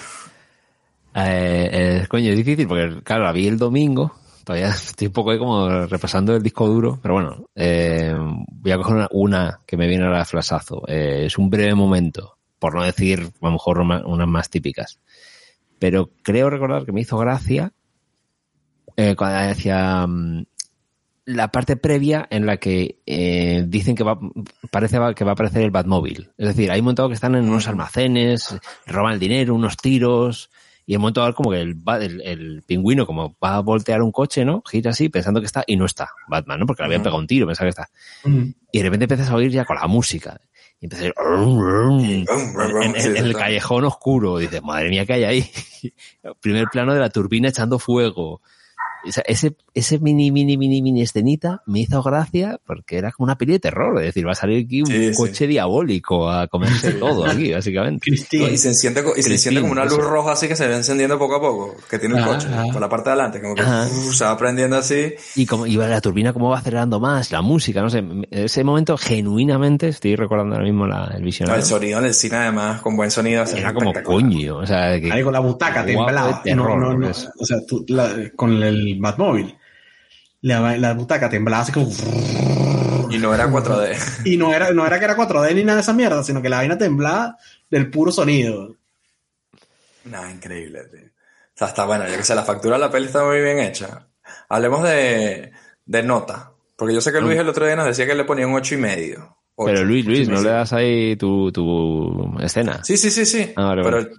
[1.16, 1.70] Eh,
[2.04, 4.16] eh, coño, es difícil porque, claro, la vi el domingo.
[4.50, 8.78] Todavía estoy un poco ahí como repasando el disco duro, pero bueno, eh, voy a
[8.78, 10.82] coger una, que me viene ahora de flasazo.
[10.88, 14.98] Eh, es un breve momento, por no decir a lo mejor una- unas más típicas.
[15.78, 17.74] Pero creo recordar que me hizo gracia
[18.98, 20.46] eh, cuando decía mm,
[21.26, 22.98] la parte previa en la que
[23.68, 24.20] dicen que va,
[24.72, 26.32] parece que va a aparecer el Batmóvil.
[26.40, 28.58] Es decir, hay un momento que están en unos almacenes,
[28.88, 30.50] roban el dinero, unos tiros,
[30.90, 34.02] y en un momento dado como que el, el, el pingüino como va a voltear
[34.02, 34.64] un coche, ¿no?
[34.66, 36.66] Gira así pensando que está, y no está Batman, ¿no?
[36.66, 37.90] Porque le habían pegado un tiro, pensaba que está.
[38.72, 40.42] Y de repente empiezas a oír ya con la música.
[40.82, 41.14] Y empiezas a ir,
[42.00, 42.26] en,
[42.96, 44.40] en- en el callejón oscuro.
[44.40, 45.52] Y dices, madre mía, ¿qué hay ahí?
[46.42, 48.42] Primer plano de la turbina echando fuego.
[49.08, 53.26] O sea, ese, ese mini, mini, mini, mini escenita me hizo gracia porque era como
[53.26, 53.98] una peli de terror.
[54.00, 55.18] Es decir, va a salir aquí un Sí, sí.
[55.18, 58.02] coche diabólico a comerse todo aquí, básicamente.
[58.10, 58.52] Christine.
[58.52, 60.76] Y se enciende, co- y se enciende como una luz roja así que se va
[60.76, 62.66] encendiendo poco a poco, que tiene el coche, ajá.
[62.72, 63.64] por la parte de adelante, como que
[64.14, 65.14] se va prendiendo así.
[65.36, 68.04] Y como iba la turbina, cómo va acelerando más, la música, no sé.
[68.32, 71.62] Ese momento, genuinamente, estoy recordando ahora mismo la, el No, visionario.
[71.62, 73.44] el sonido en el cine además, con buen sonido.
[73.44, 74.58] Era como coño.
[74.58, 76.42] O sea, que, Ahí con la butaca temblaba.
[76.42, 77.08] terror, No, no, no.
[77.10, 79.58] O sea, tú, la- con el Batmóvil.
[80.42, 81.90] La, la butaca temblaba así como.
[83.12, 84.26] Y no era 4D.
[84.26, 86.50] Y no era, no era que era 4D ni nada de esa mierda, sino que
[86.50, 87.38] la vaina temblaba
[87.70, 88.76] del puro sonido.
[90.06, 91.02] no, increíble, tío.
[91.08, 93.60] O sea, está bueno, yo que sé, la factura de la peli está muy bien
[93.60, 94.08] hecha.
[94.48, 95.52] Hablemos de,
[95.86, 96.52] de nota.
[96.78, 98.76] Porque yo sé que Luis el otro día nos decía que le ponía un ocho
[98.76, 99.36] y medio.
[99.56, 102.82] Ocho, Pero Luis, ocho Luis, ¿no le das ahí tu, tu escena?
[102.86, 103.52] Sí, sí, sí, sí.
[103.58, 104.10] Ah, vale, Pero vale.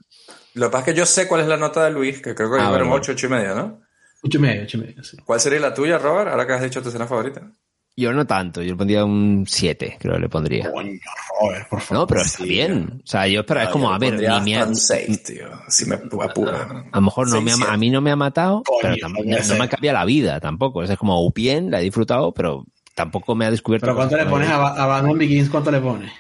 [0.55, 2.51] lo que pasa es que yo sé cuál es la nota de Luis, que creo
[2.51, 2.93] que Ah, era vale, un.
[2.93, 3.81] 8, 8 y medio, ¿no?
[4.23, 5.17] Ocho y medio, ocho y medio, sí.
[5.25, 6.31] ¿Cuál sería la tuya, Robert?
[6.31, 7.51] Ahora que has dicho tu escena favorita.
[7.97, 10.71] Yo no tanto, yo le pondría un 7, creo que le pondría.
[10.71, 10.99] Coño,
[11.41, 12.03] Robert, por favor.
[12.03, 13.01] No, pero está sí, bien.
[13.05, 15.49] O sea, yo espero, es Ah, como, a ver, ni me ha- un 6, tío.
[15.69, 16.87] Si me apura.
[16.93, 17.71] a lo mejor no Seis, me ha- siete.
[17.73, 20.83] a mí no me ha matado, Coño, pero tam- no me cambia la vida tampoco.
[20.83, 22.65] Es como bien, la he disfrutado, pero
[22.95, 23.85] tampoco me ha descubierto.
[23.87, 25.51] Pero ¿cuánto le pones a, a Batman Begins?
[25.51, 26.11] ¿Cuánto le pones?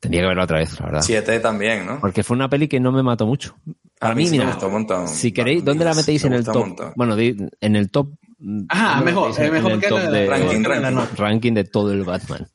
[0.00, 1.02] Tendría que verla otra vez, la verdad.
[1.02, 2.00] 7 también, ¿no?
[2.00, 3.54] Porque fue una peli que no me mató mucho.
[4.00, 5.06] A mí, mí me gustó un montón.
[5.08, 6.92] si queréis, ¿dónde la metéis me en el top?
[6.96, 8.08] Bueno, en el top.
[8.68, 10.26] Ajá, ¿dónde la mejor, es mejor el que top la- de
[11.16, 12.48] Ranking, de todo el Batman.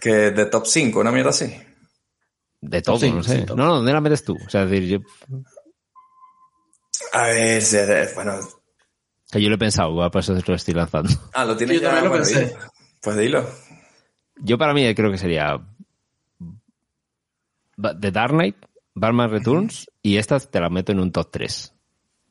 [0.00, 1.50] Que de top 5, una mierda así.
[2.60, 3.40] De todo, cinco, no sé.
[3.40, 3.56] sí, top.
[3.56, 4.36] no, no, ¿dónde la metes tú?
[4.46, 4.98] O sea, es decir, yo,
[7.12, 7.62] A ver,
[8.14, 8.34] bueno.
[9.30, 11.08] que yo lo he pensado, igual por eso lo estoy lanzando.
[11.32, 11.88] Ah, lo tienes Yo ya.
[11.88, 12.44] también lo bueno, pensé.
[12.46, 12.58] dilo.
[13.00, 13.46] Pues dilo.
[14.36, 15.58] Yo para mí creo que sería
[18.00, 18.56] The Dark Knight,
[18.94, 21.72] Batman Returns, y estas te las meto en un top 3.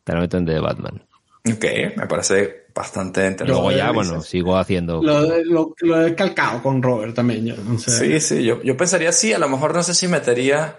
[0.03, 1.03] Te las meto en The Batman.
[1.51, 1.65] Ok,
[1.97, 3.51] me parece bastante interesante.
[3.51, 5.01] Luego ya, bueno, sigo haciendo...
[5.01, 7.45] Lo, lo, lo he calcado con Robert también.
[7.45, 7.91] Yo, no sé.
[7.91, 10.77] Sí, sí, yo, yo pensaría sí, a lo mejor no sé si metería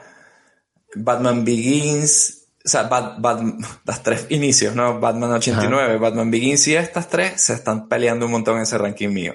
[0.95, 3.43] Batman Begins, o sea, Bat, Bat-
[3.85, 5.01] las tres inicios, ¿no?
[5.01, 9.09] Batman 89, Batman Begins y estas tres se están peleando un montón en ese ranking
[9.09, 9.35] mío.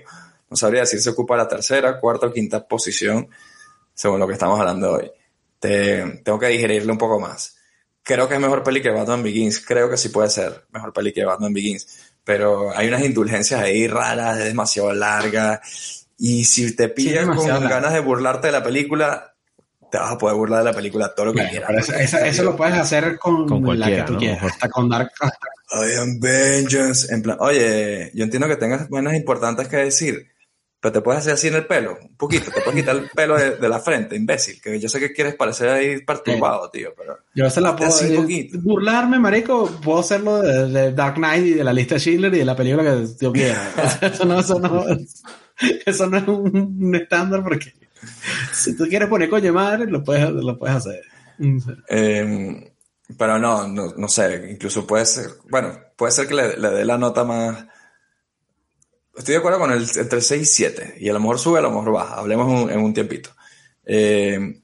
[0.50, 3.28] No sabría decir si ocupa la tercera, cuarta o quinta posición,
[3.94, 5.12] según lo que estamos hablando hoy.
[5.60, 7.56] Te- tengo que digerirle un poco más.
[8.04, 11.12] Creo que es mejor peli que Batman Begins, creo que sí puede ser mejor peli
[11.12, 15.62] que Batman Begins, pero hay unas indulgencias ahí raras, es demasiado larga,
[16.18, 17.76] y si te pillas con demasiado larga.
[17.76, 19.34] ganas de burlarte de la película,
[19.92, 21.68] te vas a poder burlar de la película todo lo que Bueno, quieras.
[21.70, 24.20] pero eso, eso- eso lo puedes hacer con, Con la que tú ¿no?
[24.20, 24.44] quieras.
[24.44, 25.12] Hasta con Dark.
[25.72, 27.14] I am vengeance.
[27.14, 30.28] En plan, oye, yo entiendo que tengas vainas importantes que decir,
[30.80, 33.36] pero te puedes hacer así en el pelo, un poquito, te puedes quitar el pelo
[33.36, 37.18] de, de la frente, imbécil, que yo sé que quieres parecer ahí perturbado, tío, pero
[37.34, 38.60] Yo se la puedo Así eh, poquito.
[38.62, 39.66] burlarme, marico.
[39.84, 42.56] Puedo hacerlo de, de Dark Knight y de la lista de Schindler y de la
[42.56, 43.72] película que yo quiera.
[43.76, 44.86] O sea, eso no, eso no,
[45.86, 47.74] eso no es un, un estándar porque
[48.54, 51.02] si tú quieres poner coño madre, lo puedes, lo puedes hacer.
[51.90, 52.72] Eh,
[53.18, 56.86] pero no, no, no sé, incluso puede ser, bueno, puede ser que le, le dé
[56.86, 57.66] la nota más.
[59.18, 61.62] Estoy de acuerdo con el entre 6 y 7, y a lo mejor sube, a
[61.62, 63.32] lo mejor baja, hablemos un- en un tiempito.
[63.86, 64.62] Eh,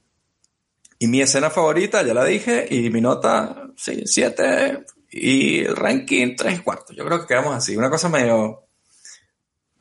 [0.98, 6.36] y mi escena favorita, ya la dije, y mi nota, sí, 7, y el ranking
[6.36, 6.92] 3 y cuarto.
[6.92, 8.66] Yo creo que quedamos así, una cosa medio,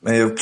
[0.01, 0.33] medio,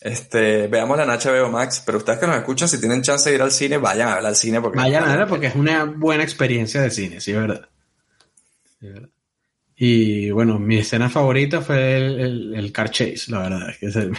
[0.00, 3.36] este, veamos la en HBO Max, pero ustedes que nos escuchan, si tienen chance de
[3.36, 5.84] ir al cine, vayan a ver al cine porque Vayan a verla porque es una
[5.84, 7.68] buena experiencia de cine, sí, es verdad.
[8.80, 9.08] Sí, es verdad.
[9.82, 13.70] Y bueno, mi escena favorita fue el, el, el car chase, la verdad.
[13.70, 14.10] es que ese-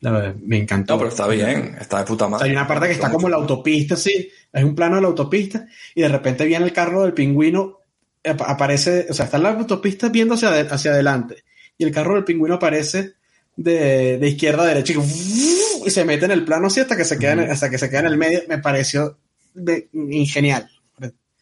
[0.00, 0.92] la verdad, me encantó.
[0.94, 2.44] No, pero está bien, está de puta madre.
[2.46, 5.66] hay una parte que está como la autopista, sí, es un plano de la autopista,
[5.96, 7.80] y de repente viene el carro del pingüino,
[8.24, 11.42] ap- aparece, o sea, está en la autopista viendo hacia, hacia adelante,
[11.76, 13.14] y el carro del pingüino aparece
[13.56, 17.04] de, de izquierda a derecha, y, y se mete en el plano así hasta que
[17.04, 19.18] se queda en, hasta que se queda en el medio, me pareció
[19.54, 19.88] de-
[20.26, 20.70] genial.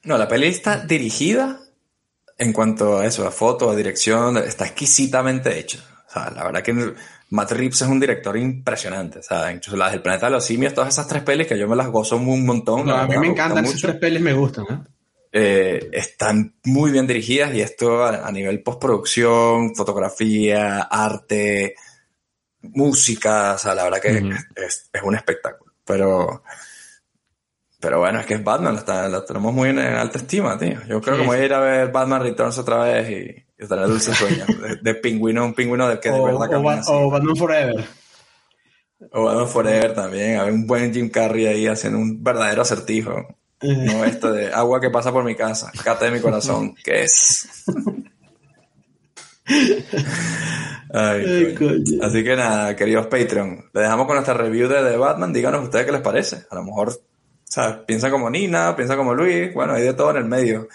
[0.05, 1.61] No, la peli está dirigida
[2.39, 5.79] en cuanto a eso, a foto, a dirección, está exquisitamente hecha.
[6.09, 6.95] O sea, la verdad que
[7.31, 9.21] Matt Reeves es un director impresionante.
[9.21, 11.69] O sea, incluso las del Planeta de los Simios, todas esas tres pelis que yo
[11.69, 12.87] me las gozo un montón.
[12.87, 14.79] No, a mí me encantan, esas tres pelis me gustan, ¿eh?
[15.37, 21.75] Eh, están muy bien dirigidas y esto a, a nivel postproducción, fotografía, arte,
[22.63, 24.33] música, o sea, la verdad que
[24.65, 25.73] es, es un espectáculo.
[25.85, 26.45] Pero,
[27.85, 30.79] pero bueno, es que es Batman, la, la tenemos muy en alta estima, tío.
[30.89, 33.69] Yo creo Sí, que voy a ir a ver Batman Returns otra vez y, y
[33.69, 36.73] tener dulces sueños de, de pingüino, un pingüino del que de O, verdad o, camina
[36.81, 36.91] así.
[36.91, 37.85] o Batman Forever.
[39.13, 43.37] O Batman Forever también, a ver un buen Jim Carrey ahí haciendo un verdadero acertijo.
[43.61, 47.65] No esto de agua que pasa por mi casa, cata de mi corazón, ¿qué es?
[50.93, 52.03] Ay, coño.
[52.03, 55.85] Así que nada, queridos Patreon, le dejamos con nuestra review de The Batman, díganos ustedes
[55.87, 56.47] qué les parece.
[56.51, 56.93] A lo mejor,
[57.55, 60.67] o sea, piensa como Nina, piensa como Luis, bueno, hay de todo en el medio.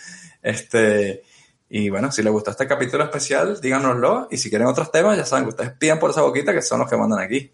[0.42, 1.24] Este,
[1.68, 5.26] y bueno, si les gustó este capítulo especial, díganoslo, y si quieren otros temas, ya
[5.26, 7.52] saben que ustedes pidan por esa boquita que son los que mandan aquí.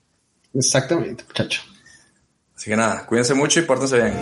[0.54, 1.64] Exactamente, muchacho.
[2.56, 4.14] Así que nada, cuídense mucho y pórtense bien.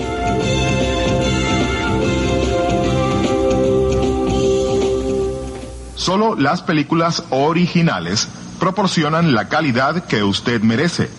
[5.95, 11.09] Solo las películas originales proporcionan la calidad que usted merece.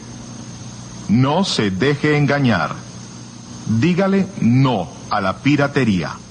[1.11, 2.94] No se deje engañar.
[3.67, 6.24] Dígale no a la piratería.